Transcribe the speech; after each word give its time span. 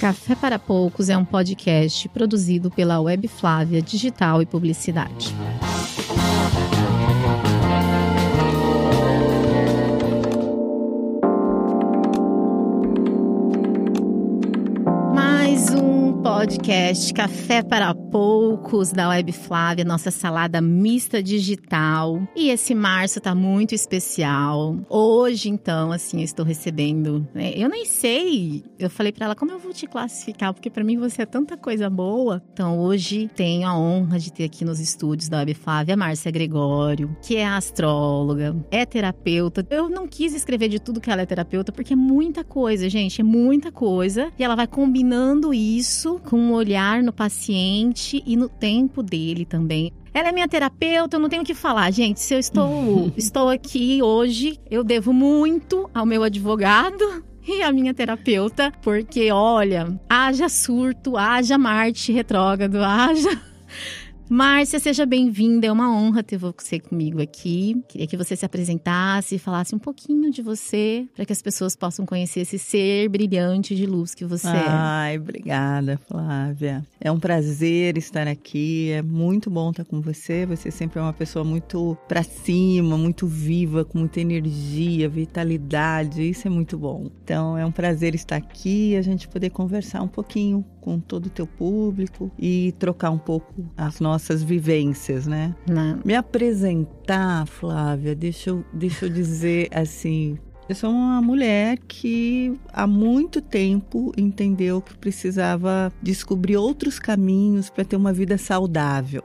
Café 0.00 0.34
para 0.34 0.58
Poucos 0.58 1.08
é 1.08 1.16
um 1.16 1.24
podcast 1.24 2.08
produzido 2.08 2.70
pela 2.70 3.00
Web 3.00 3.28
Flávia 3.28 3.80
Digital 3.80 4.42
e 4.42 4.46
Publicidade. 4.46 5.32
Mais 15.14 15.70
um 15.70 16.20
podcast 16.20 17.14
Café 17.14 17.62
para 17.62 17.94
Poucos 18.12 18.92
da 18.92 19.08
Web 19.08 19.32
Flávia, 19.32 19.86
nossa 19.86 20.10
salada 20.10 20.60
mista 20.60 21.22
digital. 21.22 22.20
E 22.36 22.50
esse 22.50 22.74
março 22.74 23.18
tá 23.22 23.34
muito 23.34 23.74
especial. 23.74 24.76
Hoje, 24.90 25.48
então, 25.48 25.90
assim, 25.90 26.18
eu 26.18 26.24
estou 26.24 26.44
recebendo. 26.44 27.26
Né? 27.32 27.54
Eu 27.56 27.70
nem 27.70 27.86
sei. 27.86 28.64
Eu 28.78 28.90
falei 28.90 29.12
para 29.12 29.24
ela 29.24 29.34
como 29.34 29.50
eu 29.50 29.58
vou 29.58 29.72
te 29.72 29.86
classificar, 29.86 30.52
porque 30.52 30.68
para 30.68 30.84
mim 30.84 30.98
você 30.98 31.22
é 31.22 31.26
tanta 31.26 31.56
coisa 31.56 31.88
boa. 31.88 32.42
Então, 32.52 32.78
hoje 32.80 33.30
tenho 33.34 33.66
a 33.66 33.74
honra 33.74 34.18
de 34.18 34.30
ter 34.30 34.44
aqui 34.44 34.62
nos 34.62 34.78
estúdios 34.78 35.30
da 35.30 35.38
Web 35.38 35.54
Flávia 35.54 35.96
Márcia 35.96 36.30
Gregório, 36.30 37.16
que 37.22 37.36
é 37.36 37.46
astróloga, 37.46 38.54
é 38.70 38.84
terapeuta. 38.84 39.66
Eu 39.70 39.88
não 39.88 40.06
quis 40.06 40.34
escrever 40.34 40.68
de 40.68 40.78
tudo 40.78 41.00
que 41.00 41.10
ela 41.10 41.22
é 41.22 41.26
terapeuta, 41.26 41.72
porque 41.72 41.94
é 41.94 41.96
muita 41.96 42.44
coisa, 42.44 42.90
gente, 42.90 43.22
é 43.22 43.24
muita 43.24 43.72
coisa. 43.72 44.30
E 44.38 44.44
ela 44.44 44.54
vai 44.54 44.66
combinando 44.66 45.54
isso 45.54 46.20
com 46.28 46.36
um 46.36 46.52
olhar 46.52 47.02
no 47.02 47.12
paciente 47.12 48.01
e 48.26 48.36
no 48.36 48.48
tempo 48.48 49.02
dele 49.02 49.44
também. 49.44 49.92
Ela 50.14 50.28
é 50.28 50.32
minha 50.32 50.48
terapeuta, 50.48 51.16
eu 51.16 51.20
não 51.20 51.28
tenho 51.28 51.42
o 51.42 51.44
que 51.44 51.54
falar, 51.54 51.90
gente. 51.90 52.20
Se 52.20 52.34
eu 52.34 52.38
estou, 52.38 53.12
estou 53.16 53.48
aqui 53.48 54.02
hoje, 54.02 54.58
eu 54.70 54.82
devo 54.82 55.12
muito 55.12 55.88
ao 55.94 56.04
meu 56.04 56.22
advogado, 56.22 57.24
e 57.46 57.62
a 57.62 57.72
minha 57.72 57.92
terapeuta, 57.92 58.72
porque 58.82 59.32
olha, 59.32 59.98
haja 60.08 60.48
surto, 60.48 61.16
haja 61.16 61.58
Marte 61.58 62.12
retrógrado, 62.12 62.76
haja 62.76 63.51
Márcia, 64.32 64.80
seja 64.80 65.04
bem-vinda. 65.04 65.66
É 65.66 65.70
uma 65.70 65.94
honra 65.94 66.22
ter 66.22 66.38
você 66.38 66.80
comigo 66.80 67.20
aqui. 67.20 67.84
Queria 67.86 68.06
que 68.06 68.16
você 68.16 68.34
se 68.34 68.46
apresentasse 68.46 69.34
e 69.34 69.38
falasse 69.38 69.74
um 69.74 69.78
pouquinho 69.78 70.30
de 70.30 70.40
você, 70.40 71.06
para 71.14 71.26
que 71.26 71.34
as 71.34 71.42
pessoas 71.42 71.76
possam 71.76 72.06
conhecer 72.06 72.40
esse 72.40 72.58
ser 72.58 73.10
brilhante 73.10 73.76
de 73.76 73.84
luz 73.84 74.14
que 74.14 74.24
você 74.24 74.48
é. 74.48 74.64
Ai, 74.66 75.18
obrigada, 75.18 76.00
Flávia. 76.08 76.82
É 76.98 77.12
um 77.12 77.20
prazer 77.20 77.98
estar 77.98 78.26
aqui. 78.26 78.92
É 78.92 79.02
muito 79.02 79.50
bom 79.50 79.68
estar 79.68 79.84
com 79.84 80.00
você. 80.00 80.46
Você 80.46 80.70
sempre 80.70 80.98
é 80.98 81.02
uma 81.02 81.12
pessoa 81.12 81.44
muito 81.44 81.94
para 82.08 82.22
cima, 82.22 82.96
muito 82.96 83.26
viva, 83.26 83.84
com 83.84 83.98
muita 83.98 84.18
energia, 84.18 85.10
vitalidade. 85.10 86.26
Isso 86.26 86.48
é 86.48 86.50
muito 86.50 86.78
bom. 86.78 87.10
Então, 87.22 87.58
é 87.58 87.66
um 87.66 87.70
prazer 87.70 88.14
estar 88.14 88.36
aqui 88.36 88.92
e 88.92 88.96
a 88.96 89.02
gente 89.02 89.28
poder 89.28 89.50
conversar 89.50 90.00
um 90.00 90.08
pouquinho 90.08 90.64
com 90.82 90.98
todo 90.98 91.26
o 91.26 91.30
teu 91.30 91.46
público 91.46 92.30
e 92.38 92.74
trocar 92.78 93.10
um 93.10 93.18
pouco 93.18 93.54
as 93.76 94.00
nossas 94.00 94.42
vivências, 94.42 95.26
né? 95.26 95.54
Não. 95.66 96.00
Me 96.04 96.14
apresentar, 96.14 97.46
Flávia, 97.46 98.14
deixa 98.14 98.50
eu, 98.50 98.64
deixa 98.72 99.06
eu 99.06 99.08
dizer 99.08 99.68
assim, 99.72 100.36
eu 100.68 100.74
sou 100.74 100.90
uma 100.90 101.20
mulher 101.20 101.78
que 101.88 102.58
há 102.72 102.86
muito 102.86 103.40
tempo 103.40 104.12
entendeu 104.16 104.80
que 104.80 104.96
precisava 104.96 105.92
descobrir 106.00 106.56
outros 106.56 106.98
caminhos 106.98 107.68
para 107.68 107.84
ter 107.84 107.96
uma 107.96 108.12
vida 108.12 108.38
saudável. 108.38 109.22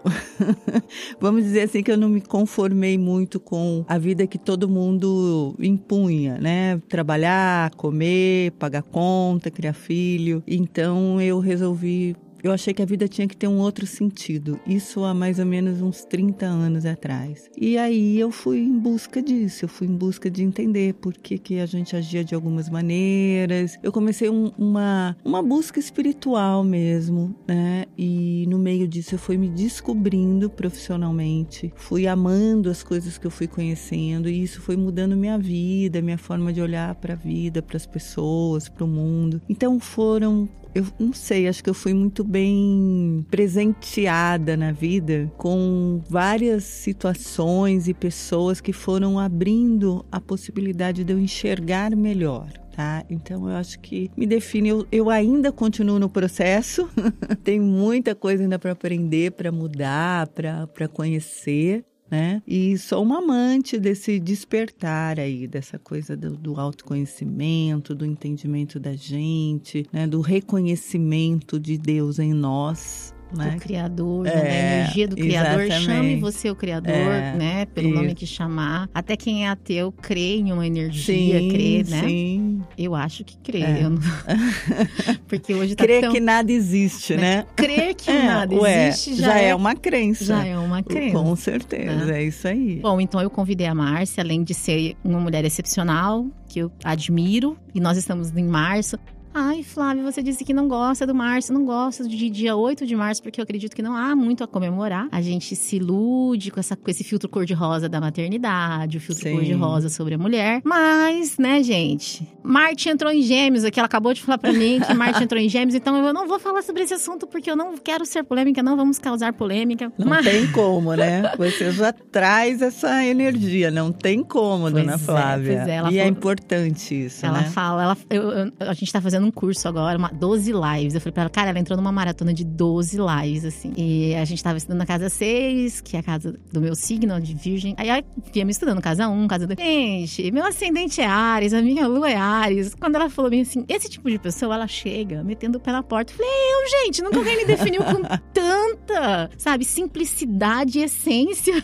Vamos 1.22 1.44
dizer 1.44 1.62
assim 1.62 1.84
que 1.84 1.92
eu 1.92 1.98
não 1.98 2.10
me 2.10 2.22
conformei 2.22 2.98
muito 2.98 3.40
com 3.40 3.86
a 3.88 3.98
vida 3.98 4.28
que 4.28 4.38
todo 4.38 4.68
mundo 4.68 5.56
impunha, 5.60 6.38
né? 6.40 6.82
Trabalhar, 6.90 7.72
comer, 7.76 8.52
pagar 8.54 8.84
conta, 8.84 9.52
criar 9.52 9.74
filho. 9.74 10.44
Então 10.48 11.22
eu 11.22 11.40
resolvi 11.40 12.16
eu 12.44 12.52
achei 12.52 12.74
que 12.74 12.82
a 12.82 12.86
vida 12.86 13.08
tinha 13.08 13.28
que 13.28 13.36
ter 13.36 13.48
um 13.48 13.60
outro 13.60 13.86
sentido. 13.86 14.60
Isso 14.66 15.04
há 15.04 15.14
mais 15.14 15.40
ou 15.40 15.46
menos 15.46 15.82
uns 15.82 16.04
30 16.06 16.46
anos 16.46 16.86
atrás. 16.86 17.50
E 17.58 17.78
aí 17.78 18.20
eu 18.20 18.32
fui 18.32 18.60
em 18.60 18.78
busca 18.78 19.22
disso, 19.22 19.66
eu 19.66 19.70
fui 19.70 19.88
em 19.88 19.96
busca 19.96 20.30
de 20.30 20.44
entender 20.44 20.94
por 20.96 21.14
que, 21.14 21.38
que 21.38 21.60
a 21.60 21.66
gente 21.66 21.96
agia 21.96 22.24
de 22.24 22.36
algumas 22.36 22.70
maneiras. 22.70 23.78
Eu 23.82 23.92
comecei 23.92 24.30
um, 24.30 24.52
uma, 24.58 25.18
uma 25.24 25.42
busca 25.42 25.80
espiritual 25.80 26.64
mesmo, 26.64 27.36
né? 27.48 27.86
E 27.98 28.46
no 28.48 28.60
meio 28.60 28.88
disso 28.88 29.16
eu 29.16 29.20
fui 29.20 29.38
me 29.38 29.50
descobrindo 29.50 30.50
profissionalmente, 30.50 31.74
fui 31.76 32.08
amando 32.08 32.70
as 32.70 32.84
coisas 32.84 33.18
que 33.18 33.26
eu 33.26 33.32
fui 33.32 33.48
conhecendo 33.48 34.30
e 34.30 34.44
isso 34.44 34.62
foi 34.62 34.78
mudando 34.78 35.16
minha 35.16 35.38
vida, 35.38 36.02
minha 36.02 36.18
forma 36.18 36.54
de 36.54 36.62
olhar 36.62 36.94
para 36.96 37.14
a 37.14 37.18
vida, 37.18 37.62
para 37.62 37.78
as 37.78 37.86
pessoas, 37.86 38.70
para 38.70 38.84
o 38.84 38.88
mundo. 38.88 39.42
Então 39.50 39.80
foram 39.80 40.48
eu 40.78 40.86
não 41.00 41.12
sei, 41.12 41.48
acho 41.48 41.64
que 41.64 41.70
eu 41.72 41.74
fui 41.74 41.92
muito 41.92 42.24
bem 42.24 43.26
presenteada 43.32 44.56
na 44.56 44.72
vida 44.72 45.32
com 45.36 46.00
várias 46.08 46.66
situações 46.66 47.88
e 47.88 47.96
pessoas 47.96 48.62
que 48.62 48.72
foram 48.72 49.18
abrindo 49.18 50.06
a 50.12 50.22
possibilidade 50.22 51.04
de 51.04 51.12
eu 51.12 51.18
enxergar 51.18 51.96
melhor. 51.96 52.48
Tá? 52.76 53.04
Então 53.10 53.50
eu 53.50 53.56
acho 53.56 53.80
que 53.80 54.12
me 54.16 54.28
define. 54.28 54.70
Eu, 54.70 54.88
eu 54.92 55.10
ainda 55.10 55.52
continuo 55.52 55.98
no 55.98 56.08
processo, 56.08 56.88
tem 57.44 57.60
muita 57.60 58.14
coisa 58.14 58.44
ainda 58.44 58.60
para 58.60 58.74
aprender, 58.74 59.32
para 59.32 59.52
mudar, 59.52 60.28
para 60.28 60.88
conhecer 60.88 61.84
né? 62.10 62.42
E 62.48 62.78
sou 62.78 63.04
uma 63.04 63.20
amante 63.20 63.78
desse 63.78 64.20
despertar 64.20 65.20
aí, 65.20 65.48
dessa 65.48 65.78
coisa 65.78 66.16
do, 66.16 66.32
do 66.38 66.60
autoconhecimento, 66.60 67.94
do 67.94 68.06
entendimento 68.06 68.80
da 68.80 68.94
gente, 68.94 69.86
né? 69.92 70.08
Do 70.08 70.22
reconhecimento 70.22 71.60
de 71.60 71.78
Deus 71.78 72.20
em 72.20 72.34
nós, 72.34 73.14
né? 73.36 73.52
do 73.52 73.58
criador, 73.60 74.24
né? 74.26 74.32
é, 74.32 74.42
da 74.42 74.50
energia 74.50 75.08
do 75.08 75.16
criador. 75.16 75.62
exatamente. 75.62 75.86
Chame 75.86 76.16
você 76.20 76.50
o 76.50 76.56
criador, 76.56 76.94
É, 76.94 77.34
né? 77.36 77.66
Pelo 77.66 77.90
isso. 77.90 77.98
nome 77.98 78.16
que 78.16 78.26
chamar. 78.26 78.90
Até 78.94 79.16
quem 79.18 79.46
é 79.46 79.50
ateu 79.50 79.92
crê 79.92 80.38
em 80.38 80.52
uma 80.52 80.66
energia, 80.66 81.40
Sim, 81.40 81.50
crê, 81.50 81.84
né? 81.90 82.08
sim. 82.08 82.62
Eu 82.78 82.96
acho 82.96 83.24
que 83.24 83.38
crê. 83.40 83.62
É. 83.62 83.82
não- 83.90 83.98
Porque 85.28 85.54
hoje 85.54 85.76
tá 85.76 85.84
Crer 85.84 86.02
tão... 86.02 86.12
que 86.12 86.20
nada 86.20 86.52
existe, 86.52 87.16
né? 87.16 87.46
Crer 87.56 87.96
que 87.96 88.10
É, 88.18 88.24
nada 88.24 88.56
ué, 88.56 88.88
existe 88.90 89.16
já, 89.16 89.38
é, 89.40 89.54
uma 89.54 89.76
crença. 89.76 90.26
já 90.26 90.46
é 90.46 90.58
uma 90.58 90.82
crença. 90.84 91.18
Com 91.18 91.36
certeza, 91.36 92.12
é 92.16 92.24
isso 92.24 92.48
aí. 92.48 92.80
Bom, 92.82 93.00
então 93.00 93.22
eu 93.22 93.30
convidei 93.30 93.68
a 93.68 93.76
Márcia, 93.76 94.22
além 94.24 94.44
de 94.44 94.54
ser 94.54 94.96
uma 95.04 95.20
mulher 95.20 95.44
excepcional, 95.46 96.26
que 96.48 96.60
eu 96.60 96.72
admiro, 96.84 97.58
e 97.74 97.80
nós 97.80 97.98
estamos 97.98 98.36
em 98.36 98.46
março. 98.46 98.98
Ai, 99.40 99.62
Flávia, 99.62 100.02
você 100.02 100.24
disse 100.24 100.44
que 100.44 100.52
não 100.52 100.68
gosta 100.68 101.06
do 101.06 101.14
março, 101.14 101.54
não 101.54 101.64
gosta 101.64 102.08
de 102.08 102.28
dia 102.28 102.56
8 102.56 102.88
de 102.88 102.96
março, 102.96 103.22
porque 103.22 103.40
eu 103.40 103.44
acredito 103.44 103.76
que 103.76 103.84
não 103.84 103.96
há 103.96 104.16
muito 104.16 104.44
a 104.44 104.48
comemorar. 104.48 105.08
A 105.12 105.22
gente 105.22 105.56
se 105.56 105.76
ilude 105.76 106.50
com, 106.50 106.60
essa, 106.60 106.76
com 106.76 106.90
esse 106.90 107.04
filtro 107.04 107.30
cor-de-rosa 107.30 107.88
da 107.88 108.02
maternidade, 108.02 108.98
o 108.98 109.00
filtro 109.00 109.30
cor-de-rosa 109.32 109.90
sobre 109.90 110.16
a 110.16 110.18
mulher. 110.18 110.62
Mas, 110.64 111.38
né, 111.38 111.62
gente? 111.62 112.28
Marte 112.42 112.90
entrou 112.90 113.12
em 113.12 113.22
gêmeos 113.22 113.64
aqui, 113.64 113.80
ela 113.80 113.86
acabou 113.86 114.12
de 114.12 114.24
falar 114.24 114.40
pra 114.40 114.52
mim 114.52 114.80
que 114.80 114.92
Marte 114.96 115.24
entrou 115.24 115.40
em 115.40 115.48
gêmeos, 115.48 115.76
então 115.76 115.96
eu 116.04 116.12
não 116.12 116.28
vou 116.28 116.40
falar 116.40 116.64
sobre 116.64 116.82
esse 116.82 116.96
assunto, 116.96 117.28
porque 117.28 117.52
eu 117.52 117.56
não 117.56 117.78
quero 117.78 118.08
ser 118.08 118.24
polêmica, 118.24 118.64
não 118.64 118.76
vamos 118.76 118.98
causar 118.98 119.34
polêmica. 119.34 119.94
Não 120.00 120.08
Mas- 120.08 120.26
tem 120.26 120.52
como, 120.52 120.96
né? 120.96 121.32
Você 121.38 121.72
já 121.72 121.94
traz 121.94 122.60
essa 122.64 123.06
energia, 123.06 123.70
não 123.70 123.92
tem 123.92 124.24
como, 124.24 124.64
Pois 124.64 124.74
dona 124.74 124.96
é, 124.96 124.98
Flávia. 124.98 125.58
pois 125.58 125.68
é, 125.68 125.76
ela 125.76 125.92
e 125.92 125.98
é 126.00 126.02
falou- 126.06 126.18
importante 126.18 127.06
isso, 127.06 127.24
Ela 127.24 127.42
né? 127.42 127.50
fala, 127.50 127.84
ela, 127.84 127.98
eu- 128.10 128.32
eu- 128.32 128.52
a 128.62 128.74
gente 128.74 128.92
tá 128.92 129.00
fazendo 129.00 129.27
um 129.28 129.32
curso 129.32 129.68
agora, 129.68 129.98
uma, 129.98 130.10
12 130.10 130.52
lives. 130.52 130.96
Eu 130.96 131.02
falei 131.02 131.14
pra 131.14 131.24
ela, 131.24 131.30
cara, 131.30 131.50
ela 131.50 131.60
entrou 131.60 131.78
numa 131.78 131.92
maratona 131.92 132.34
de 132.34 132.44
12 132.44 132.98
lives, 132.98 133.46
assim. 133.46 133.74
E 133.76 134.16
a 134.16 134.26
gente 134.26 134.44
tava 134.44 134.58
estudando 134.58 134.80
na 134.80 134.86
casa 134.86 135.10
6, 135.10 135.82
que 135.82 135.96
é 135.96 136.00
a 136.00 136.04
casa 136.04 136.40
do 136.52 136.62
meu 136.62 136.76
signo, 136.76 137.20
de 137.20 137.34
virgem. 137.34 137.76
Aí 137.78 137.90
aí 137.90 138.04
viemos 138.34 138.56
estudando 138.56 138.82
casa 138.82 139.08
1, 139.08 139.28
casa 139.28 139.48
2. 139.48 139.60
Gente, 139.60 140.32
meu 140.32 140.46
ascendente 140.46 141.02
é 141.02 141.06
Ares, 141.06 141.54
a 141.54 141.62
minha 141.62 141.88
lua 141.88 142.10
é 142.10 142.16
Ares. 142.16 142.74
Quando 142.76 142.96
ela 142.96 143.10
falou 143.10 143.30
bem 143.30 143.42
assim, 143.42 143.66
esse 143.68 143.90
tipo 143.90 144.10
de 144.10 144.18
pessoa, 144.18 144.56
ela 144.56 144.68
chega 144.68 145.24
metendo 145.24 145.58
o 145.58 145.62
pé 145.62 145.72
na 145.72 145.84
porta. 145.84 146.12
Eu 146.14 146.18
falei, 146.18 146.32
eu, 146.32 146.86
gente, 146.86 147.02
nunca 147.02 147.18
alguém 147.18 147.38
me 147.38 147.46
definiu 147.46 147.84
com 147.84 148.02
tanta, 148.34 149.30
sabe, 149.38 149.66
simplicidade 149.66 150.80
e 150.80 150.84
essência. 150.84 151.64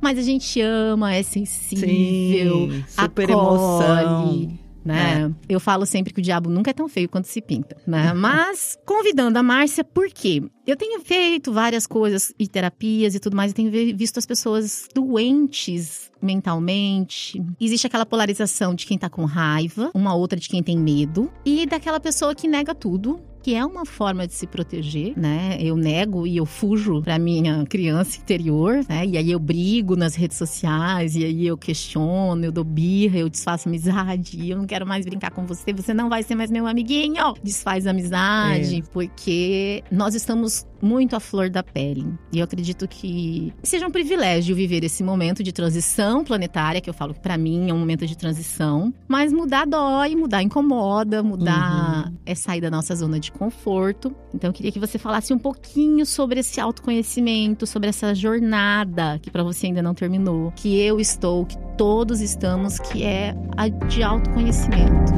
Mas 0.00 0.18
a 0.18 0.22
gente 0.22 0.60
ama, 0.60 1.14
é 1.14 1.22
sensível, 1.22 2.70
Sim, 2.70 2.84
super 2.88 3.30
acolhe, 3.30 3.32
emoção. 3.32 4.58
Né? 4.84 5.32
Eu 5.48 5.58
falo 5.58 5.86
sempre 5.86 6.12
que 6.12 6.20
o 6.20 6.22
diabo 6.22 6.50
nunca 6.50 6.70
é 6.70 6.74
tão 6.74 6.88
feio 6.88 7.08
quanto 7.08 7.26
se 7.26 7.40
pinta, 7.40 7.76
né? 7.86 8.12
Mas 8.12 8.78
convidando 8.84 9.38
a 9.38 9.42
Márcia, 9.42 9.82
por 9.82 10.08
quê? 10.08 10.42
Eu 10.66 10.76
tenho 10.76 11.00
feito 11.00 11.52
várias 11.52 11.86
coisas 11.86 12.34
e 12.38 12.46
terapias 12.46 13.14
e 13.14 13.20
tudo 13.20 13.36
mais, 13.36 13.52
e 13.52 13.54
tenho 13.54 13.70
visto 13.96 14.18
as 14.18 14.26
pessoas 14.26 14.88
doentes 14.94 16.10
mentalmente. 16.20 17.42
Existe 17.60 17.86
aquela 17.86 18.06
polarização 18.06 18.74
de 18.74 18.86
quem 18.86 18.98
tá 18.98 19.10
com 19.10 19.24
raiva, 19.24 19.90
uma 19.94 20.14
outra 20.14 20.38
de 20.38 20.48
quem 20.48 20.62
tem 20.62 20.78
medo, 20.78 21.30
e 21.44 21.66
daquela 21.66 22.00
pessoa 22.00 22.34
que 22.34 22.48
nega 22.48 22.74
tudo. 22.74 23.20
Que 23.44 23.54
é 23.54 23.62
uma 23.62 23.84
forma 23.84 24.26
de 24.26 24.32
se 24.32 24.46
proteger, 24.46 25.12
né? 25.18 25.58
Eu 25.60 25.76
nego 25.76 26.26
e 26.26 26.38
eu 26.38 26.46
fujo 26.46 27.02
pra 27.02 27.18
minha 27.18 27.66
criança 27.66 28.18
interior, 28.18 28.80
né? 28.88 29.04
E 29.04 29.18
aí 29.18 29.30
eu 29.30 29.38
brigo 29.38 29.94
nas 29.94 30.14
redes 30.14 30.38
sociais, 30.38 31.14
e 31.14 31.22
aí 31.22 31.46
eu 31.46 31.58
questiono, 31.58 32.42
eu 32.42 32.50
dou 32.50 32.64
birra, 32.64 33.18
eu 33.18 33.28
desfaço 33.28 33.68
amizade, 33.68 34.48
eu 34.48 34.56
não 34.56 34.66
quero 34.66 34.86
mais 34.86 35.04
brincar 35.04 35.30
com 35.30 35.44
você, 35.44 35.74
você 35.74 35.92
não 35.92 36.08
vai 36.08 36.22
ser 36.22 36.34
mais 36.34 36.50
meu 36.50 36.66
amiguinho. 36.66 37.34
Desfaz 37.42 37.86
amizade, 37.86 38.78
é. 38.78 38.82
porque 38.90 39.84
nós 39.92 40.14
estamos 40.14 40.66
muito 40.84 41.16
à 41.16 41.20
flor 41.20 41.48
da 41.48 41.62
pele. 41.62 42.06
E 42.32 42.38
eu 42.38 42.44
acredito 42.44 42.86
que 42.86 43.52
seja 43.62 43.86
um 43.86 43.90
privilégio 43.90 44.54
viver 44.54 44.84
esse 44.84 45.02
momento 45.02 45.42
de 45.42 45.52
transição 45.52 46.22
planetária, 46.22 46.80
que 46.80 46.90
eu 46.90 46.94
falo 46.94 47.14
que 47.14 47.20
para 47.20 47.38
mim 47.38 47.70
é 47.70 47.74
um 47.74 47.78
momento 47.78 48.06
de 48.06 48.16
transição, 48.16 48.92
mas 49.08 49.32
mudar 49.32 49.66
dói, 49.66 50.14
mudar 50.14 50.42
incomoda, 50.42 51.22
mudar 51.22 52.08
uhum. 52.08 52.16
é 52.26 52.34
sair 52.34 52.60
da 52.60 52.70
nossa 52.70 52.94
zona 52.94 53.18
de 53.18 53.32
conforto. 53.32 54.14
Então 54.32 54.50
eu 54.50 54.54
queria 54.54 54.70
que 54.70 54.78
você 54.78 54.98
falasse 54.98 55.32
um 55.32 55.38
pouquinho 55.38 56.04
sobre 56.04 56.40
esse 56.40 56.60
autoconhecimento, 56.60 57.66
sobre 57.66 57.88
essa 57.88 58.14
jornada 58.14 59.18
que 59.20 59.30
para 59.30 59.42
você 59.42 59.66
ainda 59.66 59.82
não 59.82 59.94
terminou, 59.94 60.52
que 60.52 60.78
eu 60.78 61.00
estou, 61.00 61.46
que 61.46 61.56
todos 61.76 62.20
estamos, 62.20 62.78
que 62.78 63.02
é 63.02 63.34
a 63.56 63.68
de 63.68 64.02
autoconhecimento. 64.02 65.12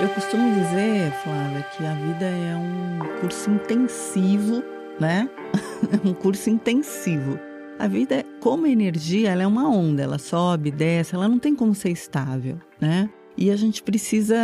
Eu 0.00 0.08
costumo 0.10 0.54
dizer, 0.54 1.10
Flávia, 1.24 1.66
que 1.76 1.84
a 1.84 1.92
vida 1.92 2.24
é 2.24 2.54
um 2.54 3.20
curso 3.20 3.50
intensivo, 3.50 4.62
né? 5.00 5.28
um 6.04 6.14
curso 6.14 6.48
intensivo. 6.48 7.36
A 7.80 7.88
vida, 7.88 8.24
como 8.38 8.68
energia, 8.68 9.30
ela 9.30 9.42
é 9.42 9.46
uma 9.46 9.68
onda, 9.68 10.00
ela 10.00 10.18
sobe, 10.18 10.70
desce, 10.70 11.16
ela 11.16 11.28
não 11.28 11.40
tem 11.40 11.52
como 11.52 11.74
ser 11.74 11.90
estável, 11.90 12.58
né? 12.80 13.10
E 13.40 13.52
a 13.52 13.56
gente 13.56 13.84
precisa 13.84 14.36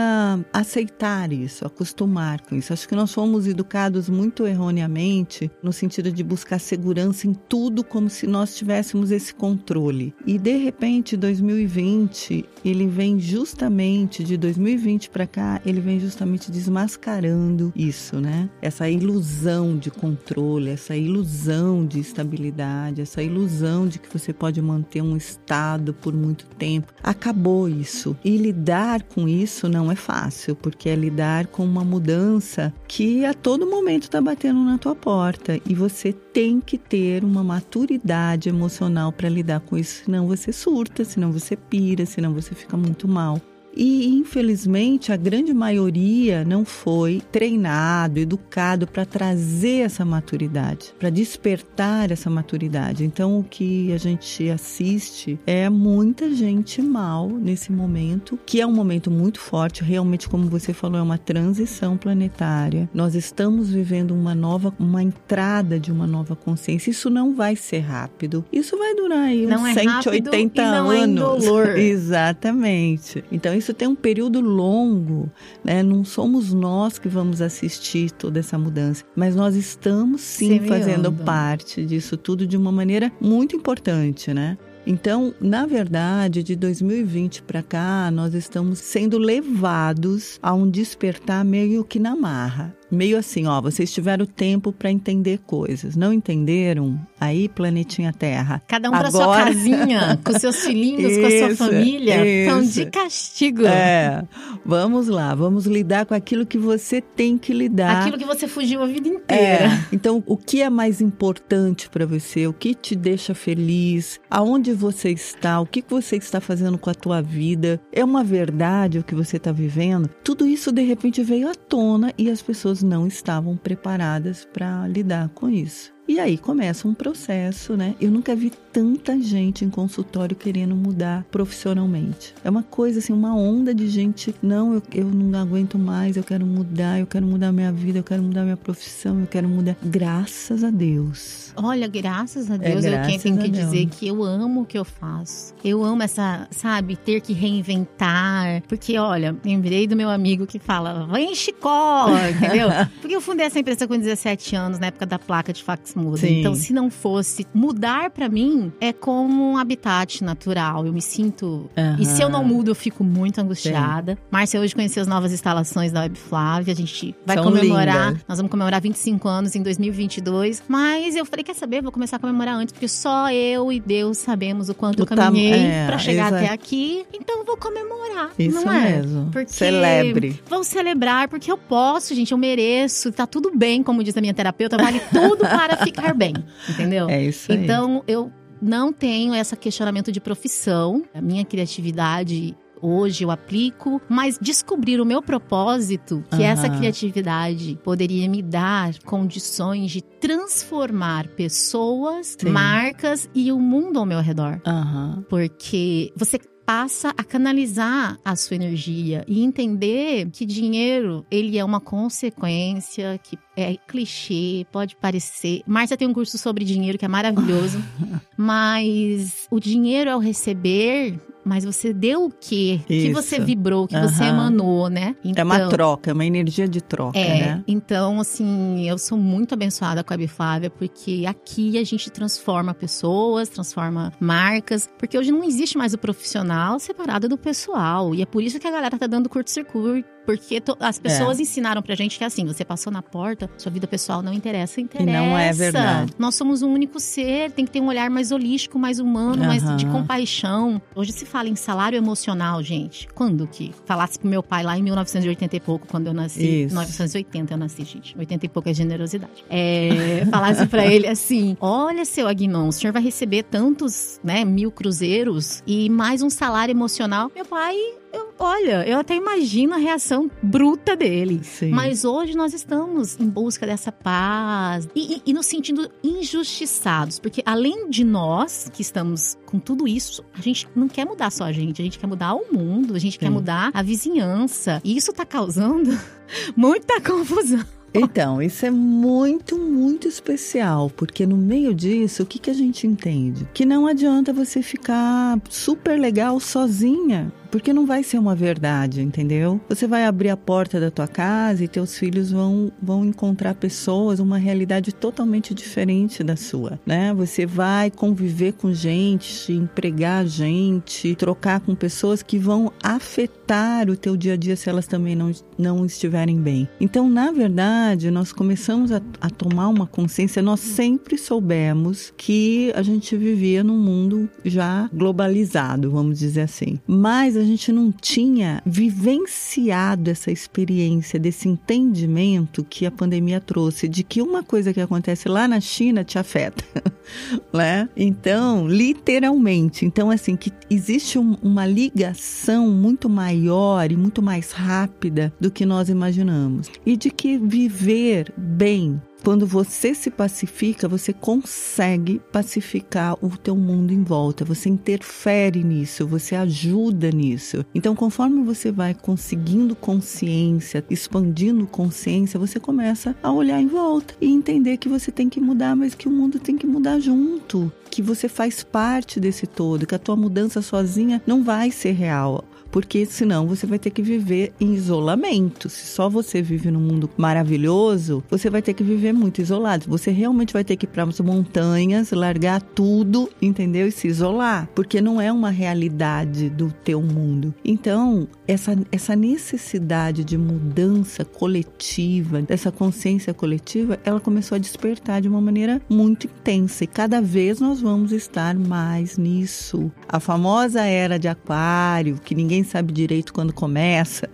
aceitar 0.53 1.33
isso, 1.33 1.67
acostumar 1.67 2.41
com 2.43 2.55
isso. 2.55 2.73
Acho 2.73 2.89
que 2.89 2.95
nós 2.95 3.13
fomos 3.13 3.45
educados 3.49 4.09
muito 4.09 4.47
erroneamente 4.47 5.51
no 5.61 5.73
sentido 5.73 6.13
de 6.13 6.23
buscar 6.23 6.61
segurança 6.61 7.27
em 7.27 7.35
tudo 7.35 7.83
como 7.83 8.09
se 8.09 8.25
nós 8.25 8.55
tivéssemos 8.55 9.11
esse 9.11 9.35
controle. 9.35 10.15
E 10.25 10.39
de 10.39 10.57
repente, 10.59 11.17
2020, 11.17 12.45
ele 12.65 12.87
vem 12.87 13.19
justamente 13.19 14.23
de 14.23 14.37
2020 14.37 15.11
para 15.11 15.27
cá, 15.27 15.61
ele 15.67 15.81
vem 15.81 15.99
justamente 15.99 16.49
desmascarando 16.53 17.73
isso, 17.75 18.21
né? 18.21 18.49
Essa 18.63 18.89
ilusão 18.89 19.77
de 19.77 19.91
controle, 19.91 20.71
essa 20.71 20.95
ilusão 20.95 21.85
de 21.85 21.99
estabilidade, 21.99 23.03
essa 23.03 23.21
ilusão 23.21 23.89
de 23.89 23.99
que 23.99 24.09
você 24.09 24.33
pode 24.33 24.63
manter 24.63 25.03
um 25.03 25.17
estado 25.17 25.93
por 25.93 26.15
muito 26.15 26.47
tempo. 26.57 26.93
Acabou 27.03 27.69
isso. 27.69 28.17
E 28.25 28.37
lidar 28.37 28.84
lidar 28.85 29.03
com 29.05 29.27
isso 29.27 29.67
não 29.67 29.91
é 29.91 29.95
fácil, 29.95 30.55
porque 30.55 30.91
é 30.91 30.95
lidar 30.95 31.47
com 31.47 31.65
uma 31.65 31.83
mudança 31.83 32.73
que 32.87 33.25
a 33.25 33.33
todo 33.33 33.67
momento 33.67 34.03
está 34.03 34.21
batendo 34.21 34.63
na 34.63 34.77
tua 34.77 34.95
porta 34.95 35.59
e 35.67 35.75
você 35.75 36.13
tem 36.13 36.61
que 36.61 36.77
ter 36.77 37.25
uma 37.25 37.43
maturidade 37.43 38.51
emocional 38.51 39.11
para 39.11 39.29
lidar 39.29 39.61
com 39.61 39.79
isso, 39.79 40.05
senão 40.05 40.27
você 40.27 40.53
surta, 40.53 41.03
senão 41.03 41.33
você 41.33 41.57
pira, 41.57 42.05
senão 42.05 42.35
você 42.35 42.55
fica 42.55 42.77
muito 42.77 43.09
mal. 43.09 43.41
E 43.77 44.07
infelizmente 44.07 45.13
a 45.13 45.17
grande 45.17 45.53
maioria 45.53 46.45
não 46.45 46.65
foi 46.65 47.23
treinado, 47.33 48.19
educado 48.19 48.87
para 48.87 49.05
trazer 49.05 49.81
essa 49.81 50.05
maturidade, 50.05 50.95
para 50.99 51.11
despertar 51.11 52.11
essa 52.11 52.31
maturidade. 52.31 53.05
Então 53.05 53.39
o 53.39 53.45
que 53.45 53.93
a 53.93 53.99
gente 53.99 54.49
assiste 54.49 55.39
é 55.47 55.69
muita 55.69 56.33
gente 56.35 56.81
mal 56.81 57.29
nesse 57.29 57.73
momento, 57.73 58.39
que 58.47 58.61
é 58.61 58.67
um 58.67 58.73
momento 58.73 59.11
muito 59.11 59.41
forte, 59.41 59.83
realmente 59.83 60.29
como 60.29 60.49
você 60.49 60.73
falou, 60.73 60.99
é 60.99 61.03
uma 61.03 61.19
transição 61.19 61.97
planetária. 61.97 62.89
Nós 62.93 63.15
estamos 63.15 63.71
vivendo 63.71 64.13
uma 64.13 64.35
nova, 64.35 64.75
uma 64.79 65.03
entrada 65.03 65.79
de 65.79 65.91
uma 65.91 66.07
nova 66.07 66.37
consciência. 66.37 66.91
Isso 66.91 67.11
não 67.11 67.35
vai 67.35 67.57
ser 67.57 67.81
rápido. 67.81 68.45
Isso 68.53 68.77
vai 68.77 68.95
durar 68.95 69.19
aí 69.19 69.47
não 69.47 69.63
uns 69.63 69.77
é 69.77 69.81
180 69.81 70.63
não 70.63 70.91
anos. 70.91 71.01
É 71.01 71.05
indolor. 71.05 71.69
Exatamente. 71.79 73.25
Então 73.31 73.55
isso 73.65 73.73
tem 73.73 73.89
um 73.89 73.95
período 73.95 74.41
longo, 74.41 75.31
né? 75.65 75.83
Não 75.83 76.05
somos 76.05 76.53
nós 76.53 76.99
que 76.99 77.09
vamos 77.09 77.41
assistir 77.41 78.11
toda 78.11 78.39
essa 78.39 78.59
mudança, 78.59 79.05
mas 79.17 79.35
nós 79.35 79.57
estamos 79.57 80.21
sim 80.21 80.49
Semeando. 80.49 80.69
fazendo 80.69 81.13
parte 81.13 81.85
disso 81.85 82.17
tudo 82.17 82.47
de 82.47 82.57
uma 82.57 82.71
maneira 82.71 83.11
muito 83.19 83.57
importante, 83.57 84.35
né? 84.35 84.59
Então, 84.87 85.35
na 85.41 85.65
verdade, 85.65 86.43
de 86.43 86.55
2020 86.55 87.43
para 87.45 87.63
cá, 87.63 88.11
nós 88.11 88.35
estamos 88.35 88.81
sendo 88.81 89.17
levados 89.17 90.39
a 90.43 90.53
um 90.53 90.69
despertar 90.69 91.43
meio 91.43 91.83
que 91.85 91.99
na 91.99 92.15
marra 92.15 92.77
meio 92.95 93.19
assim, 93.19 93.47
ó, 93.47 93.61
vocês 93.61 93.93
tiveram 93.93 94.25
tempo 94.25 94.73
para 94.73 94.91
entender 94.91 95.41
coisas, 95.41 95.97
não 95.97 96.13
entenderam? 96.13 96.99
Aí, 97.25 97.49
planetinha 97.49 98.13
Terra. 98.13 98.63
Cada 98.69 98.91
um 98.91 98.93
para 98.93 99.11
sua 99.11 99.45
casinha, 99.45 100.21
com 100.23 100.39
seus 100.39 100.57
filhinhos, 100.65 101.13
isso, 101.13 101.21
com 101.21 101.27
a 101.27 101.31
sua 101.31 101.57
família, 101.69 102.27
estão 102.27 102.63
de 102.63 102.87
castigo. 102.87 103.65
É. 103.67 104.23
Vamos 104.65 105.09
lá, 105.09 105.35
vamos 105.35 105.65
lidar 105.65 106.05
com 106.05 106.15
aquilo 106.15 106.45
que 106.45 106.59
você 106.59 107.01
tem 107.01 107.39
que 107.39 107.55
lidar. 107.55 108.03
Aquilo 108.03 108.19
que 108.19 108.27
você 108.27 108.47
fugiu 108.47 108.83
a 108.83 108.87
vida 108.87 109.09
inteira. 109.09 109.65
É. 109.65 109.85
Então, 109.91 110.23
o 110.27 110.37
que 110.37 110.61
é 110.61 110.69
mais 110.69 111.01
importante 111.01 111.89
para 111.89 112.05
você? 112.05 112.47
O 112.47 112.53
que 112.53 112.75
te 112.75 112.95
deixa 112.95 113.35
feliz? 113.35 114.21
Aonde 114.29 114.75
você 114.75 115.11
está? 115.11 115.61
O 115.61 115.67
que 115.67 115.83
você 115.89 116.17
está 116.17 116.41
fazendo 116.43 116.77
com 116.77 116.91
a 116.91 116.95
tua 116.95 117.23
vida? 117.23 117.81
É 117.91 118.05
uma 118.05 118.23
verdade 118.23 118.99
o 118.99 119.05
que 119.05 119.15
você 119.15 119.39
está 119.39 119.51
vivendo? 119.51 120.11
Tudo 120.23 120.47
isso 120.47 120.71
de 120.71 120.83
repente 120.83 121.23
veio 121.23 121.49
à 121.49 121.55
tona 121.55 122.13
e 122.19 122.29
as 122.29 122.43
pessoas 122.43 122.83
não 122.83 123.07
estavam 123.07 123.57
preparadas 123.57 124.47
para 124.53 124.87
lidar 124.87 125.31
com 125.31 125.49
isso. 125.49 125.94
E 126.07 126.21
aí 126.21 126.37
começa 126.37 126.87
um 126.87 126.93
processo, 126.93 127.77
né? 127.77 127.95
Eu 127.99 128.11
nunca 128.11 128.37
vi 128.37 128.53
tanta 128.71 129.19
gente 129.19 129.65
em 129.65 129.71
consultório 129.71 130.37
querendo 130.37 130.77
mudar 130.77 131.25
profissionalmente. 131.31 132.35
É 132.45 132.51
uma 132.51 132.63
coisa 132.63 132.99
assim, 132.99 133.13
uma 133.13 133.35
onda 133.35 133.75
de 133.75 133.89
gente, 133.89 134.35
não, 134.43 134.75
eu, 134.75 134.83
eu 134.93 135.07
não 135.07 135.41
aguento 135.41 135.79
mais, 135.79 136.17
eu 136.17 136.23
quero 136.23 136.45
mudar, 136.45 137.01
eu 137.01 137.07
quero 137.07 137.27
mudar 137.27 137.53
minha 137.53 137.73
vida, 137.73 138.01
eu 138.01 138.05
quero 138.05 138.23
mudar 138.23 138.43
minha 138.43 138.57
profissão, 138.57 139.21
eu 139.21 139.27
quero 139.27 139.49
mudar. 139.49 139.77
Graças 139.83 140.63
a 140.63 140.71
Deus. 140.71 141.55
Olha, 141.57 141.89
graças 141.89 142.51
a 142.51 142.59
Deus, 142.59 142.85
é, 142.85 142.91
graças 142.91 143.15
eu 143.15 143.21
tenho 143.21 143.39
que 143.39 143.49
dizer 143.49 143.87
que 143.87 144.07
eu 144.07 144.23
amo 144.23 144.63
o 144.63 144.67
que 144.67 144.77
eu 144.77 144.85
faço. 144.85 145.55
Eu 145.65 145.83
amo 145.83 146.03
essa, 146.03 146.47
sabe, 146.51 146.97
ter 146.97 147.23
que 147.23 147.33
reinventar. 147.33 148.63
Porque, 148.69 148.99
olha, 148.99 149.35
lembrei 149.43 149.87
do 149.87 149.97
meu 149.97 150.11
amigo 150.11 150.47
que 150.47 150.59
fala, 150.59 151.07
vai 151.07 151.23
em 151.23 151.35
Chicó, 151.35 152.09
entendeu? 152.29 152.69
Porque 153.01 153.17
eu 153.17 153.21
fundei 153.23 153.47
essa 153.47 153.59
empresa 153.59 153.89
com 153.89 153.97
17 153.97 154.55
anos, 154.55 154.79
na 154.79 154.89
época 154.89 155.07
da 155.07 155.19
placa 155.19 155.53
de 155.53 155.63
fax 155.63 155.94
muda. 155.99 156.19
Sim. 156.19 156.41
Então, 156.41 156.55
se 156.55 156.73
não 156.73 156.91
fosse 156.91 157.47
mudar 157.55 158.11
para 158.11 158.29
mim, 158.29 158.73
é 158.81 158.93
como 158.93 159.53
um 159.53 159.57
habitat 159.57 160.23
natural. 160.23 160.87
Eu 160.87 160.93
me 160.93 161.03
sinto. 161.03 161.71
Uhum. 161.77 161.97
E 161.99 162.05
se 162.05 162.23
eu 162.23 162.29
não 162.29 162.45
mudo, 162.45 162.71
eu 162.71 162.75
fico 162.75 163.03
muito 163.05 163.41
angustiada. 163.41 164.19
Márcia 164.31 164.61
hoje 164.61 164.75
conheceu 164.75 165.03
as 165.03 165.09
novas 165.09 165.33
instalações 165.33 165.93
da 165.93 166.01
Web 166.01 166.19
Flávia. 166.19 166.73
A 166.73 166.77
gente 166.77 167.15
vai 167.25 167.37
São 167.37 167.45
comemorar. 167.45 168.09
Lindas. 168.09 168.25
Nós 168.29 168.39
vamos 168.39 168.51
comemorar 168.51 168.81
25 168.81 169.29
anos 169.29 169.55
em 169.55 169.63
2022. 169.63 170.63
Mas 170.69 171.17
eu 171.17 171.25
falei, 171.25 171.45
quer 171.45 171.55
saber? 171.55 171.83
Vou 171.83 171.93
começar 171.93 172.17
a 172.17 172.19
comemorar 172.19 172.57
antes, 172.57 172.73
porque 172.73 172.89
só 172.89 173.31
eu 173.31 173.73
e 173.73 173.81
Deus 173.81 174.19
sabemos 174.19 174.69
o 174.69 174.75
quanto 174.75 175.01
o 175.01 175.03
eu 175.03 175.07
caminhei 175.07 175.53
tam... 175.53 175.61
é, 175.61 175.87
para 175.87 175.99
chegar 175.99 176.27
exato. 176.29 176.45
até 176.45 176.53
aqui. 176.53 177.05
Então, 177.13 177.45
vou 177.45 177.57
comemorar. 177.57 178.31
Isso 178.39 178.65
não 178.65 178.73
é? 178.73 178.97
mesmo. 178.97 179.31
Porque 179.31 179.53
Celebre. 179.53 180.41
Vou 180.49 180.65
celebrar, 180.65 181.29
porque 181.29 181.51
eu 181.51 181.59
posso, 181.59 182.15
gente. 182.15 182.33
Eu 182.33 182.39
mereço. 182.39 183.13
Tá 183.13 183.27
tudo 183.27 183.51
bem, 183.55 183.83
como 183.83 184.03
diz 184.03 184.17
a 184.17 184.21
minha 184.21 184.35
terapeuta. 184.35 184.77
Vale 184.77 185.01
tudo 185.13 185.39
para 185.39 185.77
ficar 185.85 186.15
bem, 186.15 186.35
entendeu? 186.69 187.09
É 187.09 187.23
isso 187.23 187.53
aí. 187.53 187.63
Então, 187.63 188.03
eu 188.07 188.33
não 188.61 188.93
tenho 188.93 189.35
esse 189.35 189.55
questionamento 189.57 190.11
de 190.11 190.21
profissão. 190.21 191.05
A 191.15 191.21
minha 191.21 191.45
criatividade 191.45 192.57
hoje 192.85 193.25
eu 193.25 193.31
aplico, 193.31 194.01
mas 194.09 194.39
descobrir 194.41 195.01
o 195.01 195.07
meu 195.07 195.23
propósito, 195.23 196.23
que 196.31 196.37
uhum. 196.37 196.43
essa 196.43 196.69
criatividade 196.69 197.79
poderia 197.83 198.29
me 198.29 198.43
dar 198.43 198.99
condições 199.05 199.91
de 199.91 200.03
transformar 200.03 201.29
pessoas, 201.29 202.37
Sim. 202.39 202.51
marcas 202.51 203.29
e 203.35 203.51
o 203.51 203.59
mundo 203.59 203.99
ao 203.99 204.05
meu 204.05 204.21
redor. 204.21 204.61
Uhum. 204.67 205.23
Porque 205.29 206.13
você 206.15 206.39
passa 206.65 207.11
a 207.17 207.25
canalizar 207.25 208.19
a 208.25 208.37
sua 208.37 208.57
energia 208.57 209.25
e 209.29 209.43
entender 209.43 210.31
que 210.31 210.47
dinheiro, 210.47 211.25
ele 211.31 211.59
é 211.59 211.65
uma 211.65 211.81
consequência 211.81 213.19
que 213.23 213.39
é 213.57 213.77
clichê, 213.87 214.67
pode 214.73 214.97
parecer. 214.97 215.63
Márcia 215.67 215.97
tem 215.97 216.09
um 216.09 216.15
curso 216.15 216.39
sobre 216.39 216.65
dinheiro 216.65 216.99
que 216.99 217.05
é 217.05 217.09
maravilhoso, 217.09 217.79
mas 218.37 219.47
o 219.51 219.61
dinheiro 219.61 220.11
ao 220.11 220.19
receber 220.19 221.19
mas 221.45 221.65
você 221.65 221.93
deu 221.93 222.25
o 222.25 222.31
quê? 222.31 222.81
O 222.83 222.87
que 222.87 222.95
Isso. 222.95 223.23
você 223.23 223.39
vibrou, 223.41 223.87
que 223.87 223.99
você 223.99 224.25
Aham. 224.25 224.29
emanou, 224.35 224.89
né? 224.89 225.15
É 225.37 225.43
uma 225.43 225.69
troca, 225.69 226.11
é 226.11 226.13
uma 226.13 226.25
energia 226.25 226.67
de 226.69 226.81
troca, 226.81 227.19
É, 227.19 227.39
né? 227.39 227.65
então, 227.67 228.21
assim, 228.21 228.89
eu 228.89 228.97
sou 228.99 229.19
muito 229.19 229.55
abençoada 229.55 230.03
com 230.03 230.15
a 230.15 230.17
Biflávia, 230.17 230.71
porque 230.71 231.25
aqui 231.27 231.79
a 231.79 231.85
gente 231.85 232.11
transforma 232.11 232.73
pessoas, 232.75 233.49
transforma 233.49 234.13
marcas, 234.21 234.89
porque 234.99 235.19
hoje 235.19 235.31
não 235.33 235.45
existe 235.45 235.77
mais 235.77 235.95
o 235.95 235.99
profissional 235.99 236.79
separado 236.79 237.29
do 237.29 237.37
pessoal. 237.37 238.15
E 238.15 238.23
é 238.23 238.27
por 238.27 238.43
isso 238.43 238.59
que 238.59 238.67
a 238.67 238.71
galera 238.71 238.99
tá 238.99 239.07
dando 239.07 239.29
curto-circuito, 239.29 240.09
porque 240.25 240.61
to- 240.61 240.77
as 240.81 240.99
pessoas 240.99 241.39
ensinaram 241.41 241.83
pra 241.83 241.95
gente 241.95 242.19
que 242.19 242.25
assim, 242.25 242.45
você 242.45 242.65
passou 242.65 242.93
na 242.93 243.03
porta, 243.03 243.51
sua 243.59 243.71
vida 243.71 243.87
pessoal 243.87 244.23
não 244.23 244.33
interessa, 244.33 244.81
interessa. 244.81 245.11
não 245.11 245.39
é 245.39 245.53
verdade. 245.53 246.13
Nós 246.19 246.35
somos 246.35 246.63
um 246.63 246.73
único 246.73 246.99
ser, 247.01 247.51
tem 247.53 247.65
que 247.65 247.71
ter 247.73 247.81
um 247.81 247.87
olhar 247.87 248.09
mais 248.11 248.33
holístico, 248.33 248.79
mais 248.79 248.99
humano, 248.99 249.45
mais 249.45 249.63
de 249.77 249.87
compaixão. 249.87 250.81
Hoje 250.95 251.13
se 251.13 251.25
fala 251.27 251.49
em 251.49 251.57
salário 251.57 251.97
emocional, 251.97 252.63
gente. 252.63 253.09
Quando 253.15 253.47
que? 253.47 253.73
Falasse 253.85 254.19
pro 254.19 254.29
meu 254.29 254.43
pai 254.43 254.63
lá 254.63 254.77
em 254.79 254.83
1980 254.83 255.57
e 255.57 255.61
pouco, 255.61 255.87
quando 255.87 256.07
eu 256.07 256.15
nasci. 256.15 256.65
Isso. 256.65 256.75
1980 256.75 257.55
eu 257.55 257.59
nasci, 257.59 257.85
gente. 257.85 258.17
80 258.19 258.47
e 258.47 258.49
pouco 258.49 258.69
é 258.69 258.75
generosidade. 258.75 259.45
É, 259.51 260.25
falasse 260.31 260.67
pra 260.67 260.87
ele 260.87 261.07
assim: 261.07 261.57
olha, 261.61 262.05
seu 262.05 262.27
Agnon, 262.29 262.69
o 262.69 262.73
senhor 262.73 262.93
vai 262.93 263.03
receber 263.03 263.43
tantos, 263.45 264.21
né, 264.23 264.45
mil 264.45 264.71
cruzeiros 264.71 265.63
e 265.67 265.89
mais 265.91 266.23
um 266.23 266.31
salário 266.31 266.73
emocional. 266.73 267.31
Meu 267.35 267.45
pai, 267.45 267.77
eu- 268.15 268.33
olha, 268.39 268.87
eu 268.89 268.99
até 268.99 269.15
imagino 269.17 269.75
a 269.75 269.79
reação 269.79 270.31
bruta 270.43 270.95
dele. 270.97 271.41
Sim. 271.43 271.71
Mas 271.71 272.05
hoje 272.05 272.37
nós 272.37 272.53
estamos 272.55 273.19
em 273.19 273.29
busca 273.29 273.67
dessa 273.67 273.91
paz 273.91 274.89
e, 274.95 275.17
e, 275.17 275.23
e 275.27 275.33
nos 275.33 275.47
sentindo 275.47 275.91
injustiçados, 276.03 277.19
porque 277.19 277.43
além 277.47 277.89
de 277.89 278.05
nós 278.05 278.71
que 278.73 278.83
estamos 278.83 279.37
com 279.47 279.59
tudo 279.59 279.87
isso, 279.87 280.25
a 280.35 280.41
gente 280.41 280.69
não 280.75 280.89
quer 280.89 281.05
mudar 281.07 281.31
só 281.31 281.45
a 281.45 281.53
gente, 281.53 281.81
a 281.81 281.85
gente 281.85 281.99
quer 281.99 282.07
mudar 282.07 282.35
o 282.35 282.47
mundo, 282.53 282.95
a 282.95 282.99
gente 282.99 283.19
quer 283.19 283.27
Sim. 283.27 283.33
mudar 283.33 283.71
a 283.73 283.83
vizinhança. 283.83 284.81
E 284.85 284.97
isso 284.97 285.13
tá 285.13 285.25
causando 285.25 285.91
muita 286.57 287.01
confusão. 287.01 287.65
Então, 287.97 288.43
isso 288.43 288.67
é 288.67 288.73
muito, 288.73 289.57
muito 289.57 290.09
especial, 290.09 290.91
porque 290.97 291.25
no 291.25 291.37
meio 291.37 291.73
disso, 291.73 292.25
o 292.25 292.27
que, 292.27 292.41
que 292.41 292.51
a 292.51 292.55
gente 292.55 292.89
entende? 292.89 293.49
Que 293.55 293.65
não 293.65 293.87
adianta 293.87 294.33
você 294.33 294.61
ficar 294.63 295.39
super 295.49 295.97
legal 296.01 296.41
sozinha, 296.41 297.33
porque 297.55 297.73
não 297.73 297.87
vai 297.87 298.03
ser 298.03 298.19
uma 298.19 298.35
verdade, 298.35 299.01
entendeu? 299.01 299.61
Você 299.69 299.87
vai 299.87 300.05
abrir 300.07 300.29
a 300.29 300.37
porta 300.37 300.81
da 300.81 300.91
tua 300.91 301.07
casa 301.07 301.63
e 301.63 301.69
teus 301.69 301.97
filhos 301.97 302.33
vão, 302.33 302.73
vão 302.83 303.05
encontrar 303.05 303.55
pessoas, 303.55 304.19
uma 304.19 304.39
realidade 304.39 304.93
totalmente 304.93 305.55
diferente 305.55 306.25
da 306.25 306.35
sua, 306.35 306.81
né? 306.85 307.15
Você 307.15 307.47
vai 307.47 307.93
conviver 307.93 308.55
com 308.55 308.75
gente, 308.75 309.53
empregar 309.53 310.27
gente, 310.27 311.15
trocar 311.15 311.61
com 311.61 311.77
pessoas 311.77 312.25
que 312.25 312.39
vão 312.39 312.73
afetar 312.83 313.89
o 313.89 313.97
teu 313.97 314.17
dia 314.17 314.33
a 314.33 314.37
dia 314.37 314.57
se 314.57 314.69
elas 314.69 314.89
também 314.89 315.15
não, 315.15 315.31
não 315.57 315.87
estiverem 315.87 316.41
bem. 316.41 316.69
Então, 316.81 317.09
na 317.09 317.31
verdade, 317.31 318.11
nós 318.11 318.33
começamos 318.33 318.91
a, 318.91 319.01
a 319.21 319.31
tomar 319.31 319.69
uma 319.69 319.87
consciência, 319.87 320.43
nós 320.43 320.59
sempre 320.59 321.17
soubemos 321.17 322.13
que 322.17 322.73
a 322.75 322.83
gente 322.83 323.17
vivia 323.17 323.63
num 323.63 323.79
mundo 323.79 324.29
já 324.45 324.91
globalizado, 324.93 325.89
vamos 325.89 326.19
dizer 326.19 326.41
assim. 326.41 326.81
Mas 326.85 327.37
a 327.44 327.44
gente 327.45 327.71
não 327.73 327.93
tinha 327.93 328.63
vivenciado 328.67 330.11
essa 330.11 330.31
experiência, 330.31 331.19
desse 331.19 331.49
entendimento 331.49 332.65
que 332.65 332.87
a 332.87 332.91
pandemia 332.91 333.41
trouxe, 333.41 333.89
de 333.89 334.03
que 334.03 334.21
uma 334.23 334.43
coisa 334.43 334.73
que 334.73 334.81
acontece 334.81 335.29
lá 335.29 335.47
na 335.47 335.61
China 335.61 336.03
te 336.05 336.19
afeta. 336.19 336.65
né? 337.53 337.89
Então, 337.97 338.67
literalmente. 338.69 339.85
Então, 339.85 340.11
assim, 340.11 340.37
que 340.37 340.53
existe 340.71 341.19
um- 341.19 341.37
uma 341.43 341.67
ligação 341.67 342.69
muito 342.71 343.09
maior 343.09 343.91
e 343.91 343.97
muito 343.97 344.23
mais 344.23 344.51
rápida 344.53 345.33
do 345.41 345.51
que 345.51 345.65
nós 345.67 345.89
imaginamos. 345.89 346.71
E 346.85 346.97
de 346.97 347.11
que 347.11 347.39
viver 347.39 348.33
bem. 348.37 349.01
Quando 349.25 349.47
você 349.47 349.95
se 349.95 350.11
pacifica, 350.11 350.87
você 350.87 351.11
consegue 351.11 352.21
pacificar 352.31 353.17
o 353.25 353.39
teu 353.39 353.57
mundo 353.57 353.91
em 353.91 354.03
volta. 354.03 354.45
Você 354.45 354.69
interfere 354.69 355.65
nisso, 355.65 356.07
você 356.07 356.35
ajuda 356.35 357.11
nisso. 357.11 357.65
Então, 357.75 357.97
conforme 357.97 358.45
você 358.45 358.71
vai 358.71 358.93
conseguindo 358.93 359.75
consciência, 359.75 360.85
expandindo 360.91 361.67
consciência, 361.67 362.39
você 362.39 362.61
começa 362.61 363.17
a 363.23 363.33
olhar 363.33 363.59
em 363.63 363.67
volta 363.67 364.15
e 364.21 364.31
entender 364.31 364.77
que 364.77 364.91
você 364.91 365.11
tem 365.11 365.31
que 365.31 365.41
mudar, 365.41 365.75
mas 365.75 365.95
que 365.95 366.07
o 366.07 366.13
mundo 366.13 366.39
tem 366.39 366.59
que 366.59 366.67
mudar 366.67 367.01
junto, 367.01 367.73
que 367.91 368.03
você 368.03 368.29
faz 368.29 368.63
parte 368.63 369.19
desse 369.19 369.47
todo, 369.47 369.87
que 369.87 369.95
a 369.95 369.99
tua 369.99 370.17
mudança 370.17 370.61
sozinha 370.61 371.23
não 371.27 371.43
vai 371.43 371.71
ser 371.71 371.93
real 371.93 372.45
porque 372.75 373.07
senão 373.07 373.47
você 373.47 373.69
vai 373.69 373.79
ter 373.79 373.91
que 373.91 374.03
viver 374.03 374.53
em 374.61 374.75
isolamento. 374.75 375.69
Se 375.69 375.87
só 375.87 376.09
você 376.11 376.43
vive 376.43 376.73
num 376.73 376.81
mundo 376.81 377.09
maravilhoso, 377.17 378.25
você 378.29 378.51
vai 378.51 378.61
ter 378.61 378.75
que 378.75 378.83
viver 378.83 379.13
muito 379.13 379.41
isolado. 379.41 379.85
Você 379.87 380.11
realmente 380.11 380.53
vai 380.53 380.65
ter 380.65 380.75
que 380.75 380.85
ir 380.85 380.89
para 380.89 381.05
as 381.05 381.21
montanhas, 381.21 382.11
largar 382.11 382.61
tudo, 382.61 383.31
entendeu? 383.41 383.87
E 383.87 383.93
se 383.93 384.09
isolar, 384.09 384.69
porque 384.75 385.01
não 385.01 385.21
é 385.21 385.31
uma 385.31 385.51
realidade 385.51 386.51
do 386.51 386.69
teu 386.83 387.01
mundo. 387.01 387.55
Então, 387.65 388.27
essa, 388.45 388.77
essa 388.91 389.15
necessidade 389.15 390.25
de 390.25 390.37
mudança 390.37 391.25
coletiva, 391.25 392.43
dessa 392.43 392.73
consciência 392.73 393.33
coletiva, 393.33 394.01
ela 394.05 394.19
começou 394.19 394.57
a 394.57 394.59
despertar 394.59 395.23
de 395.23 395.29
uma 395.29 395.41
maneira 395.41 395.81
muito 395.89 396.27
intensa 396.27 396.83
e 396.83 396.89
cada 396.89 397.23
vez 397.23 397.61
nós 397.61 397.81
vamos 397.81 398.11
estar 398.11 398.53
mais 398.57 399.17
nisso. 399.17 399.93
A 400.09 400.19
famosa 400.19 400.83
era 400.83 401.21
de 401.21 401.29
aquário, 401.29 402.19
que 402.19 402.35
ninguém 402.35 402.64
sabe 402.65 402.93
direito 402.93 403.33
quando 403.33 403.53
começa, 403.53 404.29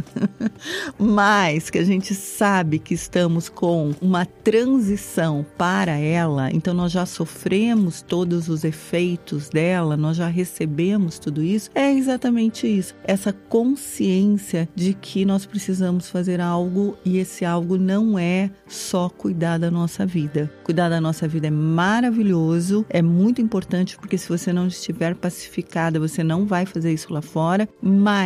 mas 0.98 1.70
que 1.70 1.78
a 1.78 1.84
gente 1.84 2.14
sabe 2.14 2.78
que 2.78 2.94
estamos 2.94 3.48
com 3.48 3.92
uma 4.00 4.24
transição 4.24 5.44
para 5.58 5.96
ela, 5.96 6.50
então 6.52 6.72
nós 6.72 6.92
já 6.92 7.04
sofremos 7.04 8.02
todos 8.02 8.48
os 8.48 8.64
efeitos 8.64 9.48
dela, 9.48 9.96
nós 9.96 10.16
já 10.16 10.28
recebemos 10.28 11.18
tudo 11.18 11.42
isso, 11.42 11.70
é 11.74 11.92
exatamente 11.92 12.66
isso. 12.66 12.94
Essa 13.04 13.32
consciência 13.32 14.68
de 14.74 14.94
que 14.94 15.24
nós 15.24 15.46
precisamos 15.46 16.08
fazer 16.08 16.40
algo 16.40 16.96
e 17.04 17.18
esse 17.18 17.44
algo 17.44 17.76
não 17.76 18.18
é 18.18 18.50
só 18.66 19.08
cuidar 19.08 19.58
da 19.58 19.70
nossa 19.70 20.06
vida. 20.06 20.50
Cuidar 20.64 20.88
da 20.88 21.00
nossa 21.00 21.26
vida 21.26 21.48
é 21.48 21.50
maravilhoso, 21.50 22.84
é 22.88 23.02
muito 23.02 23.40
importante 23.40 23.96
porque 23.98 24.16
se 24.16 24.28
você 24.28 24.52
não 24.52 24.66
estiver 24.66 25.14
pacificada, 25.14 26.00
você 26.00 26.22
não 26.22 26.46
vai 26.46 26.66
fazer 26.66 26.92
isso 26.92 27.12
lá 27.12 27.22
fora, 27.22 27.68
mas 27.82 28.19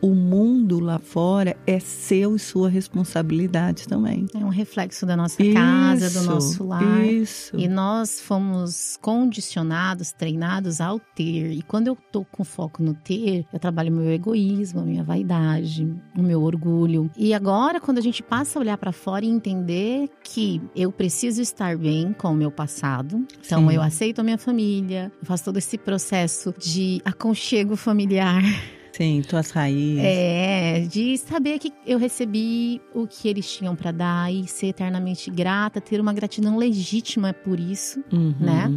o 0.00 0.14
mundo 0.14 0.78
lá 0.80 0.98
fora 0.98 1.56
é 1.66 1.78
seu 1.78 2.36
e 2.36 2.38
sua 2.38 2.68
responsabilidade 2.68 3.88
também. 3.88 4.26
É 4.34 4.38
um 4.38 4.48
reflexo 4.48 5.06
da 5.06 5.16
nossa 5.16 5.38
casa, 5.52 6.10
do 6.10 6.26
nosso 6.26 6.64
lar. 6.64 7.06
Isso. 7.06 7.56
E 7.56 7.68
nós 7.68 8.20
fomos 8.20 8.98
condicionados, 9.00 10.12
treinados 10.12 10.80
ao 10.80 10.98
ter. 10.98 11.52
E 11.52 11.62
quando 11.62 11.88
eu 11.88 11.96
tô 12.12 12.24
com 12.24 12.44
foco 12.44 12.82
no 12.82 12.94
ter, 12.94 13.46
eu 13.52 13.58
trabalho 13.58 13.92
meu 13.92 14.10
egoísmo, 14.10 14.80
a 14.80 14.84
minha 14.84 15.02
vaidade, 15.02 15.86
o 16.16 16.22
meu 16.22 16.42
orgulho. 16.42 17.10
E 17.16 17.34
agora, 17.34 17.80
quando 17.80 17.98
a 17.98 18.02
gente 18.02 18.22
passa 18.22 18.58
a 18.58 18.60
olhar 18.60 18.78
pra 18.78 18.92
fora 18.92 19.24
e 19.24 19.28
entender 19.28 20.08
que 20.22 20.60
eu 20.74 20.92
preciso 20.92 21.40
estar 21.40 21.76
bem 21.76 22.12
com 22.12 22.32
o 22.32 22.34
meu 22.34 22.50
passado, 22.50 23.26
então 23.44 23.68
Sim. 23.68 23.74
eu 23.74 23.82
aceito 23.82 24.20
a 24.20 24.24
minha 24.24 24.38
família, 24.38 25.12
eu 25.20 25.26
faço 25.26 25.44
todo 25.44 25.56
esse 25.56 25.78
processo 25.78 26.54
de 26.58 27.00
aconchego 27.04 27.76
familiar. 27.76 28.42
Sim, 28.96 29.22
tuas 29.28 29.50
raízes. 29.50 30.02
É, 30.02 30.86
de 30.88 31.18
saber 31.18 31.58
que 31.58 31.70
eu 31.86 31.98
recebi 31.98 32.80
o 32.94 33.06
que 33.06 33.28
eles 33.28 33.50
tinham 33.50 33.76
pra 33.76 33.90
dar 33.92 34.32
e 34.32 34.48
ser 34.48 34.68
eternamente 34.68 35.30
grata, 35.30 35.80
ter 35.82 36.00
uma 36.00 36.14
gratidão 36.14 36.56
legítima 36.56 37.34
por 37.34 37.60
isso 37.60 38.02
Uhum. 38.10 38.34
né? 38.40 38.72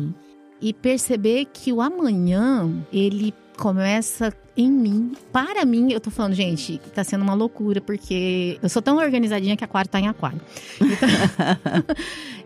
e 0.61 0.73
perceber 0.73 1.45
que 1.53 1.71
o 1.71 1.79
amanhã 1.79 2.69
ele 2.91 3.33
começa 3.59 4.33
em 4.55 4.71
mim. 4.71 5.13
Para 5.31 5.65
mim, 5.65 5.91
eu 5.91 5.99
tô 5.99 6.09
falando, 6.09 6.33
gente, 6.33 6.79
tá 6.93 7.03
sendo 7.03 7.21
uma 7.23 7.33
loucura, 7.33 7.79
porque 7.81 8.57
eu 8.63 8.69
sou 8.69 8.81
tão 8.81 8.97
organizadinha 8.97 9.55
que 9.57 9.63
aquário 9.63 9.89
tá 9.89 9.99
em 9.99 10.07
aquário. 10.07 10.39
Então, 10.81 11.09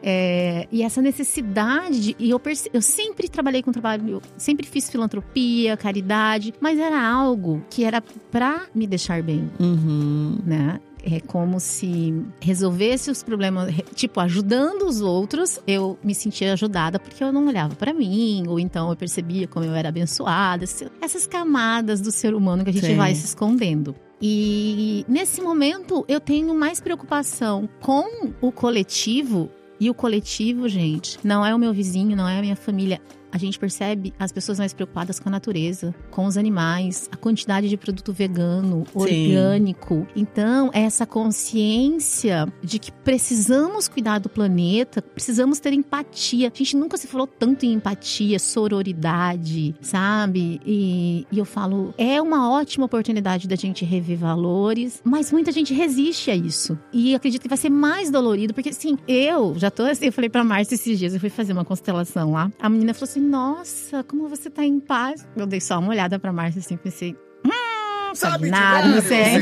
é, 0.01 0.67
e 0.71 0.83
essa 0.83 1.01
necessidade, 1.01 1.99
de, 2.01 2.15
e 2.19 2.29
eu, 2.29 2.39
perce, 2.39 2.69
eu 2.73 2.81
sempre 2.81 3.27
trabalhei 3.29 3.61
com 3.63 3.71
trabalho, 3.71 4.09
eu 4.09 4.21
sempre 4.37 4.67
fiz 4.67 4.89
filantropia, 4.89 5.77
caridade, 5.77 6.53
mas 6.59 6.77
era 6.79 7.01
algo 7.01 7.63
que 7.69 7.83
era 7.83 8.01
pra 8.31 8.65
me 8.73 8.85
deixar 8.87 9.21
bem, 9.23 9.49
Uhum. 9.59 10.37
né? 10.45 10.79
É 11.05 11.19
como 11.19 11.59
se 11.59 12.13
resolvesse 12.39 13.11
os 13.11 13.21
problemas, 13.21 13.73
tipo, 13.93 14.21
ajudando 14.21 14.83
os 14.83 15.01
outros, 15.01 15.59
eu 15.67 15.99
me 16.01 16.15
sentia 16.15 16.53
ajudada 16.53 16.97
porque 16.97 17.21
eu 17.21 17.31
não 17.31 17.45
olhava 17.47 17.75
pra 17.75 17.93
mim, 17.93 18.45
ou 18.47 18.57
então 18.57 18.89
eu 18.89 18.95
percebia 18.95 19.45
como 19.45 19.65
eu 19.65 19.75
era 19.75 19.89
abençoada, 19.89 20.63
essas 21.01 21.27
camadas 21.27 21.99
do 21.99 22.11
ser 22.11 22.33
humano 22.33 22.63
que 22.63 22.69
a 22.69 22.73
gente 22.73 22.85
Sim. 22.85 22.95
vai 22.95 23.13
se 23.13 23.25
escondendo. 23.25 23.93
E 24.21 25.05
nesse 25.05 25.41
momento 25.41 26.05
eu 26.07 26.21
tenho 26.21 26.55
mais 26.55 26.79
preocupação 26.79 27.67
com 27.81 28.31
o 28.39 28.51
coletivo, 28.51 29.49
e 29.79 29.89
o 29.89 29.93
coletivo, 29.93 30.69
gente, 30.69 31.19
não 31.21 31.45
é 31.45 31.53
o 31.53 31.59
meu 31.59 31.73
vizinho, 31.73 32.15
não 32.15 32.29
é 32.29 32.37
a 32.39 32.41
minha 32.41 32.55
família. 32.55 33.01
A 33.33 33.37
gente 33.39 33.57
percebe 33.57 34.13
as 34.19 34.31
pessoas 34.31 34.59
mais 34.59 34.73
preocupadas 34.73 35.19
com 35.19 35.27
a 35.27 35.31
natureza, 35.31 35.93
com 36.11 36.27
os 36.27 36.37
animais, 36.37 37.09
a 37.11 37.17
quantidade 37.17 37.67
de 37.67 37.75
produto 37.75 38.13
vegano, 38.13 38.85
orgânico. 38.93 40.05
Então, 40.15 40.69
essa 40.71 41.07
consciência 41.07 42.47
de 42.63 42.77
que 42.77 42.91
precisamos 42.91 43.87
cuidar 43.87 44.19
do 44.19 44.29
planeta, 44.29 45.01
precisamos 45.01 45.59
ter 45.59 45.73
empatia. 45.73 46.51
A 46.53 46.55
gente 46.55 46.77
nunca 46.77 46.95
se 46.95 47.07
falou 47.07 47.25
tanto 47.25 47.65
em 47.65 47.73
empatia, 47.73 48.37
sororidade, 48.37 49.73
sabe? 49.81 50.61
E, 50.63 51.25
e 51.31 51.39
eu 51.39 51.45
falo, 51.45 51.91
é 51.97 52.21
uma 52.21 52.51
ótima 52.51 52.85
oportunidade 52.85 53.47
da 53.47 53.55
gente 53.55 53.83
rever 53.83 54.17
valores, 54.17 55.01
mas 55.03 55.31
muita 55.31 55.51
gente 55.51 55.73
resiste 55.73 56.29
a 56.29 56.35
isso. 56.35 56.77
E 56.91 57.15
acredito 57.15 57.41
que 57.41 57.49
vai 57.49 57.57
ser 57.57 57.71
mais 57.71 58.11
dolorido, 58.11 58.53
porque 58.53 58.69
assim, 58.69 58.95
eu 59.07 59.55
já 59.57 59.71
tô 59.71 59.83
assim, 59.83 60.05
eu 60.05 60.13
falei 60.13 60.29
pra 60.29 60.43
Márcia 60.43 60.75
esses 60.75 60.99
dias, 60.99 61.15
eu 61.15 61.19
fui 61.19 61.29
fazer 61.29 61.53
uma 61.53 61.65
constelação 61.65 62.31
lá. 62.31 62.51
A 62.59 62.69
menina 62.69 62.93
falou 62.93 63.09
assim: 63.09 63.22
Nossa, 63.23 64.03
como 64.03 64.27
você 64.27 64.49
tá 64.49 64.65
em 64.65 64.79
paz. 64.79 65.25
Eu 65.35 65.47
dei 65.47 65.61
só 65.61 65.79
uma 65.79 65.89
olhada 65.89 66.19
pra 66.19 66.33
Márcia 66.33 66.59
assim, 66.59 66.75
pensei. 66.75 67.15
Hum, 68.13 68.15
sabe 68.15 68.49
nada, 68.49 68.87
não 68.87 69.01
sei. 69.01 69.41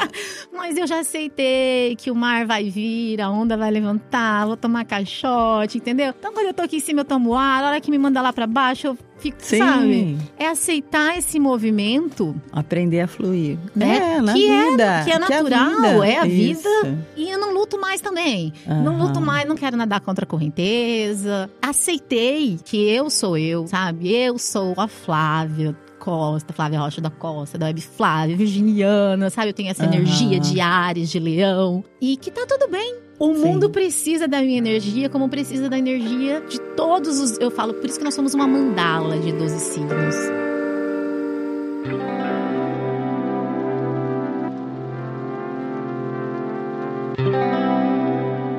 Mas 0.52 0.76
eu 0.76 0.86
já 0.86 1.00
aceitei 1.00 1.94
que 1.96 2.10
o 2.10 2.14
mar 2.14 2.46
vai 2.46 2.70
vir, 2.70 3.20
a 3.20 3.30
onda 3.30 3.56
vai 3.56 3.70
levantar, 3.70 4.46
vou 4.46 4.56
tomar 4.56 4.84
caixote, 4.84 5.78
entendeu? 5.78 6.14
Então, 6.18 6.32
quando 6.32 6.46
eu 6.46 6.54
tô 6.54 6.62
aqui 6.62 6.76
em 6.76 6.80
cima, 6.80 7.02
eu 7.02 7.04
tomo 7.04 7.34
ar, 7.34 7.62
a 7.62 7.68
hora 7.68 7.80
que 7.80 7.90
me 7.90 7.98
manda 7.98 8.20
lá 8.22 8.32
pra 8.32 8.46
baixo, 8.46 8.88
eu 8.88 8.98
fico, 9.18 9.36
Sim. 9.38 9.58
sabe? 9.58 10.18
É 10.38 10.48
aceitar 10.48 11.16
esse 11.18 11.38
movimento. 11.38 12.34
Aprender 12.52 13.00
a 13.00 13.06
fluir. 13.06 13.58
Né? 13.74 14.16
É, 14.16 14.20
na 14.20 14.32
que 14.32 14.48
é 14.48 14.70
vida. 14.70 14.84
É, 14.84 15.04
que 15.04 15.10
é 15.10 15.18
natural, 15.18 15.80
que 15.80 15.86
é 15.86 15.88
a 15.88 15.92
vida. 15.92 16.06
É 16.06 16.18
a 16.18 16.24
vida. 16.24 16.98
E 17.16 17.30
eu 17.30 17.38
não 17.38 17.52
luto 17.52 17.78
mais 17.78 18.00
também. 18.00 18.52
Uhum. 18.66 18.82
Não 18.82 18.98
luto 18.98 19.20
mais, 19.20 19.46
não 19.46 19.56
quero 19.56 19.76
nadar 19.76 20.00
contra 20.00 20.24
a 20.24 20.28
correnteza. 20.28 21.50
Aceitei 21.60 22.58
que 22.64 22.76
eu 22.88 23.10
sou 23.10 23.36
eu, 23.36 23.66
sabe? 23.66 24.12
Eu 24.12 24.38
sou 24.38 24.74
a 24.76 24.88
Flávia 24.88 25.76
Costa, 26.06 26.52
Flávia 26.52 26.78
Rocha 26.78 27.00
da 27.00 27.10
Costa, 27.10 27.58
da 27.58 27.66
Web 27.66 27.80
Flávia, 27.80 28.36
Virginiana, 28.36 29.28
sabe? 29.28 29.48
Eu 29.48 29.52
tenho 29.52 29.70
essa 29.70 29.82
uhum. 29.82 29.92
energia 29.92 30.38
de 30.38 30.60
Ares, 30.60 31.10
de 31.10 31.18
Leão. 31.18 31.82
E 32.00 32.16
que 32.16 32.30
tá 32.30 32.46
tudo 32.46 32.70
bem. 32.70 32.94
O 33.18 33.34
Sim. 33.34 33.40
mundo 33.40 33.68
precisa 33.70 34.28
da 34.28 34.40
minha 34.40 34.56
energia, 34.56 35.08
como 35.08 35.28
precisa 35.28 35.68
da 35.68 35.76
energia 35.76 36.40
de 36.48 36.60
todos 36.76 37.18
os. 37.18 37.36
Eu 37.40 37.50
falo, 37.50 37.74
por 37.74 37.86
isso 37.86 37.98
que 37.98 38.04
nós 38.04 38.14
somos 38.14 38.34
uma 38.34 38.46
mandala 38.46 39.18
de 39.18 39.32
12 39.32 39.58
signos. 39.58 40.14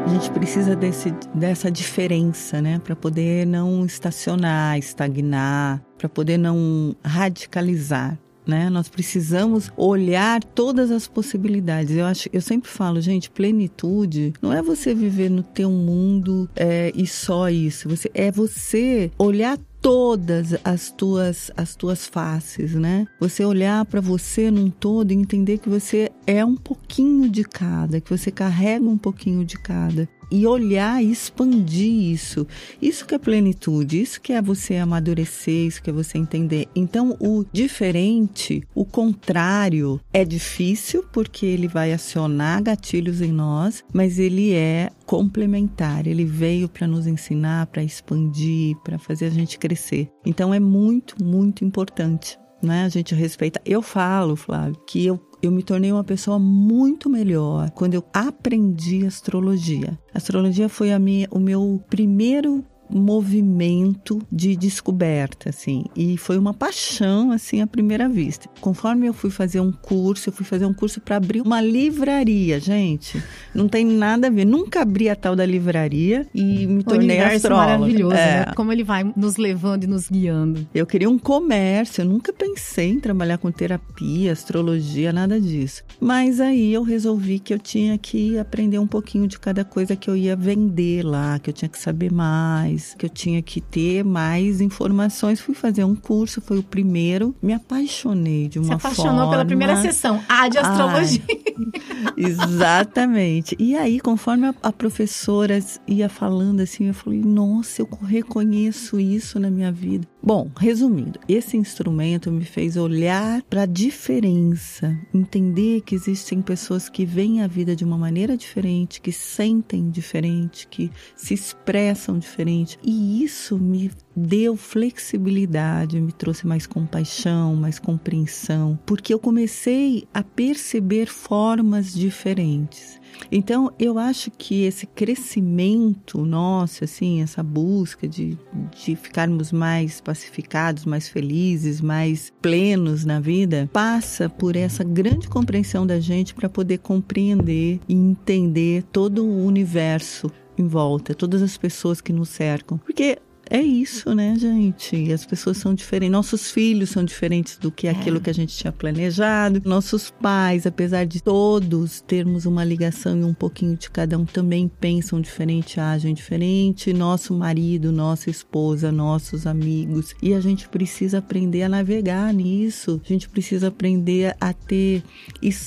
A 0.06 0.10
gente 0.10 0.32
precisa 0.32 0.76
desse, 0.76 1.12
dessa 1.34 1.72
diferença, 1.72 2.62
né? 2.62 2.82
Para 2.84 2.96
poder 2.96 3.48
não 3.48 3.86
estacionar, 3.86 4.78
estagnar, 4.78 5.87
para 5.98 6.10
poder 6.10 6.38
não 6.38 6.96
radicalizar. 7.04 8.18
Né? 8.46 8.70
Nós 8.70 8.88
precisamos 8.88 9.70
olhar 9.76 10.42
todas 10.42 10.90
as 10.90 11.06
possibilidades. 11.06 11.98
Eu 11.98 12.06
acho, 12.06 12.30
eu 12.32 12.40
sempre 12.40 12.70
falo, 12.70 13.02
gente, 13.02 13.30
plenitude 13.30 14.34
não 14.42 14.54
é 14.54 14.62
você 14.62 14.96
viver 14.96 15.30
no 15.30 15.44
teu 15.44 15.70
mundo 15.70 16.50
é, 16.56 16.94
e 16.96 17.06
só 17.06 17.50
isso. 17.50 17.90
Você 17.90 18.10
é 18.14 18.32
você 18.32 19.12
olhar 19.18 19.60
todas 19.82 20.56
as 20.64 20.92
tuas 20.92 21.52
as 21.56 21.76
tuas 21.76 22.08
faces, 22.08 22.74
né? 22.74 23.06
Você 23.20 23.44
olhar 23.46 23.86
para 23.86 24.02
você 24.02 24.50
num 24.50 24.70
todo 24.70 25.12
e 25.12 25.16
entender 25.16 25.60
que 25.60 25.70
você 25.70 26.10
é 26.26 26.44
um 26.44 26.56
pouquinho 26.56 27.30
de 27.30 27.44
cada, 27.44 28.02
que 28.02 28.10
você 28.10 28.32
carrega 28.32 28.86
um 28.86 28.98
pouquinho 28.98 29.46
de 29.46 29.58
cada 29.58 30.08
e 30.32 30.46
olhar 30.46 31.04
e 31.04 31.12
expandir 31.12 32.12
isso. 32.12 32.46
Isso 32.82 33.06
que 33.06 33.16
é 33.16 33.18
plenitude, 33.18 34.02
isso 34.02 34.22
que 34.22 34.34
é 34.34 34.42
você 34.42 34.76
amadurecer, 34.76 35.68
isso 35.68 35.82
que 35.82 35.90
é 35.90 35.94
você 35.94 36.18
entender. 36.18 36.68
Então, 36.76 37.16
o 37.20 37.46
diferente, 37.52 38.64
o 38.74 38.86
contrário, 38.86 40.00
é 40.14 40.24
difícil 40.24 41.04
porque 41.12 41.46
ele 41.46 41.68
vai 41.68 41.94
acionar 41.94 42.64
gatilhos 42.64 43.22
em 43.22 43.32
nós, 43.32 43.84
mas 43.94 44.20
ele 44.20 44.54
é 44.54 44.90
complementar. 45.06 46.08
Ele 46.08 46.26
veio 46.26 46.68
para 46.68 46.88
nos 46.88 47.08
ensinar, 47.08 47.68
para 47.68 47.84
expandir, 47.84 48.76
para 48.84 48.98
fazer 48.98 49.26
a 49.26 49.32
gente 49.32 49.58
crescer. 49.58 50.10
Então, 50.26 50.54
é 50.54 50.60
muito, 50.60 51.24
muito 51.24 51.64
importante. 51.64 52.38
Né? 52.62 52.86
A 52.86 52.90
gente 52.90 53.14
respeita. 53.14 53.62
Eu 53.64 53.82
falo, 53.82 54.36
Flávio, 54.36 54.76
que 54.88 55.06
eu 55.06 55.18
eu 55.42 55.52
me 55.52 55.62
tornei 55.64 55.92
uma 55.92 56.04
pessoa 56.04 56.40
muito 56.40 57.10
melhor 57.10 57.70
quando 57.72 57.94
eu 57.94 58.04
aprendi 58.14 59.06
astrologia. 59.06 59.98
A 60.14 60.18
astrologia 60.18 60.68
foi 60.68 60.98
minha, 60.98 61.28
o 61.32 61.40
meu 61.40 61.82
primeiro 61.90 62.64
movimento 62.90 64.22
de 64.32 64.56
descoberta, 64.56 65.50
assim. 65.50 65.86
E 65.96 66.18
foi 66.18 66.38
uma 66.38 66.54
paixão, 66.54 67.32
assim, 67.32 67.62
à 67.62 67.68
primeira 67.68 68.08
vista. 68.08 68.50
Conforme 68.62 69.08
eu 69.08 69.14
fui 69.14 69.30
fazer 69.30 69.60
um 69.60 69.72
curso, 69.72 70.30
eu 70.30 70.34
fui 70.34 70.46
fazer 70.46 70.66
um 70.66 70.74
curso 70.74 71.02
para 71.02 71.18
abrir 71.18 71.42
uma 71.42 71.62
livraria, 71.62 72.60
gente. 72.60 73.22
Não 73.54 73.68
tem 73.68 73.86
nada 73.86 74.28
a 74.28 74.30
ver. 74.30 74.46
Nunca 74.46 74.82
abri 74.82 75.10
a 75.10 75.16
tal 75.16 75.36
da 75.36 75.46
livraria 75.46 76.26
e 76.34 76.66
me 76.68 76.84
tornei 76.84 77.20
astróloga. 77.20 77.78
maravilhoso, 77.80 78.16
é. 78.16 78.46
né? 78.46 78.54
Como 78.56 78.72
ele 78.72 78.84
vai 78.84 79.12
nos 79.16 79.38
levando 79.38 79.84
e 79.84 79.88
nos 79.88 80.10
guiando. 80.10 80.68
Eu 80.74 80.86
queria 80.86 81.10
um 81.10 81.20
comércio, 81.20 82.02
eu 82.02 82.06
nunca 82.06 82.32
pensei 82.32 82.90
em 82.90 83.00
trabalhar 83.00 83.38
com 83.38 83.52
terapia, 83.52 84.32
astrologia, 84.32 85.12
nada 85.12 85.40
disso. 85.40 85.84
Mas 86.00 86.40
aí 86.40 86.74
eu 86.74 86.84
resolvi 86.84 87.40
que 87.40 87.54
eu 87.54 87.60
tinha 87.60 87.98
que 87.98 88.38
aprender 88.38 88.80
um 88.80 88.88
pouquinho 88.88 89.28
de 89.28 89.40
cada 89.40 89.64
coisa 89.64 89.96
que 89.96 90.10
eu 90.10 90.16
ia 90.16 90.36
vender 90.36 91.04
lá, 91.04 91.40
que 91.40 91.50
eu 91.50 91.54
tinha 91.54 91.70
que 91.70 91.80
saber 91.80 92.12
mais 92.12 92.77
que 92.98 93.06
eu 93.06 93.10
tinha 93.10 93.42
que 93.42 93.62
ter 93.62 94.04
mais 94.04 94.62
informações. 94.62 95.40
Fui 95.40 95.56
fazer 95.56 95.84
um 95.84 95.96
curso, 95.96 96.42
foi 96.42 96.60
o 96.60 96.64
primeiro. 96.64 97.36
Me 97.42 97.54
apaixonei 97.54 98.48
de 98.48 98.60
uma 98.60 98.80
forma. 98.80 98.80
Se 98.80 98.88
apaixonou 98.88 99.20
forma... 99.20 99.32
pela 99.32 99.46
primeira 99.46 99.82
sessão, 99.82 100.24
a 100.28 100.48
de 100.48 100.58
astrologia. 100.58 101.24
Ai, 101.30 102.14
exatamente. 102.18 103.56
E 103.60 103.76
aí, 103.76 104.00
conforme 104.00 104.48
a, 104.48 104.56
a 104.64 104.72
professora 104.72 105.60
ia 105.88 106.10
falando 106.10 106.62
assim, 106.62 106.86
eu 106.86 106.94
falei, 106.94 107.22
nossa, 107.22 107.82
eu 107.82 107.90
reconheço 108.04 109.00
isso 109.00 109.40
na 109.40 109.50
minha 109.50 109.72
vida. 109.72 110.08
Bom, 110.28 110.52
resumindo, 110.58 111.22
esse 111.26 111.56
instrumento 111.56 112.30
me 112.30 112.44
fez 112.44 112.76
olhar 112.76 113.42
para 113.44 113.62
a 113.62 113.66
diferença, 113.66 115.00
entender 115.14 115.80
que 115.80 115.96
existem 115.96 116.42
pessoas 116.42 116.90
que 116.90 117.06
veem 117.06 117.42
a 117.42 117.48
vida 117.48 117.74
de 117.74 117.86
uma 117.86 117.98
maneira 117.98 118.36
diferente, 118.36 119.00
que 119.00 119.14
sentem 119.14 119.90
diferente, 119.90 120.68
que 120.68 120.92
se 121.16 121.34
expressam 121.34 122.20
diferente. 122.20 122.78
E 122.84 123.24
isso 123.24 123.58
me 123.58 123.90
deu 124.18 124.58
flexibilidade, 124.58 126.02
me 126.02 126.12
trouxe 126.12 126.48
mais 126.48 126.66
compaixão, 126.66 127.56
mais 127.56 127.78
compreensão, 127.78 128.80
porque 128.84 129.14
eu 129.14 129.20
comecei 129.20 130.08
a 130.12 130.24
perceber 130.24 131.08
formas 131.08 131.94
diferentes. 131.94 133.00
Então, 133.32 133.72
eu 133.80 133.98
acho 133.98 134.32
que 134.32 134.64
esse 134.64 134.86
crescimento 134.86 136.26
nosso, 136.26 136.84
assim, 136.84 137.22
essa 137.22 137.44
busca 137.44 138.08
de, 138.08 138.38
de 138.76 138.96
ficarmos 138.96 139.52
mais 139.52 140.02
pacificados, 140.02 140.86
mais 140.86 141.08
felizes, 141.08 141.82
mais 141.82 142.32
plenos 142.42 143.06
na 143.06 143.20
vida, 143.20 143.70
passa 143.72 144.30
por 144.30 144.56
essa 144.56 144.84
grande 144.84 145.28
compreensão 145.28 145.86
da 145.86 146.00
gente 146.00 146.34
para 146.34 146.50
poder 146.50 146.80
compreender 146.80 147.80
e 147.88 147.94
entender 147.94 148.84
todo 148.92 149.24
o 149.24 149.46
universo 149.46 150.32
em 150.58 150.68
volta, 150.68 151.14
todas 151.14 151.42
as 151.42 151.58
pessoas 151.58 152.02
que 152.02 152.12
nos 152.12 152.30
cercam. 152.30 152.78
Porque 152.80 153.20
é 153.50 153.62
isso, 153.62 154.14
né, 154.14 154.36
gente? 154.38 155.12
As 155.12 155.26
pessoas 155.26 155.58
são 155.58 155.74
diferentes. 155.74 156.12
Nossos 156.12 156.52
filhos 156.52 156.90
são 156.90 157.04
diferentes 157.04 157.58
do 157.58 157.72
que 157.72 157.88
é. 157.88 157.92
aquilo 157.92 158.20
que 158.20 158.30
a 158.30 158.34
gente 158.34 158.56
tinha 158.56 158.72
planejado. 158.72 159.62
Nossos 159.66 160.10
pais, 160.10 160.66
apesar 160.66 161.06
de 161.06 161.22
todos 161.22 162.02
termos 162.02 162.46
uma 162.46 162.64
ligação 162.64 163.18
e 163.18 163.24
um 163.24 163.34
pouquinho 163.34 163.76
de 163.76 163.90
cada 163.90 164.18
um, 164.18 164.26
também 164.26 164.68
pensam 164.68 165.22
diferente, 165.22 165.80
agem 165.80 166.14
diferente. 166.14 166.94
Nosso 166.94 167.34
marido, 167.34 167.92
nossa 167.92 168.30
esposa, 168.30 168.92
nossos 168.92 169.48
amigos. 169.48 170.16
E 170.22 170.34
a 170.34 170.40
gente 170.40 170.68
precisa 170.68 171.20
aprender 171.20 171.64
a 171.64 171.70
navegar 171.70 172.34
nisso. 172.34 173.02
A 173.04 173.08
gente 173.08 173.30
precisa 173.30 173.68
aprender 173.70 174.36
a 174.40 174.54
ter, 174.54 175.04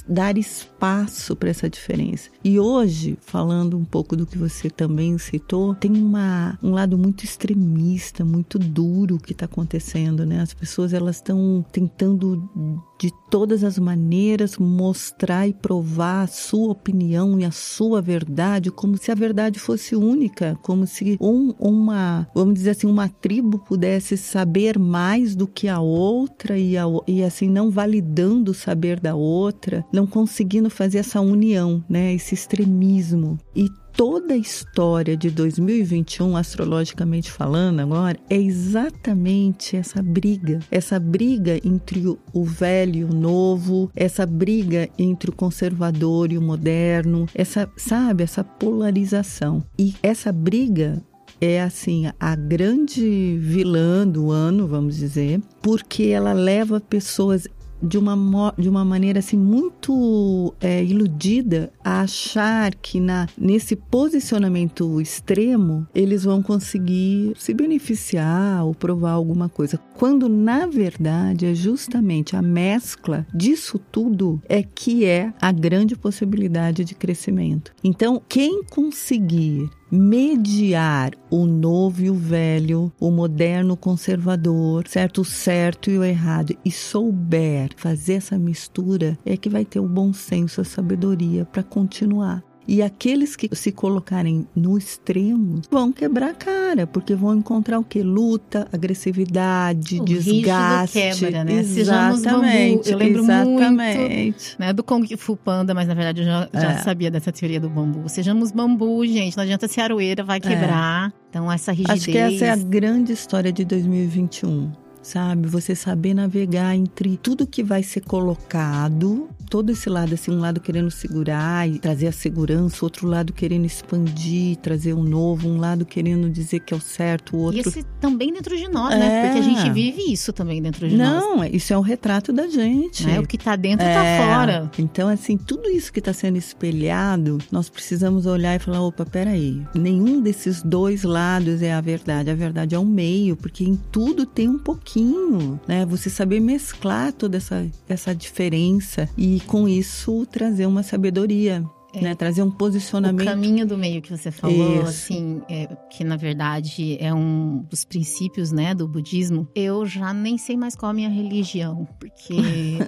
dar 0.08 0.36
espaço 0.36 1.36
para 1.36 1.50
essa 1.50 1.68
diferença. 1.68 2.30
E 2.42 2.58
hoje, 2.58 3.18
falando 3.20 3.76
um 3.76 3.84
pouco 3.84 4.16
do 4.16 4.26
que 4.26 4.38
você 4.38 4.70
também 4.70 5.18
citou, 5.18 5.74
tem 5.74 5.92
uma, 5.92 6.58
um 6.62 6.70
lado 6.70 6.96
muito 6.96 7.22
extremista 7.22 8.24
muito 8.24 8.58
duro 8.58 9.18
que 9.18 9.32
está 9.32 9.44
acontecendo, 9.44 10.24
né? 10.24 10.40
As 10.40 10.54
pessoas 10.54 10.94
elas 10.94 11.16
estão 11.16 11.64
tentando 11.70 12.82
de 13.00 13.10
todas 13.30 13.64
as 13.64 13.78
maneiras 13.78 14.58
mostrar 14.58 15.48
e 15.48 15.54
provar 15.54 16.24
a 16.24 16.26
sua 16.26 16.72
opinião 16.72 17.40
e 17.40 17.46
a 17.46 17.50
sua 17.50 18.02
verdade, 18.02 18.70
como 18.70 18.98
se 18.98 19.10
a 19.10 19.14
verdade 19.14 19.58
fosse 19.58 19.96
única, 19.96 20.58
como 20.60 20.86
se 20.86 21.16
um, 21.18 21.54
uma, 21.58 22.28
vamos 22.34 22.52
dizer 22.52 22.70
assim, 22.70 22.86
uma 22.86 23.08
tribo 23.08 23.58
pudesse 23.58 24.18
saber 24.18 24.78
mais 24.78 25.34
do 25.34 25.46
que 25.46 25.66
a 25.66 25.80
outra 25.80 26.58
e, 26.58 26.76
a, 26.76 26.84
e 27.06 27.24
assim 27.24 27.48
não 27.48 27.70
validando 27.70 28.50
o 28.50 28.54
saber 28.54 29.00
da 29.00 29.14
outra, 29.14 29.82
não 29.90 30.06
conseguindo 30.06 30.68
fazer 30.68 30.98
essa 30.98 31.22
união, 31.22 31.82
né? 31.88 32.12
Esse 32.12 32.34
extremismo. 32.34 33.38
E 33.56 33.70
toda 33.92 34.34
a 34.34 34.36
história 34.36 35.16
de 35.16 35.30
2021, 35.30 36.36
astrologicamente 36.36 37.30
falando 37.30 37.80
agora, 37.80 38.18
é 38.28 38.36
exatamente 38.36 39.76
essa 39.76 40.02
briga. 40.02 40.60
Essa 40.70 40.98
briga 40.98 41.60
entre 41.64 42.04
o 42.32 42.44
velho 42.44 42.96
e 42.96 43.04
o 43.04 43.12
novo, 43.12 43.90
essa 43.94 44.24
briga 44.26 44.88
entre 44.98 45.30
o 45.30 45.34
conservador 45.34 46.32
e 46.32 46.38
o 46.38 46.42
moderno, 46.42 47.26
essa, 47.34 47.70
sabe, 47.76 48.22
essa 48.22 48.42
polarização. 48.44 49.62
E 49.78 49.94
essa 50.02 50.32
briga 50.32 51.02
é 51.40 51.60
assim 51.60 52.04
a 52.18 52.36
grande 52.36 53.38
vilã 53.40 54.06
do 54.06 54.30
ano, 54.30 54.66
vamos 54.66 54.96
dizer, 54.96 55.40
porque 55.62 56.04
ela 56.04 56.32
leva 56.32 56.80
pessoas 56.80 57.48
de 57.82 57.98
uma, 57.98 58.54
de 58.56 58.68
uma 58.68 58.84
maneira 58.84 59.18
assim 59.18 59.36
muito 59.36 60.54
é, 60.60 60.82
iludida 60.84 61.72
a 61.84 62.02
achar 62.02 62.74
que 62.74 63.00
na, 63.00 63.28
nesse 63.36 63.76
posicionamento 63.76 65.00
extremo 65.00 65.86
eles 65.94 66.24
vão 66.24 66.42
conseguir 66.42 67.32
se 67.36 67.54
beneficiar 67.54 68.64
ou 68.64 68.74
provar 68.74 69.12
alguma 69.12 69.48
coisa. 69.48 69.78
Quando 69.96 70.28
na 70.28 70.66
verdade 70.66 71.46
é 71.46 71.54
justamente 71.54 72.36
a 72.36 72.42
mescla 72.42 73.26
disso 73.34 73.78
tudo 73.78 74.40
é 74.48 74.62
que 74.62 75.04
é 75.04 75.32
a 75.40 75.52
grande 75.52 75.96
possibilidade 75.96 76.84
de 76.84 76.94
crescimento. 76.94 77.72
Então, 77.82 78.20
quem 78.28 78.62
conseguir 78.64 79.68
mediar 79.90 81.12
o 81.30 81.46
novo 81.46 82.02
e 82.02 82.10
o 82.10 82.14
velho, 82.14 82.92
o 83.00 83.10
moderno 83.10 83.76
conservador, 83.76 84.86
certo, 84.86 85.22
o 85.22 85.24
certo 85.24 85.90
e 85.90 85.98
o 85.98 86.04
errado, 86.04 86.56
e 86.64 86.70
souber 86.70 87.70
fazer 87.76 88.14
essa 88.14 88.38
mistura, 88.38 89.18
é 89.24 89.36
que 89.36 89.48
vai 89.48 89.64
ter 89.64 89.80
o 89.80 89.88
bom 89.88 90.12
senso, 90.12 90.60
a 90.60 90.64
sabedoria 90.64 91.44
para 91.44 91.62
continuar. 91.62 92.49
E 92.70 92.82
aqueles 92.82 93.34
que 93.34 93.52
se 93.52 93.72
colocarem 93.72 94.46
no 94.54 94.78
extremo 94.78 95.60
vão 95.68 95.90
quebrar 95.90 96.30
a 96.30 96.34
cara, 96.34 96.86
porque 96.86 97.16
vão 97.16 97.34
encontrar 97.34 97.80
o 97.80 97.82
que? 97.82 98.00
Luta, 98.00 98.68
agressividade, 98.72 100.00
o 100.00 100.04
desgaste. 100.04 100.92
quebra, 100.96 101.42
né? 101.42 101.54
Exatamente. 101.54 102.92
Eu 102.92 102.96
lembro 102.96 103.22
exatamente. 103.24 104.22
muito 104.22 104.56
né, 104.60 104.72
do 104.72 104.84
Kung 104.84 105.04
Fu 105.16 105.36
Panda, 105.36 105.74
mas 105.74 105.88
na 105.88 105.94
verdade 105.94 106.20
eu 106.20 106.24
já, 106.24 106.48
já 106.54 106.70
é. 106.70 106.78
sabia 106.78 107.10
dessa 107.10 107.32
teoria 107.32 107.58
do 107.58 107.68
bambu. 107.68 108.08
Sejamos 108.08 108.52
bambu, 108.52 109.04
gente. 109.04 109.36
Não 109.36 109.42
adianta 109.42 109.66
ser 109.66 109.80
aroeira, 109.80 110.22
vai 110.22 110.36
é. 110.36 110.40
quebrar. 110.40 111.08
É. 111.08 111.12
Então 111.28 111.50
essa 111.50 111.72
rigidez. 111.72 112.02
Acho 112.02 112.12
que 112.12 112.18
essa 112.18 112.44
é 112.44 112.50
a 112.50 112.56
grande 112.56 113.12
história 113.12 113.52
de 113.52 113.64
2021 113.64 114.70
sabe? 115.02 115.48
Você 115.48 115.74
saber 115.74 116.14
navegar 116.14 116.74
entre 116.74 117.16
tudo 117.16 117.46
que 117.46 117.62
vai 117.62 117.82
ser 117.82 118.00
colocado, 118.02 119.28
todo 119.48 119.70
esse 119.70 119.88
lado, 119.88 120.14
assim, 120.14 120.30
um 120.30 120.38
lado 120.38 120.60
querendo 120.60 120.90
segurar 120.90 121.68
e 121.68 121.78
trazer 121.78 122.08
a 122.08 122.12
segurança, 122.12 122.84
outro 122.84 123.06
lado 123.06 123.32
querendo 123.32 123.64
expandir, 123.64 124.56
trazer 124.56 124.94
um 124.94 125.02
novo, 125.02 125.48
um 125.48 125.58
lado 125.58 125.84
querendo 125.84 126.30
dizer 126.30 126.60
que 126.60 126.74
é 126.74 126.76
o 126.76 126.80
certo, 126.80 127.36
o 127.36 127.40
outro. 127.40 127.58
E 127.58 127.60
esse 127.60 127.82
também 128.00 128.32
dentro 128.32 128.56
de 128.56 128.68
nós, 128.68 128.94
é. 128.94 128.98
né? 128.98 129.26
Porque 129.26 129.38
a 129.38 129.42
gente 129.42 129.70
vive 129.70 130.12
isso 130.12 130.32
também 130.32 130.60
dentro 130.62 130.88
de 130.88 130.96
Não, 130.96 131.36
nós. 131.36 131.50
Não, 131.50 131.56
isso 131.56 131.72
é 131.72 131.78
o 131.78 131.80
retrato 131.80 132.32
da 132.32 132.46
gente. 132.46 133.08
É, 133.08 133.18
o 133.18 133.26
que 133.26 133.38
tá 133.38 133.56
dentro 133.56 133.84
tá 133.84 133.92
é. 133.92 134.18
tá 134.18 134.24
fora. 134.24 134.70
Então, 134.78 135.08
assim, 135.08 135.36
tudo 135.36 135.68
isso 135.68 135.92
que 135.92 136.00
tá 136.00 136.12
sendo 136.12 136.36
espelhado, 136.36 137.38
nós 137.50 137.68
precisamos 137.68 138.26
olhar 138.26 138.54
e 138.56 138.58
falar: 138.58 138.82
opa, 138.82 139.04
peraí, 139.04 139.62
nenhum 139.74 140.20
desses 140.20 140.62
dois 140.62 141.02
lados 141.02 141.62
é 141.62 141.72
a 141.72 141.80
verdade. 141.80 142.30
A 142.30 142.34
verdade 142.34 142.74
é 142.74 142.78
o 142.78 142.84
meio, 142.84 143.36
porque 143.36 143.64
em 143.64 143.76
tudo 143.90 144.26
tem 144.26 144.48
um 144.48 144.58
pouquinho 144.58 144.89
pouquinho, 144.90 145.60
né? 145.66 145.86
Você 145.86 146.10
saber 146.10 146.40
mesclar 146.40 147.12
toda 147.12 147.36
essa, 147.36 147.66
essa 147.88 148.14
diferença 148.14 149.08
e 149.16 149.40
com 149.46 149.68
isso 149.68 150.26
trazer 150.26 150.66
uma 150.66 150.82
sabedoria. 150.82 151.64
É, 151.92 152.00
né, 152.00 152.14
trazer 152.14 152.40
um 152.40 152.50
posicionamento. 152.52 153.26
O 153.26 153.28
caminho 153.28 153.66
do 153.66 153.76
meio 153.76 154.00
que 154.00 154.16
você 154.16 154.30
falou, 154.30 154.76
Isso. 154.76 154.84
assim, 154.84 155.42
é, 155.48 155.66
que 155.90 156.04
na 156.04 156.16
verdade 156.16 156.96
é 157.00 157.12
um 157.12 157.66
dos 157.68 157.84
princípios, 157.84 158.52
né, 158.52 158.72
do 158.76 158.86
budismo. 158.86 159.48
Eu 159.56 159.84
já 159.84 160.14
nem 160.14 160.38
sei 160.38 160.56
mais 160.56 160.76
qual 160.76 160.90
é 160.90 160.92
a 160.92 160.94
minha 160.94 161.08
religião, 161.08 161.88
porque 161.98 162.36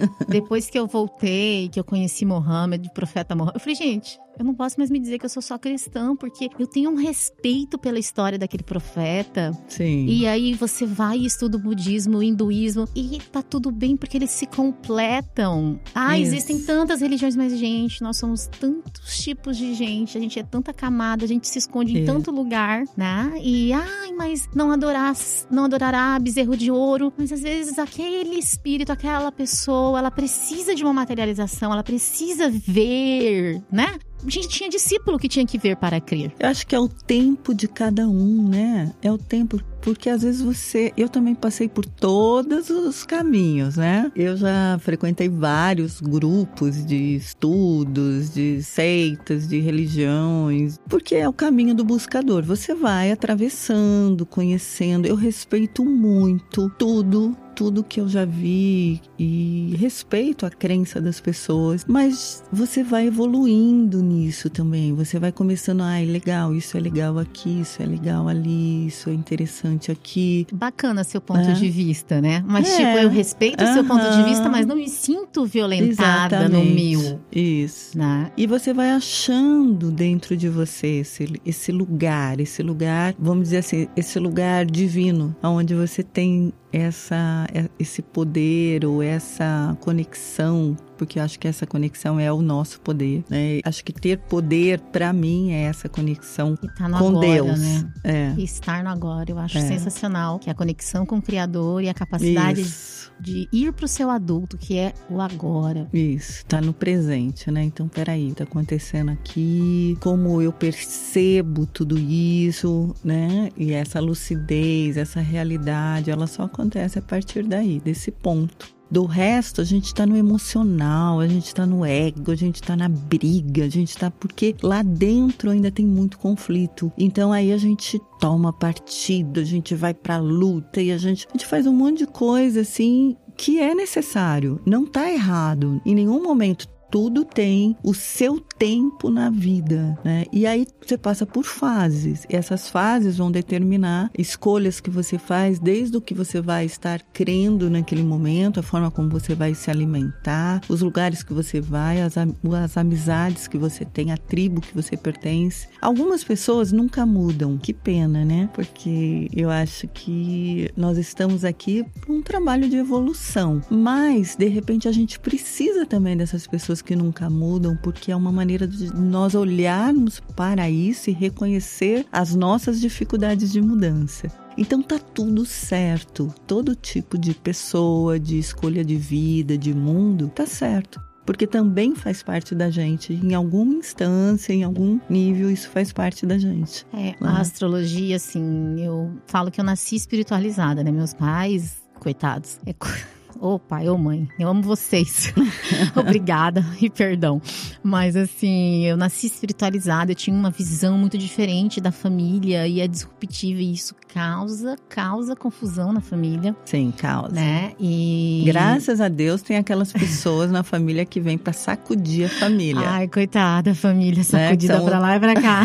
depois 0.29 0.69
que 0.69 0.79
eu 0.79 0.87
voltei, 0.87 1.67
que 1.67 1.77
eu 1.77 1.83
conheci 1.83 2.23
Mohammed, 2.23 2.87
o 2.87 2.93
profeta 2.93 3.35
Mohammed, 3.35 3.57
eu 3.57 3.59
falei, 3.59 3.75
gente, 3.75 4.17
eu 4.37 4.43
não 4.45 4.53
posso 4.53 4.77
mais 4.77 4.89
me 4.89 4.99
dizer 4.99 5.19
que 5.19 5.25
eu 5.25 5.29
sou 5.29 5.41
só 5.41 5.57
cristã, 5.57 6.15
porque 6.15 6.49
eu 6.57 6.65
tenho 6.65 6.89
um 6.89 6.95
respeito 6.95 7.77
pela 7.77 7.99
história 7.99 8.37
daquele 8.37 8.63
profeta. 8.63 9.51
Sim. 9.67 10.05
E 10.07 10.25
aí 10.25 10.53
você 10.53 10.85
vai 10.85 11.19
e 11.19 11.25
estuda 11.25 11.57
o 11.57 11.59
budismo, 11.59 12.17
o 12.17 12.23
hinduísmo, 12.23 12.87
e 12.95 13.19
tá 13.31 13.41
tudo 13.41 13.71
bem 13.71 13.95
porque 13.95 14.17
eles 14.17 14.31
se 14.31 14.45
completam. 14.45 15.79
Ah, 15.93 16.17
Isso. 16.17 16.33
existem 16.33 16.59
tantas 16.61 17.01
religiões, 17.01 17.35
mas, 17.35 17.57
gente, 17.57 18.01
nós 18.01 18.17
somos 18.17 18.47
tantos 18.47 19.17
tipos 19.21 19.57
de 19.57 19.73
gente, 19.73 20.17
a 20.17 20.21
gente 20.21 20.39
é 20.39 20.43
tanta 20.43 20.73
camada, 20.73 21.25
a 21.25 21.27
gente 21.27 21.47
se 21.47 21.59
esconde 21.59 21.91
Isso. 21.91 22.01
em 22.01 22.05
tanto 22.05 22.31
lugar, 22.31 22.83
né? 22.97 23.33
E, 23.41 23.71
ai, 23.71 24.11
mas 24.13 24.49
não 24.55 24.71
adorar, 24.71 25.13
não 25.51 25.65
adorará 25.65 26.17
bezerro 26.19 26.57
de 26.57 26.71
ouro. 26.71 27.13
Mas 27.17 27.31
às 27.31 27.41
vezes 27.41 27.77
aquele 27.77 28.37
espírito, 28.37 28.91
aquela 28.91 29.31
pessoa, 29.31 29.99
ela 29.99 30.11
precisa 30.11 30.73
de 30.73 30.83
uma 30.83 30.93
materialização, 30.93 31.71
ela 31.71 31.83
precisa 31.83 32.49
ver, 32.49 33.61
né? 33.71 33.97
Gente 34.29 34.47
tinha 34.47 34.69
discípulo 34.69 35.19
que 35.19 35.27
tinha 35.27 35.45
que 35.45 35.57
ver 35.57 35.75
para 35.77 35.99
crer. 35.99 36.33
Eu 36.39 36.49
acho 36.49 36.65
que 36.65 36.75
é 36.75 36.79
o 36.79 36.87
tempo 36.87 37.53
de 37.53 37.67
cada 37.67 38.07
um, 38.07 38.47
né? 38.47 38.93
É 39.01 39.11
o 39.11 39.17
tempo 39.17 39.59
porque 39.83 40.09
às 40.09 40.21
vezes 40.21 40.41
você, 40.41 40.93
eu 40.95 41.09
também 41.09 41.35
passei 41.35 41.67
por 41.67 41.85
todos 41.85 42.69
os 42.69 43.03
caminhos, 43.03 43.75
né? 43.75 44.09
Eu 44.15 44.37
já 44.37 44.79
frequentei 44.79 45.27
vários 45.27 45.99
grupos 45.99 46.85
de 46.85 47.15
estudos, 47.15 48.33
de 48.33 48.63
seitas, 48.63 49.47
de 49.47 49.59
religiões, 49.59 50.79
porque 50.87 51.15
é 51.15 51.27
o 51.27 51.33
caminho 51.33 51.75
do 51.75 51.83
buscador. 51.83 52.43
Você 52.43 52.73
vai 52.73 53.11
atravessando, 53.11 54.25
conhecendo. 54.25 55.05
Eu 55.05 55.15
respeito 55.15 55.83
muito 55.83 56.69
tudo 56.77 57.35
tudo 57.55 57.83
que 57.83 57.99
eu 57.99 58.07
já 58.07 58.25
vi 58.25 59.01
e 59.17 59.75
respeito 59.77 60.45
a 60.45 60.49
crença 60.49 61.01
das 61.01 61.19
pessoas, 61.19 61.85
mas 61.87 62.43
você 62.51 62.83
vai 62.83 63.07
evoluindo 63.07 64.01
nisso 64.01 64.49
também. 64.49 64.93
Você 64.93 65.19
vai 65.19 65.31
começando, 65.31 65.81
ai, 65.81 66.05
legal, 66.05 66.53
isso 66.55 66.77
é 66.77 66.79
legal 66.79 67.17
aqui, 67.19 67.61
isso 67.61 67.81
é 67.81 67.85
legal 67.85 68.27
ali, 68.27 68.87
isso 68.87 69.09
é 69.09 69.13
interessante 69.13 69.91
aqui. 69.91 70.47
Bacana 70.51 71.03
seu 71.03 71.21
ponto 71.21 71.49
é. 71.49 71.53
de 71.53 71.69
vista, 71.69 72.21
né? 72.21 72.43
Mas 72.45 72.71
é. 72.73 72.77
tipo, 72.77 72.97
eu 73.03 73.09
respeito 73.09 73.63
o 73.63 73.73
seu 73.73 73.83
ponto 73.83 74.09
de 74.09 74.23
vista, 74.23 74.49
mas 74.49 74.65
não 74.65 74.75
me 74.75 74.89
sinto 74.89 75.45
violentada 75.45 76.45
Exatamente. 76.45 76.69
no 76.69 76.75
meu. 76.75 77.19
Isso. 77.31 77.97
Né? 77.97 78.31
E 78.35 78.47
você 78.47 78.73
vai 78.73 78.91
achando 78.91 79.91
dentro 79.91 80.35
de 80.35 80.49
você 80.49 80.99
esse, 80.99 81.41
esse 81.45 81.71
lugar, 81.71 82.39
esse 82.39 82.61
lugar, 82.63 83.15
vamos 83.17 83.45
dizer 83.45 83.57
assim, 83.57 83.87
esse 83.95 84.19
lugar 84.19 84.65
divino, 84.65 85.35
onde 85.41 85.75
você 85.75 86.03
tem 86.03 86.53
essa, 86.73 87.42
é, 87.42 87.42
esse 87.79 88.01
poder 88.01 88.85
ou 88.85 89.01
essa 89.01 89.75
conexão, 89.81 90.75
porque 91.03 91.19
eu 91.19 91.23
acho 91.23 91.37
que 91.37 91.47
essa 91.47 91.67
conexão 91.67 92.17
é 92.17 92.31
o 92.31 92.41
nosso 92.41 92.79
poder. 92.79 93.23
Né? 93.29 93.59
Acho 93.65 93.83
que 93.83 93.91
ter 93.91 94.17
poder, 94.17 94.79
para 94.79 95.11
mim, 95.11 95.51
é 95.51 95.63
essa 95.63 95.89
conexão 95.89 96.55
tá 96.55 96.89
com 96.89 96.95
agora, 96.95 97.27
Deus. 97.27 97.59
Né? 97.59 97.93
É. 98.03 98.33
Estar 98.37 98.83
no 98.83 98.89
agora, 98.89 99.29
eu 99.29 99.37
acho 99.37 99.57
é. 99.57 99.61
sensacional. 99.67 100.39
Que 100.39 100.49
é 100.49 100.53
a 100.53 100.55
conexão 100.55 101.05
com 101.05 101.17
o 101.17 101.21
Criador 101.21 101.83
e 101.83 101.89
a 101.89 101.93
capacidade 101.93 102.61
Isso. 102.61 103.11
de 103.19 103.49
ir 103.51 103.73
para 103.73 103.83
o 103.83 103.87
seu 103.87 104.09
adulto, 104.09 104.57
que 104.57 104.77
é 104.77 104.93
o 105.09 105.19
agora. 105.19 105.87
Isso, 105.93 106.45
tá 106.45 106.61
no 106.61 106.73
presente, 106.73 107.51
né? 107.51 107.63
Então, 107.63 107.87
peraí, 107.89 108.33
tá 108.33 108.45
acontecendo 108.45 109.11
aqui, 109.11 109.97
como 109.99 110.41
eu 110.41 110.53
percebo 110.53 111.65
tudo 111.65 111.99
isso, 111.99 112.95
né? 113.03 113.49
E 113.57 113.73
essa 113.73 113.99
lucidez, 113.99 114.95
essa 114.95 115.19
realidade, 115.19 116.09
ela 116.09 116.27
só 116.27 116.43
acontece 116.43 116.97
a 116.97 117.01
partir 117.01 117.43
daí, 117.43 117.81
desse 117.81 118.09
ponto. 118.09 118.73
Do 118.93 119.05
resto, 119.05 119.59
a 119.59 119.63
gente 119.63 119.85
está 119.85 120.05
no 120.05 120.15
emocional, 120.15 121.19
a 121.19 121.27
gente 121.27 121.47
está 121.47 121.65
no 121.65 121.83
ego, 121.83 122.29
a 122.31 122.35
gente 122.35 122.61
está 122.61 122.75
na 122.75 122.87
briga, 122.87 123.65
a 123.65 123.67
gente 123.67 123.89
está 123.89 124.11
porque 124.11 124.55
lá 124.61 124.83
dentro 124.83 125.49
ainda 125.49 125.71
tem 125.71 125.83
muito 125.83 126.19
conflito. 126.19 126.93
Então 126.95 127.33
aí 127.33 127.51
a 127.51 127.57
gente 127.57 127.99
toma 128.19 128.53
partido, 128.53 129.39
a 129.39 129.43
gente 129.43 129.73
vai 129.73 129.95
para 129.95 130.19
luta 130.19 130.79
e 130.79 130.91
a 130.91 130.97
gente, 130.99 131.25
a 131.27 131.31
gente 131.31 131.47
faz 131.47 131.65
um 131.65 131.73
monte 131.73 131.97
de 131.97 132.05
coisa 132.05 132.61
assim 132.61 133.17
que 133.35 133.59
é 133.59 133.73
necessário, 133.73 134.61
não 134.63 134.83
está 134.83 135.11
errado. 135.11 135.81
Em 135.83 135.95
nenhum 135.95 136.21
momento 136.21 136.67
tudo 136.93 137.25
tem 137.25 137.75
o 137.81 137.91
seu 137.91 138.39
tempo 138.39 139.09
na 139.09 139.31
vida, 139.31 139.97
né? 140.03 140.25
E 140.31 140.45
aí 140.45 140.67
você 140.79 140.95
passa 140.95 141.25
por 141.25 141.43
fases. 141.43 142.23
E 142.29 142.35
essas 142.35 142.69
fases 142.69 143.17
vão 143.17 143.31
determinar 143.31 144.11
escolhas 144.15 144.79
que 144.79 144.91
você 144.91 145.17
faz, 145.17 145.57
desde 145.57 145.97
o 145.97 146.01
que 146.01 146.13
você 146.13 146.39
vai 146.39 146.65
estar 146.65 147.01
crendo 147.11 147.67
naquele 147.67 148.03
momento, 148.03 148.59
a 148.59 148.63
forma 148.63 148.91
como 148.91 149.09
você 149.09 149.33
vai 149.33 149.55
se 149.55 149.71
alimentar, 149.71 150.61
os 150.69 150.83
lugares 150.83 151.23
que 151.23 151.33
você 151.33 151.59
vai, 151.59 151.99
as, 151.99 152.13
as 152.15 152.77
amizades 152.77 153.47
que 153.47 153.57
você 153.57 153.83
tem, 153.83 154.11
a 154.11 154.17
tribo 154.17 154.61
que 154.61 154.75
você 154.75 154.95
pertence. 154.95 155.67
Algumas 155.81 156.23
pessoas 156.23 156.71
nunca 156.71 157.07
mudam. 157.07 157.57
Que 157.57 157.73
pena, 157.73 158.23
né? 158.23 158.47
Porque 158.53 159.31
eu 159.33 159.49
acho 159.49 159.87
que 159.87 160.69
nós 160.77 160.99
estamos 160.99 161.43
aqui 161.43 161.83
por 162.01 162.13
um 162.13 162.21
trabalho 162.21 162.69
de 162.69 162.75
evolução. 162.75 163.63
Mas, 163.67 164.35
de 164.35 164.47
repente, 164.47 164.87
a 164.87 164.91
gente 164.91 165.19
precisa 165.19 165.87
também 165.87 166.15
dessas 166.15 166.45
pessoas 166.45 166.82
que 166.83 166.95
nunca 166.95 167.29
mudam, 167.29 167.77
porque 167.81 168.11
é 168.11 168.15
uma 168.15 168.31
maneira 168.31 168.67
de 168.67 168.93
nós 168.93 169.35
olharmos 169.35 170.19
para 170.35 170.69
isso 170.69 171.09
e 171.09 171.13
reconhecer 171.13 172.05
as 172.11 172.35
nossas 172.35 172.79
dificuldades 172.79 173.51
de 173.51 173.61
mudança. 173.61 174.27
Então 174.57 174.81
tá 174.81 174.99
tudo 174.99 175.45
certo. 175.45 176.33
Todo 176.45 176.75
tipo 176.75 177.17
de 177.17 177.33
pessoa, 177.33 178.19
de 178.19 178.37
escolha 178.37 178.83
de 178.83 178.95
vida, 178.95 179.57
de 179.57 179.73
mundo, 179.73 180.29
tá 180.29 180.45
certo 180.45 181.01
porque 181.25 181.47
também 181.47 181.95
faz 181.95 182.21
parte 182.21 182.53
da 182.53 182.69
gente. 182.69 183.13
Em 183.13 183.33
alguma 183.33 183.73
instância, 183.75 184.53
em 184.53 184.63
algum 184.63 184.99
nível, 185.09 185.49
isso 185.49 185.69
faz 185.69 185.93
parte 185.93 186.25
da 186.25 186.37
gente. 186.37 186.85
É, 186.93 187.11
né? 187.11 187.15
a 187.21 187.39
astrologia, 187.39 188.15
assim, 188.15 188.75
eu 188.77 189.11
falo 189.25 189.49
que 189.49 189.59
eu 189.59 189.63
nasci 189.63 189.95
espiritualizada, 189.95 190.83
né? 190.83 190.91
Meus 190.91 191.13
pais, 191.13 191.77
coitados, 191.99 192.59
é 192.65 192.73
Ô 193.43 193.55
oh, 193.55 193.59
pai, 193.59 193.89
ô 193.89 193.95
oh, 193.95 193.97
mãe, 193.97 194.25
eu 194.39 194.47
amo 194.47 194.61
vocês. 194.61 195.33
Obrigada 195.97 196.65
e 196.81 196.89
perdão. 196.89 197.41
Mas 197.83 198.15
assim, 198.15 198.85
eu 198.85 198.95
nasci 198.95 199.27
espiritualizada, 199.27 200.13
eu 200.13 200.15
tinha 200.15 200.33
uma 200.33 200.49
visão 200.49 200.97
muito 200.97 201.17
diferente 201.17 201.81
da 201.81 201.91
família 201.91 202.65
e 202.65 202.79
é 202.79 202.87
disruptiva 202.87 203.59
e 203.59 203.73
isso 203.73 203.95
causa, 204.13 204.77
causa 204.87 205.35
confusão 205.35 205.91
na 205.91 205.99
família. 205.99 206.55
Sim, 206.63 206.93
causa. 206.97 207.35
Né? 207.35 207.73
E 207.77 208.43
graças 208.45 209.01
a 209.01 209.09
Deus 209.09 209.41
tem 209.41 209.57
aquelas 209.57 209.91
pessoas 209.91 210.49
na 210.49 210.63
família 210.63 211.03
que 211.03 211.19
vêm 211.19 211.37
para 211.37 211.51
sacudir 211.51 212.27
a 212.27 212.29
família. 212.29 212.87
Ai, 212.87 213.09
coitada, 213.09 213.75
família 213.75 214.19
né, 214.19 214.23
sacudida 214.23 214.73
né? 214.73 214.79
São... 214.79 214.87
para 214.87 214.99
lá 214.99 215.17
e 215.17 215.19
para 215.19 215.33
cá. 215.33 215.63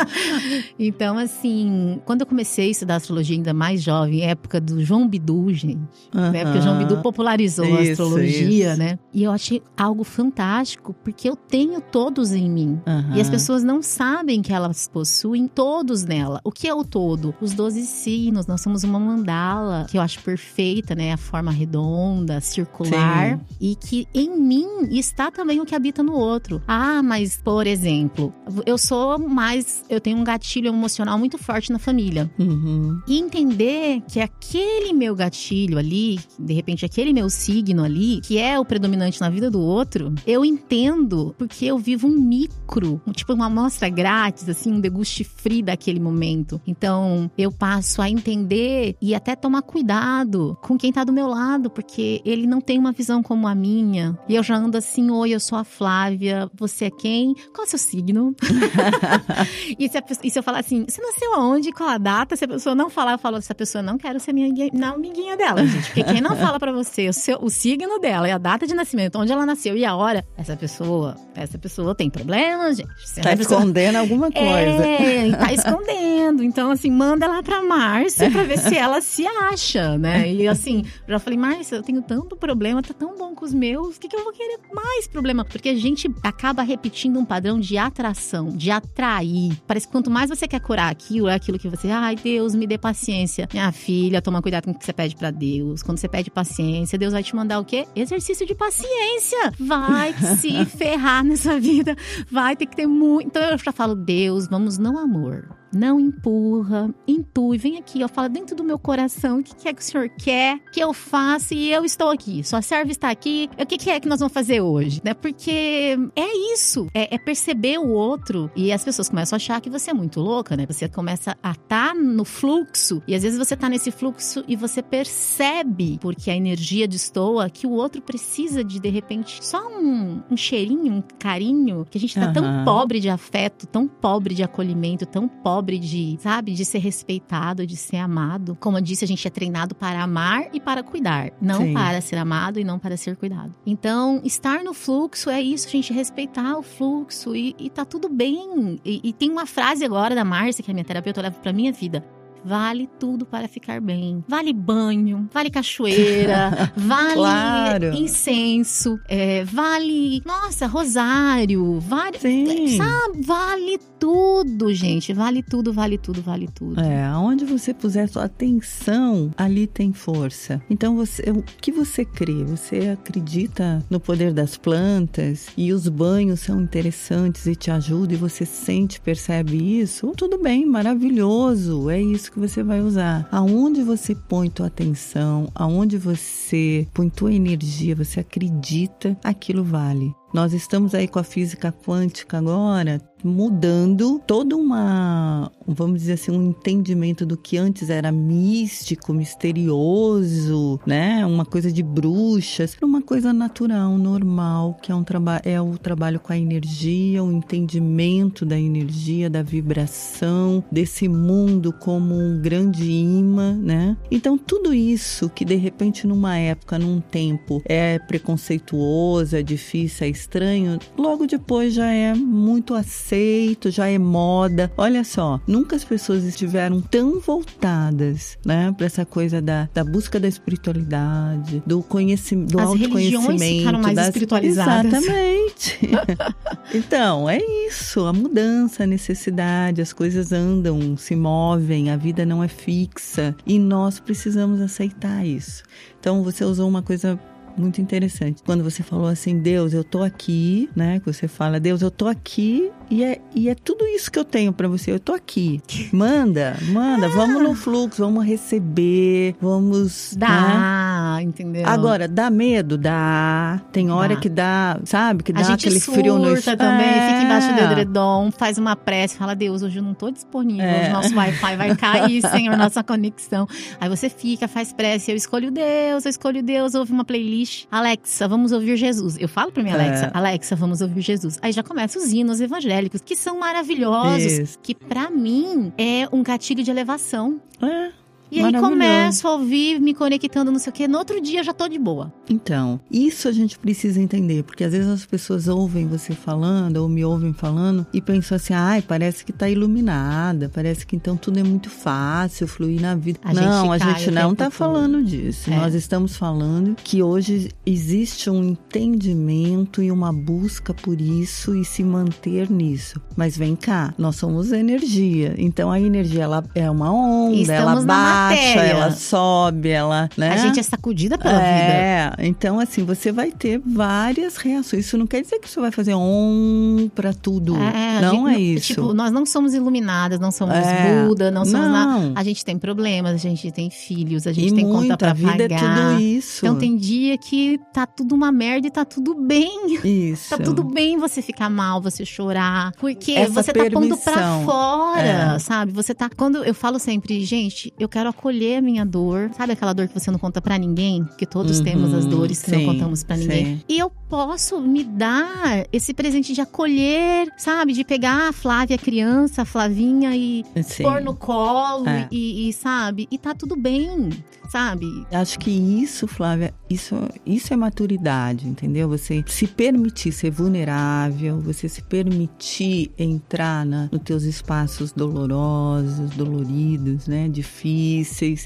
então, 0.78 1.16
assim, 1.16 1.98
quando 2.04 2.20
eu 2.20 2.26
comecei 2.26 2.68
a 2.68 2.70
estudar 2.70 2.96
astrologia 2.96 3.36
ainda 3.36 3.54
mais 3.54 3.82
jovem, 3.82 4.22
época 4.22 4.60
do 4.60 4.84
João 4.84 5.08
Bidu, 5.08 5.54
gente, 5.54 5.80
uh 6.14 6.30
né? 6.30 6.44
Porque 6.44 6.58
o 6.58 6.62
João 6.62 6.76
Bidu 6.76 6.89
popularizou 6.98 7.64
isso, 7.64 7.76
a 7.76 7.80
astrologia, 7.92 8.70
isso. 8.70 8.78
né? 8.78 8.98
E 9.12 9.22
eu 9.22 9.30
achei 9.30 9.62
algo 9.76 10.04
fantástico, 10.04 10.94
porque 11.04 11.28
eu 11.28 11.36
tenho 11.36 11.80
todos 11.80 12.32
em 12.32 12.48
mim. 12.48 12.80
Uhum. 12.86 13.16
E 13.16 13.20
as 13.20 13.28
pessoas 13.28 13.62
não 13.62 13.82
sabem 13.82 14.42
que 14.42 14.52
elas 14.52 14.88
possuem 14.88 15.46
todos 15.46 16.04
nela. 16.04 16.40
O 16.44 16.50
que 16.50 16.68
é 16.68 16.74
o 16.74 16.84
todo? 16.84 17.34
Os 17.40 17.52
12 17.52 17.82
signos, 17.86 18.46
nós 18.46 18.60
somos 18.60 18.84
uma 18.84 18.98
mandala, 18.98 19.86
que 19.88 19.96
eu 19.96 20.02
acho 20.02 20.20
perfeita, 20.22 20.94
né? 20.94 21.12
A 21.12 21.16
forma 21.16 21.50
redonda, 21.50 22.40
circular. 22.40 23.38
Sim. 23.38 23.56
E 23.60 23.74
que 23.76 24.06
em 24.14 24.38
mim 24.38 24.66
está 24.90 25.30
também 25.30 25.60
o 25.60 25.66
que 25.66 25.74
habita 25.74 26.02
no 26.02 26.14
outro. 26.14 26.62
Ah, 26.66 27.02
mas, 27.02 27.40
por 27.42 27.66
exemplo, 27.66 28.32
eu 28.66 28.78
sou 28.78 29.18
mais. 29.18 29.84
Eu 29.88 30.00
tenho 30.00 30.18
um 30.18 30.24
gatilho 30.24 30.68
emocional 30.68 31.18
muito 31.18 31.38
forte 31.38 31.72
na 31.72 31.78
família. 31.78 32.30
Uhum. 32.38 33.00
E 33.06 33.18
entender 33.18 34.02
que 34.08 34.20
aquele 34.20 34.92
meu 34.92 35.14
gatilho 35.14 35.78
ali, 35.78 36.18
de 36.38 36.54
repente, 36.54 36.69
repente, 36.70 36.84
aquele 36.84 37.12
meu 37.12 37.28
signo 37.28 37.84
ali, 37.84 38.20
que 38.20 38.38
é 38.38 38.58
o 38.58 38.64
predominante 38.64 39.20
na 39.20 39.28
vida 39.28 39.50
do 39.50 39.60
outro, 39.60 40.14
eu 40.26 40.44
entendo 40.44 41.34
porque 41.36 41.66
eu 41.66 41.78
vivo 41.78 42.06
um 42.06 42.16
micro, 42.16 43.00
tipo 43.12 43.32
uma 43.32 43.46
amostra 43.46 43.88
grátis, 43.88 44.48
assim, 44.48 44.72
um 44.72 44.80
deguste 44.80 45.24
free 45.24 45.62
daquele 45.62 45.98
momento. 45.98 46.60
Então, 46.66 47.30
eu 47.36 47.50
passo 47.50 48.00
a 48.00 48.08
entender 48.08 48.96
e 49.00 49.14
até 49.14 49.34
tomar 49.34 49.62
cuidado 49.62 50.56
com 50.62 50.78
quem 50.78 50.92
tá 50.92 51.02
do 51.02 51.12
meu 51.12 51.26
lado, 51.26 51.70
porque 51.70 52.20
ele 52.24 52.46
não 52.46 52.60
tem 52.60 52.78
uma 52.78 52.92
visão 52.92 53.22
como 53.22 53.48
a 53.48 53.54
minha. 53.54 54.18
E 54.28 54.34
eu 54.34 54.42
já 54.42 54.56
ando 54.56 54.78
assim, 54.78 55.10
oi, 55.10 55.30
eu 55.30 55.40
sou 55.40 55.58
a 55.58 55.64
Flávia, 55.64 56.50
você 56.54 56.86
é 56.86 56.90
quem? 56.90 57.34
Qual 57.54 57.64
é 57.64 57.66
o 57.66 57.70
seu 57.70 57.78
signo? 57.78 58.34
e, 59.78 59.88
se 59.88 59.98
e, 60.22 60.30
se 60.30 60.38
eu 60.38 60.42
falar 60.42 60.60
assim, 60.60 60.84
você 60.88 61.02
nasceu 61.02 61.34
aonde? 61.34 61.72
Qual 61.72 61.88
a 61.88 61.98
data? 61.98 62.36
Se 62.36 62.44
a 62.44 62.48
pessoa 62.48 62.74
não 62.74 62.90
falar, 62.90 63.12
eu 63.12 63.18
falo, 63.18 63.38
essa 63.38 63.54
pessoa 63.54 63.82
não 63.82 63.98
quero 63.98 64.20
ser 64.20 64.32
minha, 64.32 64.50
não, 64.72 64.94
amiguinha 64.94 65.36
dela, 65.36 65.66
gente. 65.66 65.86
Porque 65.86 66.04
quem 66.04 66.20
não 66.20 66.36
fala 66.36 66.59
para 66.60 66.70
você 66.70 67.08
o, 67.08 67.12
seu, 67.12 67.38
o 67.42 67.48
signo 67.48 67.98
dela 67.98 68.28
e 68.28 68.30
a 68.30 68.38
data 68.38 68.66
de 68.66 68.74
nascimento, 68.74 69.18
onde 69.18 69.32
ela 69.32 69.46
nasceu 69.46 69.76
e 69.76 69.84
a 69.84 69.96
hora, 69.96 70.24
essa 70.36 70.54
pessoa, 70.54 71.16
essa 71.34 71.58
pessoa 71.58 71.94
tem 71.94 72.10
problemas, 72.10 72.76
gente. 72.76 72.88
Tá 73.16 73.36
pessoa... 73.36 73.58
escondendo 73.58 73.96
alguma 73.96 74.30
coisa. 74.30 74.86
É, 74.86 75.32
tá 75.32 75.52
escondendo. 75.52 76.44
Então, 76.44 76.70
assim, 76.70 76.90
manda 76.90 77.24
ela 77.24 77.42
pra 77.42 77.62
Márcia 77.62 78.30
pra 78.30 78.42
ver 78.42 78.58
se 78.58 78.76
ela 78.76 79.00
se 79.00 79.26
acha, 79.26 79.96
né? 79.96 80.30
E 80.32 80.46
assim, 80.46 80.84
já 81.08 81.18
falei, 81.18 81.38
Márcia, 81.38 81.76
eu 81.76 81.82
tenho 81.82 82.02
tanto 82.02 82.36
problema, 82.36 82.82
tá 82.82 82.92
tão 82.92 83.16
bom 83.16 83.34
com 83.34 83.44
os 83.44 83.54
meus, 83.54 83.96
o 83.96 84.00
que, 84.00 84.08
que 84.08 84.16
eu 84.16 84.22
vou 84.22 84.32
querer 84.32 84.58
mais 84.72 85.08
problema? 85.08 85.44
Porque 85.44 85.70
a 85.70 85.74
gente 85.74 86.12
acaba 86.22 86.62
repetindo 86.62 87.18
um 87.18 87.24
padrão 87.24 87.58
de 87.58 87.78
atração, 87.78 88.48
de 88.48 88.70
atrair. 88.70 89.58
Parece 89.66 89.86
que 89.86 89.92
quanto 89.92 90.10
mais 90.10 90.28
você 90.28 90.46
quer 90.46 90.60
curar 90.60 90.90
aquilo, 90.90 91.28
é 91.28 91.34
aquilo 91.34 91.58
que 91.58 91.68
você, 91.68 91.88
ai, 91.88 92.16
Deus, 92.16 92.54
me 92.54 92.66
dê 92.66 92.76
paciência. 92.76 93.48
Minha 93.50 93.72
filha, 93.72 94.20
toma 94.20 94.42
cuidado 94.42 94.64
com 94.64 94.72
o 94.72 94.74
que 94.78 94.84
você 94.84 94.92
pede 94.92 95.16
para 95.16 95.30
Deus. 95.30 95.82
Quando 95.82 95.98
você 95.98 96.08
pede 96.08 96.30
paciência, 96.30 96.49
paciência. 96.50 96.98
Deus 96.98 97.12
vai 97.12 97.22
te 97.22 97.34
mandar 97.34 97.60
o 97.60 97.64
quê? 97.64 97.86
Exercício 97.94 98.46
de 98.46 98.54
paciência. 98.54 99.52
Vai 99.58 100.12
se 100.36 100.64
ferrar 100.76 101.24
nessa 101.24 101.58
vida. 101.58 101.96
Vai 102.30 102.56
ter 102.56 102.66
que 102.66 102.76
ter 102.76 102.86
muito. 102.86 103.28
Então 103.28 103.42
eu 103.42 103.56
já 103.56 103.72
falo, 103.72 103.94
Deus, 103.94 104.48
vamos 104.48 104.76
no 104.76 104.98
amor 104.98 105.59
não 105.72 106.00
empurra, 106.00 106.92
intui, 107.06 107.58
vem 107.58 107.78
aqui, 107.78 108.02
ó, 108.02 108.08
fala 108.08 108.28
dentro 108.28 108.56
do 108.56 108.64
meu 108.64 108.78
coração 108.78 109.38
o 109.38 109.42
que, 109.42 109.54
que 109.54 109.68
é 109.68 109.72
que 109.72 109.80
o 109.80 109.84
senhor 109.84 110.08
quer 110.08 110.58
que 110.72 110.80
eu 110.80 110.92
faça 110.92 111.54
e 111.54 111.70
eu 111.70 111.84
estou 111.84 112.10
aqui. 112.10 112.42
Sua 112.44 112.62
serva 112.62 112.90
está 112.90 113.10
aqui. 113.10 113.48
O 113.58 113.66
que, 113.66 113.78
que 113.78 113.90
é 113.90 114.00
que 114.00 114.08
nós 114.08 114.20
vamos 114.20 114.32
fazer 114.32 114.60
hoje? 114.60 115.00
Né? 115.04 115.14
Porque 115.14 115.96
é 116.16 116.52
isso, 116.52 116.86
é, 116.92 117.14
é, 117.14 117.18
perceber 117.18 117.78
o 117.78 117.88
outro 117.88 118.50
e 118.56 118.72
as 118.72 118.84
pessoas 118.84 119.08
começam 119.08 119.36
a 119.36 119.38
achar 119.38 119.60
que 119.60 119.70
você 119.70 119.90
é 119.90 119.94
muito 119.94 120.20
louca, 120.20 120.56
né? 120.56 120.66
Você 120.66 120.88
começa 120.88 121.36
a 121.42 121.52
estar 121.52 121.88
tá 121.88 121.94
no 121.94 122.24
fluxo 122.24 123.02
e 123.06 123.14
às 123.14 123.22
vezes 123.22 123.38
você 123.38 123.54
está 123.54 123.68
nesse 123.68 123.90
fluxo 123.90 124.44
e 124.48 124.56
você 124.56 124.82
percebe, 124.82 125.98
porque 126.00 126.30
a 126.30 126.36
energia 126.36 126.88
destoa, 126.88 127.48
que 127.48 127.66
o 127.66 127.70
outro 127.70 128.02
precisa 128.02 128.64
de, 128.64 128.80
de 128.80 128.88
repente, 128.88 129.44
só 129.44 129.66
um, 129.68 130.20
um 130.30 130.36
cheirinho, 130.36 130.92
um 130.92 131.02
carinho, 131.18 131.86
que 131.88 131.98
a 131.98 132.00
gente 132.00 132.16
está 132.16 132.26
uhum. 132.28 132.32
tão 132.32 132.64
pobre 132.64 133.00
de 133.00 133.08
afeto, 133.08 133.66
tão 133.66 133.86
pobre 133.86 134.34
de 134.34 134.42
acolhimento, 134.42 135.06
tão 135.06 135.28
pobre 135.28 135.59
pobre 135.60 135.78
de, 135.78 136.16
sabe, 136.20 136.54
de 136.54 136.64
ser 136.64 136.78
respeitado, 136.78 137.66
de 137.66 137.76
ser 137.76 137.98
amado. 137.98 138.56
Como 138.58 138.78
eu 138.78 138.80
disse, 138.80 139.04
a 139.04 139.08
gente 139.08 139.26
é 139.26 139.30
treinado 139.30 139.74
para 139.74 140.02
amar 140.02 140.48
e 140.54 140.58
para 140.58 140.82
cuidar, 140.82 141.32
não 141.40 141.58
Sim. 141.58 141.74
para 141.74 142.00
ser 142.00 142.16
amado 142.16 142.58
e 142.58 142.64
não 142.64 142.78
para 142.78 142.96
ser 142.96 143.14
cuidado. 143.14 143.54
Então, 143.66 144.22
estar 144.24 144.64
no 144.64 144.72
fluxo 144.72 145.28
é 145.28 145.40
isso, 145.42 145.68
a 145.68 145.70
gente 145.70 145.92
respeitar 145.92 146.56
o 146.56 146.62
fluxo 146.62 147.36
e, 147.36 147.54
e 147.58 147.68
tá 147.68 147.84
tudo 147.84 148.08
bem. 148.08 148.80
E, 148.82 149.00
e 149.04 149.12
tem 149.12 149.30
uma 149.30 149.44
frase 149.44 149.84
agora 149.84 150.14
da 150.14 150.24
Márcia, 150.24 150.64
que 150.64 150.70
é 150.70 150.74
minha 150.74 150.84
terapeuta, 150.84 151.20
eu 151.20 151.24
levo 151.24 151.40
pra 151.40 151.52
minha 151.52 151.72
vida. 151.72 152.02
Vale 152.44 152.88
tudo 152.98 153.26
para 153.26 153.48
ficar 153.48 153.80
bem. 153.80 154.24
Vale 154.28 154.52
banho, 154.52 155.28
vale 155.32 155.50
cachoeira, 155.50 156.72
vale 156.76 157.14
claro. 157.14 157.94
incenso, 157.94 158.98
é, 159.08 159.44
vale, 159.44 160.22
nossa, 160.24 160.66
rosário, 160.66 161.78
vale, 161.80 162.18
Sim. 162.18 162.76
sabe, 162.76 163.22
vale 163.24 163.78
tudo, 163.98 164.72
gente. 164.72 165.12
Vale 165.12 165.42
tudo, 165.42 165.72
vale 165.72 165.98
tudo, 165.98 166.22
vale 166.22 166.48
tudo. 166.48 166.80
É, 166.80 167.04
aonde 167.04 167.44
você 167.44 167.74
puser 167.74 168.08
sua 168.08 168.24
atenção, 168.24 169.30
ali 169.36 169.66
tem 169.66 169.92
força. 169.92 170.60
Então, 170.70 170.96
você, 170.96 171.30
o 171.30 171.42
que 171.42 171.70
você 171.70 172.04
crê? 172.04 172.42
Você 172.44 172.88
acredita 172.88 173.84
no 173.90 174.00
poder 174.00 174.32
das 174.32 174.56
plantas 174.56 175.48
e 175.56 175.72
os 175.72 175.86
banhos 175.86 176.40
são 176.40 176.60
interessantes 176.60 177.46
e 177.46 177.54
te 177.54 177.70
ajudam 177.70 178.14
e 178.14 178.16
você 178.16 178.46
sente, 178.46 179.00
percebe 179.00 179.80
isso? 179.80 180.12
Tudo 180.16 180.38
bem, 180.38 180.64
maravilhoso. 180.64 181.90
É 181.90 182.00
isso 182.00 182.29
que 182.30 182.38
você 182.38 182.62
vai 182.62 182.80
usar. 182.80 183.28
Aonde 183.30 183.82
você 183.82 184.14
põe 184.14 184.48
tua 184.48 184.66
atenção, 184.66 185.48
aonde 185.54 185.98
você 185.98 186.86
põe 186.94 187.08
tua 187.08 187.32
energia, 187.32 187.94
você 187.94 188.20
acredita, 188.20 189.16
aquilo 189.22 189.64
vale. 189.64 190.14
Nós 190.32 190.52
estamos 190.52 190.94
aí 190.94 191.08
com 191.08 191.18
a 191.18 191.24
física 191.24 191.72
quântica 191.72 192.38
agora, 192.38 193.00
mudando 193.24 194.20
toda 194.26 194.56
uma, 194.56 195.50
vamos 195.66 196.00
dizer 196.00 196.14
assim, 196.14 196.30
um 196.30 196.50
entendimento 196.50 197.26
do 197.26 197.36
que 197.36 197.56
antes 197.58 197.90
era 197.90 198.10
místico, 198.12 199.12
misterioso, 199.12 200.80
né? 200.86 201.24
Uma 201.26 201.44
coisa 201.44 201.70
de 201.72 201.82
bruxas, 201.82 202.76
uma 202.80 203.02
coisa 203.02 203.32
natural, 203.32 203.98
normal, 203.98 204.78
que 204.80 204.92
é 204.92 204.94
um 204.94 205.02
trabalho 205.02 205.42
é 205.44 205.60
o 205.60 205.76
trabalho 205.76 206.20
com 206.20 206.32
a 206.32 206.38
energia, 206.38 207.22
o 207.22 207.32
entendimento 207.32 208.44
da 208.44 208.58
energia, 208.58 209.28
da 209.28 209.42
vibração 209.42 210.62
desse 210.70 211.08
mundo 211.08 211.72
como 211.72 212.14
um 212.14 212.40
grande 212.40 212.90
imã, 212.90 213.54
né? 213.54 213.96
Então 214.10 214.38
tudo 214.38 214.72
isso 214.72 215.28
que 215.28 215.44
de 215.44 215.56
repente 215.56 216.06
numa 216.06 216.36
época, 216.36 216.78
num 216.78 217.00
tempo 217.00 217.62
é 217.64 217.98
preconceituoso, 217.98 219.36
é 219.36 219.42
difícil, 219.42 220.06
é 220.06 220.10
estranho, 220.20 220.78
logo 220.96 221.26
depois 221.26 221.74
já 221.74 221.90
é 221.90 222.14
muito 222.14 222.74
aceito, 222.74 223.70
já 223.70 223.88
é 223.88 223.98
moda. 223.98 224.70
Olha 224.76 225.02
só, 225.02 225.40
nunca 225.46 225.76
as 225.76 225.84
pessoas 225.84 226.24
estiveram 226.24 226.80
tão 226.80 227.20
voltadas, 227.20 228.38
né, 228.44 228.72
para 228.76 228.86
essa 228.86 229.04
coisa 229.04 229.40
da, 229.40 229.68
da 229.72 229.82
busca 229.82 230.20
da 230.20 230.28
espiritualidade, 230.28 231.62
do 231.66 231.82
conhecimento, 231.82 232.52
do 232.52 232.60
as 232.60 232.66
autoconhecimento, 232.66 233.58
ficaram 233.58 233.80
mais 233.80 233.96
das... 233.96 234.06
espiritualizadas. 234.06 234.92
Exatamente. 234.92 235.80
então, 236.74 237.28
é 237.28 237.38
isso, 237.66 238.04
a 238.06 238.12
mudança, 238.12 238.84
a 238.84 238.86
necessidade, 238.86 239.80
as 239.80 239.92
coisas 239.92 240.32
andam, 240.32 240.96
se 240.96 241.16
movem, 241.16 241.90
a 241.90 241.96
vida 241.96 242.24
não 242.26 242.42
é 242.42 242.48
fixa 242.48 243.34
e 243.46 243.58
nós 243.58 243.98
precisamos 243.98 244.60
aceitar 244.60 245.24
isso. 245.26 245.62
Então, 245.98 246.22
você 246.22 246.44
usou 246.44 246.68
uma 246.68 246.82
coisa 246.82 247.18
muito 247.56 247.80
interessante. 247.80 248.42
Quando 248.42 248.62
você 248.64 248.82
falou 248.82 249.06
assim, 249.06 249.38
Deus, 249.38 249.72
eu 249.72 249.84
tô 249.84 250.02
aqui, 250.02 250.68
né? 250.74 251.00
Que 251.00 251.06
você 251.06 251.28
fala, 251.28 251.60
Deus, 251.60 251.82
eu 251.82 251.90
tô 251.90 252.06
aqui 252.06 252.70
e 252.90 253.04
é, 253.04 253.20
e 253.34 253.48
é 253.48 253.54
tudo 253.54 253.86
isso 253.86 254.10
que 254.10 254.18
eu 254.18 254.24
tenho 254.24 254.52
para 254.52 254.66
você. 254.68 254.90
Eu 254.92 254.98
tô 255.00 255.12
aqui. 255.12 255.60
Manda, 255.92 256.56
manda, 256.72 257.08
vamos 257.08 257.42
no 257.42 257.54
fluxo, 257.54 258.02
vamos 258.02 258.24
receber, 258.24 259.34
vamos. 259.40 260.14
Dá, 260.16 261.16
né? 261.18 261.22
entendeu? 261.22 261.62
Agora, 261.66 262.08
dá 262.08 262.30
medo? 262.30 262.76
Dá. 262.76 263.60
Tem 263.72 263.90
hora 263.90 264.14
Dá. 264.14 264.20
que 264.20 264.28
dá, 264.28 264.80
sabe? 264.84 265.22
Que 265.22 265.32
dá 265.32 265.42
gente 265.42 265.66
aquele 265.66 265.80
surta 265.80 266.00
frio 266.00 266.18
no 266.18 266.40
também, 266.42 266.86
É. 266.88 267.08
fica 267.10 267.22
embaixo 267.24 267.52
do 267.54 267.60
edredom, 267.60 268.30
faz 268.30 268.58
uma 268.58 268.74
prece, 268.74 269.16
fala, 269.16 269.34
Deus, 269.34 269.62
hoje 269.62 269.78
eu 269.78 269.82
não 269.82 269.94
tô 269.94 270.10
disponível, 270.10 270.64
É. 270.64 270.80
hoje 270.82 270.90
nosso 270.90 271.14
Wi-Fi 271.14 271.56
vai 271.56 271.76
cair, 271.76 272.20
Senhor, 272.30 272.56
nossa 272.56 272.82
conexão. 272.82 273.46
Aí 273.80 273.88
você 273.88 274.08
fica, 274.08 274.48
faz 274.48 274.72
prece, 274.72 275.10
eu 275.10 275.16
escolho 275.16 275.50
Deus, 275.50 276.04
eu 276.04 276.10
escolho 276.10 276.42
Deus, 276.42 276.74
ouve 276.74 276.92
uma 276.92 277.04
playlist. 277.04 277.66
Alexa, 277.70 278.26
vamos 278.26 278.52
ouvir 278.52 278.76
Jesus. 278.76 279.16
Eu 279.18 279.28
falo 279.28 279.52
pra 279.52 279.62
minha 279.62 279.74
Alexa, 279.74 280.06
É. 280.06 280.10
Alexa, 280.16 280.56
vamos 280.56 280.80
ouvir 280.80 281.00
Jesus. 281.02 281.38
Aí 281.42 281.52
já 281.52 281.62
começa 281.62 281.98
os 281.98 282.12
hinos 282.12 282.40
evangélicos, 282.40 282.79
que 282.88 283.16
são 283.16 283.38
maravilhosos, 283.38 284.22
Isso. 284.32 284.58
que 284.62 284.74
pra 284.74 285.10
mim 285.10 285.72
é 285.76 286.08
um 286.12 286.22
gatilho 286.22 286.62
de 286.62 286.70
elevação. 286.70 287.40
É. 287.60 287.99
E 288.30 288.40
aí 288.40 288.52
começo 288.52 289.26
a 289.26 289.32
ouvir, 289.32 289.80
me 289.80 289.92
conectando, 289.92 290.52
não 290.52 290.58
sei 290.58 290.70
o 290.70 290.72
quê. 290.72 290.86
No 290.86 290.98
outro 290.98 291.20
dia 291.20 291.42
já 291.42 291.52
tô 291.52 291.68
de 291.68 291.78
boa. 291.78 292.12
Então, 292.28 292.80
isso 292.90 293.28
a 293.28 293.32
gente 293.32 293.58
precisa 293.58 294.00
entender, 294.00 294.44
porque 294.44 294.62
às 294.62 294.72
vezes 294.72 294.88
as 294.88 295.04
pessoas 295.04 295.48
ouvem 295.48 295.86
você 295.86 296.12
falando 296.12 296.76
ou 296.76 296.88
me 296.88 297.04
ouvem 297.04 297.32
falando 297.32 297.86
e 297.92 298.00
pensam 298.00 298.36
assim: 298.36 298.54
ai, 298.54 298.82
parece 298.82 299.24
que 299.24 299.32
tá 299.32 299.48
iluminada, 299.48 300.48
parece 300.48 300.86
que 300.86 300.94
então 300.94 301.16
tudo 301.16 301.40
é 301.40 301.42
muito 301.42 301.68
fácil 301.68 302.46
fluir 302.46 302.80
na 302.80 302.94
vida. 302.94 303.18
A 303.24 303.34
gente 303.34 303.44
não, 303.44 303.72
a 303.72 303.78
gente 303.78 304.10
não 304.10 304.34
tá 304.34 304.44
todo. 304.44 304.52
falando 304.52 305.02
disso. 305.02 305.50
É. 305.50 305.56
Nós 305.56 305.74
estamos 305.74 306.16
falando 306.16 306.76
que 306.76 307.02
hoje 307.02 307.48
existe 307.66 308.30
um 308.30 308.44
entendimento 308.44 309.82
e 309.82 309.90
uma 309.90 310.12
busca 310.12 310.72
por 310.72 311.00
isso 311.00 311.56
e 311.56 311.64
se 311.64 311.82
manter 311.82 312.50
nisso. 312.50 313.00
Mas 313.16 313.36
vem 313.36 313.56
cá, 313.56 313.92
nós 313.98 314.16
somos 314.16 314.52
energia. 314.52 315.34
Então 315.36 315.70
a 315.70 315.80
energia 315.80 316.22
ela 316.22 316.44
é 316.54 316.70
uma 316.70 316.92
onda, 316.92 317.36
Estamos 317.36 317.50
ela 317.50 317.84
na 317.84 318.19
baixa, 318.28 318.48
matéria. 318.56 318.70
ela 318.70 318.90
sobe, 318.92 319.68
ela, 319.68 320.08
né? 320.16 320.30
A 320.30 320.36
gente 320.36 320.58
é 320.60 320.62
sacudida 320.62 321.16
pela 321.18 321.38
vida. 321.38 321.44
É, 321.44 322.12
então 322.20 322.58
assim, 322.60 322.84
você 322.84 323.10
vai 323.12 323.30
ter 323.30 323.60
várias 323.64 324.36
reações. 324.36 324.86
Isso 324.86 324.98
não 324.98 325.06
quer 325.06 325.22
dizer 325.22 325.38
que 325.38 325.48
você 325.48 325.60
vai 325.60 325.70
fazer 325.70 325.94
um 325.94 326.90
pra 326.94 327.12
tudo. 327.12 327.56
É, 327.56 328.00
não 328.00 328.26
gente- 328.28 328.36
é 328.36 328.40
isso. 328.40 328.66
Tipo, 328.68 328.92
nós 328.94 329.10
não 329.12 329.24
somos 329.26 329.54
iluminadas, 329.54 330.18
não 330.18 330.30
somos 330.30 330.56
É. 330.56 331.04
Buda, 331.06 331.30
não 331.30 331.44
somos 331.44 331.66
Não. 331.66 331.72
nada. 331.72 332.12
A 332.14 332.22
gente 332.24 332.44
tem 332.44 332.58
problemas, 332.58 333.14
a 333.14 333.16
gente 333.16 333.50
tem 333.52 333.70
filhos, 333.70 334.26
a 334.26 334.32
gente 334.32 334.48
e 334.52 334.54
tem 334.54 334.64
muito, 334.64 334.82
conta 334.82 334.96
pra 334.96 335.10
a 335.10 335.14
vida 335.14 335.48
pagar. 335.48 335.56
é 335.56 335.58
tudo 335.90 336.00
isso. 336.00 336.44
Então 336.46 336.58
tem 336.58 336.76
dia 336.76 337.16
que 337.18 337.58
tá 337.72 337.86
tudo 337.86 338.14
uma 338.14 338.30
merda 338.32 338.66
e 338.66 338.70
tá 338.70 338.84
tudo 338.84 339.14
bem. 339.14 339.50
isso. 339.84 340.30
Tá 340.30 340.38
tudo 340.38 340.62
bem 340.64 340.98
você 340.98 341.22
ficar 341.22 341.48
mal, 341.50 341.80
você 341.80 342.04
chorar. 342.04 342.72
Porque 342.78 343.12
Essa 343.12 343.32
você 343.42 343.52
tá 343.52 343.64
pondo 343.70 343.96
pra 343.96 344.12
permissão. 344.12 344.44
fora, 344.44 345.34
É. 345.34 345.38
sabe? 345.38 345.72
Você 345.72 345.94
tá. 345.94 346.08
Quando 346.16 346.44
eu 346.44 346.54
falo 346.54 346.78
sempre, 346.78 347.24
gente, 347.24 347.72
eu 347.78 347.88
quero 347.88 348.08
acolher 348.10 348.58
a 348.58 348.62
minha 348.62 348.84
dor. 348.84 349.30
Sabe 349.36 349.52
aquela 349.54 349.72
dor 349.72 349.88
que 349.88 349.98
você 349.98 350.10
não 350.10 350.18
conta 350.18 350.40
pra 350.42 350.58
ninguém? 350.58 351.04
Porque 351.04 351.24
todos 351.26 351.58
Uhum, 351.58 351.64
temos 351.64 351.94
as 351.94 352.04
dores 352.06 352.42
que 352.42 352.50
sim, 352.50 352.56
não 352.66 352.72
contamos 352.74 353.02
pra 353.02 353.16
ninguém. 353.16 353.44
sim. 353.56 353.62
E 353.68 353.78
eu 353.78 353.90
posso 354.08 354.60
me 354.60 354.82
dar 354.84 355.66
esse 355.72 355.94
presente 355.94 356.32
de 356.34 356.40
acolher, 356.40 357.28
sabe? 357.38 357.72
De 357.72 357.84
pegar 357.84 358.28
a 358.28 358.32
Flávia 358.32 358.76
criança, 358.76 359.42
a 359.42 359.44
Flavinha 359.44 360.14
e 360.16 360.44
Sim. 360.62 360.82
pôr 360.82 361.00
no 361.00 361.14
colo 361.14 361.88
É. 361.88 362.08
e, 362.10 362.48
e, 362.48 362.52
sabe? 362.52 363.06
E 363.10 363.16
tá 363.18 363.34
tudo 363.34 363.54
bem, 363.56 364.10
sabe? 364.50 364.86
Acho 365.12 365.38
que 365.38 365.50
isso, 365.50 366.06
Flávia, 366.08 366.52
isso, 366.68 366.96
isso 367.24 367.54
é 367.54 367.56
maturidade, 367.56 368.48
entendeu? 368.48 368.88
Você 368.88 369.22
se 369.28 369.46
permitir 369.46 370.10
ser 370.12 370.30
vulnerável, 370.30 371.38
você 371.40 371.68
se 371.68 371.82
permitir 371.82 372.90
entrar 372.98 373.64
na, 373.64 373.88
nos 373.92 374.02
teus 374.02 374.24
espaços 374.24 374.90
dolorosos, 374.92 376.10
doloridos, 376.16 377.06
né? 377.06 377.28
Difíceis. 377.28 377.99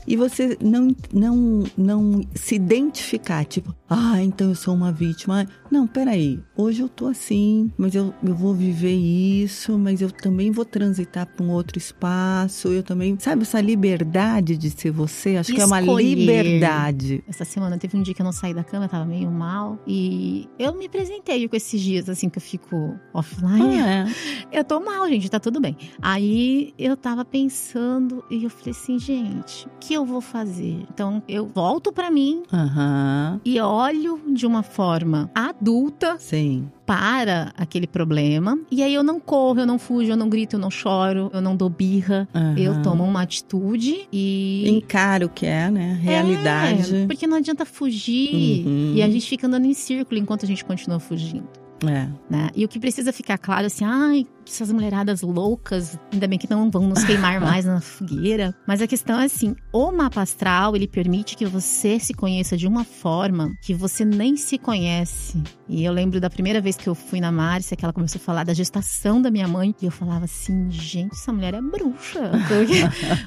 E 0.07 0.17
você 0.17 0.57
não, 0.61 0.95
não, 1.13 1.65
não 1.77 2.21
se 2.35 2.55
identificar, 2.55 3.45
tipo, 3.45 3.75
ah, 3.89 4.23
então 4.23 4.49
eu 4.49 4.55
sou 4.55 4.75
uma 4.75 4.91
vítima. 4.93 5.47
Não, 5.71 5.87
peraí, 5.87 6.41
hoje 6.57 6.83
eu 6.83 6.89
tô 6.89 7.07
assim, 7.07 7.71
mas 7.77 7.95
eu, 7.95 8.15
eu 8.23 8.35
vou 8.35 8.55
viver 8.55 8.95
isso, 8.95 9.79
mas 9.79 10.01
eu 10.01 10.11
também 10.11 10.51
vou 10.51 10.65
transitar 10.65 11.27
para 11.27 11.45
um 11.45 11.51
outro 11.51 11.79
espaço, 11.79 12.69
eu 12.69 12.83
também. 12.83 13.17
Sabe, 13.19 13.43
essa 13.43 13.61
liberdade 13.61 14.57
de 14.57 14.71
ser 14.71 14.91
você? 14.91 15.37
Acho 15.37 15.53
que 15.53 15.61
é 15.61 15.67
uma 15.67 15.81
Escolher. 15.81 16.15
liberdade. 16.15 17.25
Essa 17.29 17.45
semana 17.45 17.79
teve 17.79 17.97
um 17.97 18.03
dia 18.03 18.15
que 18.15 18.21
eu 18.23 18.25
não 18.25 18.33
saí 18.33 18.55
da 18.55 18.65
cama, 18.65 18.87
eu 18.87 18.89
tava 18.89 19.05
meio 19.05 19.31
mal. 19.31 19.79
E 19.87 20.49
eu 20.59 20.75
me 20.75 20.89
presentei 20.89 21.47
com 21.49 21.57
esses 21.57 21.81
dias, 21.81 22.09
assim, 22.09 22.29
que 22.29 22.39
eu 22.39 22.43
fico 22.43 22.95
offline. 23.13 23.79
Ah, 23.81 24.09
é. 24.51 24.59
Eu 24.61 24.65
tô 24.65 24.81
mal, 24.81 25.09
gente, 25.09 25.31
tá 25.31 25.41
tudo 25.41 25.61
bem. 25.61 25.77
Aí 26.01 26.73
eu 26.79 26.97
tava 26.97 27.25
pensando 27.25 28.25
e 28.31 28.45
eu 28.45 28.51
falei 28.51 28.71
assim, 28.71 28.99
gente, 28.99 29.44
o 29.67 29.79
que 29.79 29.95
eu 29.95 30.05
vou 30.05 30.21
fazer? 30.21 30.85
Então 30.93 31.23
eu 31.29 31.47
volto 31.47 31.93
pra 31.93 32.11
mim 32.11 32.43
Aham. 32.53 33.41
e 33.45 33.61
olho 33.61 34.21
de 34.33 34.47
uma 34.47 34.63
forma 34.63 35.31
adulta 35.35 36.17
Sim. 36.19 36.69
para 36.87 37.53
aquele 37.57 37.87
problema. 37.87 38.59
E 38.71 38.83
aí 38.83 38.95
eu 38.95 39.03
não 39.03 39.21
corro, 39.21 39.61
eu 39.61 39.67
não 39.67 39.79
fujo, 39.79 40.11
eu 40.11 40.17
não 40.17 40.29
grito, 40.29 40.57
eu 40.57 40.61
não 40.61 40.71
choro, 40.71 41.31
eu 41.33 41.41
não 41.41 41.55
dou 41.57 41.69
birra. 41.69 42.27
aham. 42.35 42.55
Eu 42.59 42.83
tomo 42.83 43.05
uma 43.05 43.23
atitude 43.23 44.09
e. 44.13 44.65
Encaro 44.69 45.27
o 45.27 45.29
que 45.29 45.47
é, 45.47 45.71
né? 45.71 45.99
Realidade. 46.03 46.97
É, 46.97 47.07
porque 47.07 47.27
não 47.27 47.37
adianta 47.37 47.65
fugir. 47.65 48.67
Uhum. 48.67 48.93
E 48.97 49.03
a 49.03 49.09
gente 49.11 49.29
fica 49.29 49.47
andando 49.47 49.67
em 49.67 49.75
círculo 49.75 50.19
enquanto 50.19 50.45
a 50.45 50.49
gente 50.49 50.65
continua 50.65 50.99
fugindo. 50.99 51.49
É. 51.87 52.09
Né? 52.31 52.51
E 52.55 52.65
o 52.65 52.69
que 52.69 52.79
precisa 52.79 53.13
ficar 53.13 53.37
claro 53.37 53.67
assim, 53.67 53.85
ai, 53.85 54.27
essas 54.53 54.71
mulheradas 54.71 55.23
loucas, 55.23 55.99
ainda 56.13 56.27
bem 56.27 56.39
que 56.39 56.49
não 56.49 56.71
vão 56.71 56.89
nos 56.89 57.05
queimar 57.05 57.41
mais 57.41 57.65
na 57.65 57.81
fogueira. 57.81 58.55
Mas 58.67 58.81
a 58.81 58.87
questão 58.87 59.21
é 59.21 59.25
assim, 59.25 59.55
o 59.73 59.91
mapa 59.93 60.23
astral, 60.23 60.77
ele 60.77 60.87
permite 60.87 61.37
que 61.37 61.47
você 61.47 61.99
se 61.99 62.15
conheça 62.15 62.57
de 62.57 62.67
uma 62.67 62.85
forma 62.85 63.53
que 63.63 63.75
você 63.75 64.05
nem 64.05 64.37
se 64.37 64.59
conhece. 64.59 65.43
E 65.69 65.85
eu 65.85 65.93
lembro 65.93 66.21
da 66.21 66.29
primeira 66.29 66.61
vez 66.61 66.77
que 66.77 66.89
eu 66.89 66.95
fui 66.95 67.21
na 67.21 67.33
Márcia, 67.33 67.77
que 67.77 67.85
ela 67.85 67.93
começou 67.93 68.21
a 68.21 68.25
falar 68.25 68.45
da 68.45 68.53
gestação 68.53 69.21
da 69.21 69.31
minha 69.31 69.49
mãe, 69.49 69.75
e 69.81 69.87
eu 69.87 69.91
falava 69.91 70.25
assim, 70.27 70.71
gente, 70.71 71.13
essa 71.13 71.33
mulher 71.33 71.55
é 71.55 71.61
bruxa. 71.61 72.31
Porque, 72.49 72.83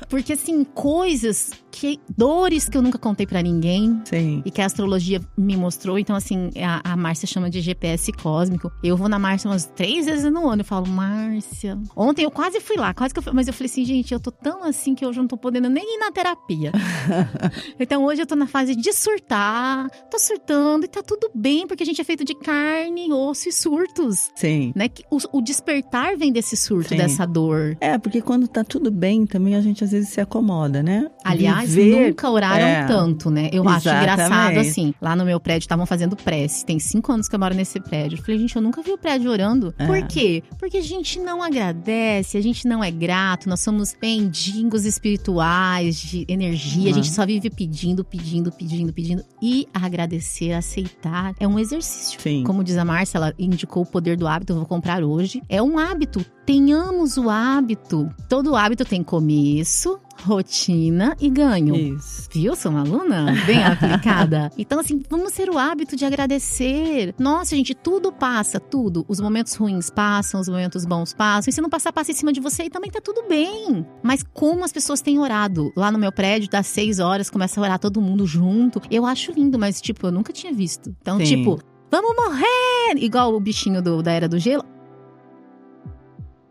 porque 0.10 0.34
assim, 0.34 0.64
coisas 0.64 1.52
que 1.72 2.00
dores 2.16 2.70
que 2.70 2.78
eu 2.78 2.82
nunca 2.82 2.98
contei 2.98 3.26
pra 3.26 3.42
ninguém, 3.42 4.02
Sim. 4.06 4.42
e 4.46 4.52
que 4.52 4.62
a 4.62 4.66
astrologia 4.66 5.22
me 5.38 5.56
mostrou. 5.56 6.00
Então, 6.00 6.16
assim, 6.16 6.50
a, 6.56 6.94
a 6.94 6.96
Márcia 6.96 7.28
chama 7.28 7.50
de 7.50 7.62
GPS 7.62 8.12
cósmico. 8.14 8.72
Eu 8.84 8.98
vou 8.98 9.08
na 9.10 9.20
Márcia 9.20 9.50
umas 9.50 9.66
três 9.66 10.06
vezes 10.06 10.32
no 10.32 10.48
ano. 10.50 10.62
Eu 10.62 10.66
falo, 10.66 10.88
Márcia. 10.88 11.07
Ontem 11.96 12.24
eu 12.24 12.32
quase 12.32 12.60
fui 12.60 12.78
lá, 12.78 12.94
quase 12.94 13.14
que 13.14 13.20
eu 13.20 13.24
fui. 13.24 13.34
Mas 13.34 13.48
eu 13.48 13.54
falei 13.54 13.70
assim, 13.70 13.86
gente, 13.86 14.14
eu 14.14 14.20
tô 14.20 14.32
tão 14.32 14.64
assim 14.64 14.96
que 14.96 15.06
hoje 15.06 15.20
eu 15.20 15.24
não 15.24 15.28
tô 15.28 15.38
podendo 15.38 15.70
nem 15.70 15.96
ir 15.96 16.00
na 16.00 16.12
terapia. 16.12 16.72
então 17.80 18.04
hoje 18.06 18.22
eu 18.22 18.26
tô 18.28 18.36
na 18.36 18.48
fase 18.48 18.76
de 18.76 18.94
surtar. 18.94 19.90
Tô 20.10 20.20
surtando 20.20 20.86
e 20.86 20.88
tá 20.88 21.02
tudo 21.02 21.30
bem, 21.34 21.68
porque 21.68 21.84
a 21.84 21.86
gente 21.86 22.02
é 22.02 22.04
feito 22.04 22.24
de 22.24 22.36
carne, 22.36 23.12
osso 23.12 23.50
e 23.50 23.52
surtos. 23.52 24.32
Sim. 24.36 24.72
Né? 24.76 24.90
O, 25.10 25.18
o 25.38 25.42
despertar 25.42 26.18
vem 26.18 26.32
desse 26.32 26.56
surto, 26.56 26.90
Sim. 26.90 26.98
dessa 26.98 27.26
dor. 27.26 27.78
É, 27.80 27.98
porque 27.98 28.22
quando 28.22 28.48
tá 28.48 28.64
tudo 28.64 28.92
bem, 28.92 29.26
também 29.26 29.56
a 29.56 29.62
gente 29.62 29.84
às 29.84 29.92
vezes 29.92 30.10
se 30.10 30.22
acomoda, 30.22 30.82
né? 30.82 31.10
Aliás, 31.24 31.74
Viver- 31.74 32.08
nunca 32.10 32.30
oraram 32.30 32.66
é. 32.66 32.86
tanto, 32.86 33.30
né? 33.30 33.50
Eu 33.52 33.68
acho 33.68 33.88
Exatamente. 33.88 34.12
engraçado 34.12 34.58
assim. 34.60 34.94
Lá 35.02 35.16
no 35.16 35.26
meu 35.26 35.40
prédio 35.40 35.66
estavam 35.66 35.86
fazendo 35.86 36.16
prece. 36.16 36.66
Tem 36.66 36.80
cinco 36.80 37.12
anos 37.12 37.28
que 37.28 37.36
eu 37.36 37.40
moro 37.40 37.54
nesse 37.56 37.80
prédio. 37.80 38.18
Eu 38.18 38.24
falei, 38.24 38.40
gente, 38.40 38.56
eu 38.56 38.62
nunca 38.62 38.82
vi 38.82 38.92
o 38.92 38.98
prédio 38.98 39.32
orando. 39.32 39.74
É. 39.78 39.86
Por 39.86 40.02
quê? 40.08 40.44
Porque 40.60 40.78
a 40.78 40.82
gente 40.98 41.20
não 41.20 41.42
agradece, 41.42 42.38
a 42.38 42.42
gente 42.42 42.68
não 42.68 42.84
é 42.84 42.92
grato, 42.92 43.48
nós 43.50 43.60
somos 43.62 43.96
mendigos 44.02 44.86
espirituais 44.86 45.96
de 45.98 46.26
energia. 46.28 46.86
A 46.86 46.88
Uhum. 46.90 46.94
gente 46.96 47.12
só 47.12 47.26
vive 47.26 47.50
pedindo, 47.50 48.04
pedindo, 48.04 48.52
pedindo, 48.52 48.94
pedindo. 48.94 49.24
E 49.42 49.68
agradecer, 49.74 50.54
aceitar 50.54 51.34
é 51.40 51.48
um 51.48 51.58
exercício. 51.60 52.20
Sim. 52.22 52.44
Como 52.44 52.64
diz 52.64 52.78
a 52.78 52.86
Márcia, 52.86 53.18
ela 53.18 53.34
indicou 53.38 53.84
o 53.84 53.86
poder 53.86 54.18
do 54.18 54.28
hábito, 54.28 54.54
eu 54.54 54.58
vou 54.58 54.66
comprar 54.66 55.04
hoje. 55.04 55.42
É 55.50 55.62
um 55.62 55.78
hábito. 55.78 56.26
Tenhamos 56.48 57.18
o 57.18 57.30
hábito. 57.30 58.10
Todo 58.30 58.56
hábito 58.56 58.86
tem 58.86 59.04
começo, 59.04 60.00
rotina 60.24 61.14
e 61.20 61.30
ganho. 61.30 61.76
Isso. 61.76 62.30
Viu? 62.34 62.56
Sou 62.56 62.72
uma 62.72 62.80
aluna 62.84 63.34
bem 63.46 63.62
aplicada. 63.68 64.50
Então, 64.58 64.80
assim, 64.80 65.04
vamos 65.10 65.34
ter 65.34 65.50
o 65.50 65.58
hábito 65.58 65.98
de 65.98 66.06
agradecer. 66.06 67.14
Nossa, 67.20 67.54
gente, 67.54 67.76
tudo 67.76 68.14
passa, 68.14 68.62
tudo. 68.62 69.04
Os 69.10 69.20
momentos 69.20 69.56
ruins 69.56 69.90
passam, 69.90 70.40
os 70.40 70.48
momentos 70.48 70.86
bons 70.86 71.14
passam. 71.14 71.50
E 71.50 71.54
se 71.54 71.60
não 71.60 71.70
passar, 71.70 71.92
passa 71.92 72.12
em 72.12 72.16
cima 72.16 72.32
de 72.32 72.40
você 72.40 72.64
e 72.64 72.70
também 72.70 72.90
tá 72.90 73.02
tudo 73.02 73.24
bem. 73.28 73.86
Mas 74.02 74.24
como 74.34 74.64
as 74.64 74.72
pessoas 74.72 75.02
têm 75.02 75.20
orado? 75.20 75.74
Lá 75.76 75.92
no 75.92 76.00
meu 76.00 76.14
prédio, 76.14 76.50
das 76.50 76.68
seis 76.68 77.00
horas, 77.00 77.30
começa 77.30 77.60
a 77.60 77.64
orar 77.64 77.78
todo 77.78 78.00
mundo 78.02 78.26
junto. 78.26 78.82
Eu 78.90 79.06
acho 79.06 79.34
lindo, 79.34 79.60
mas, 79.60 79.82
tipo, 79.82 80.08
eu 80.08 80.14
nunca 80.14 80.32
tinha 80.32 80.54
visto. 80.54 80.96
Então, 81.02 81.18
Sim. 81.18 81.26
tipo, 81.26 81.60
vamos 81.92 82.16
morrer! 82.16 83.04
Igual 83.04 83.36
o 83.36 83.40
bichinho 83.42 83.82
do- 83.82 84.02
da 84.02 84.14
Era 84.14 84.30
do 84.30 84.40
Gelo. 84.40 84.64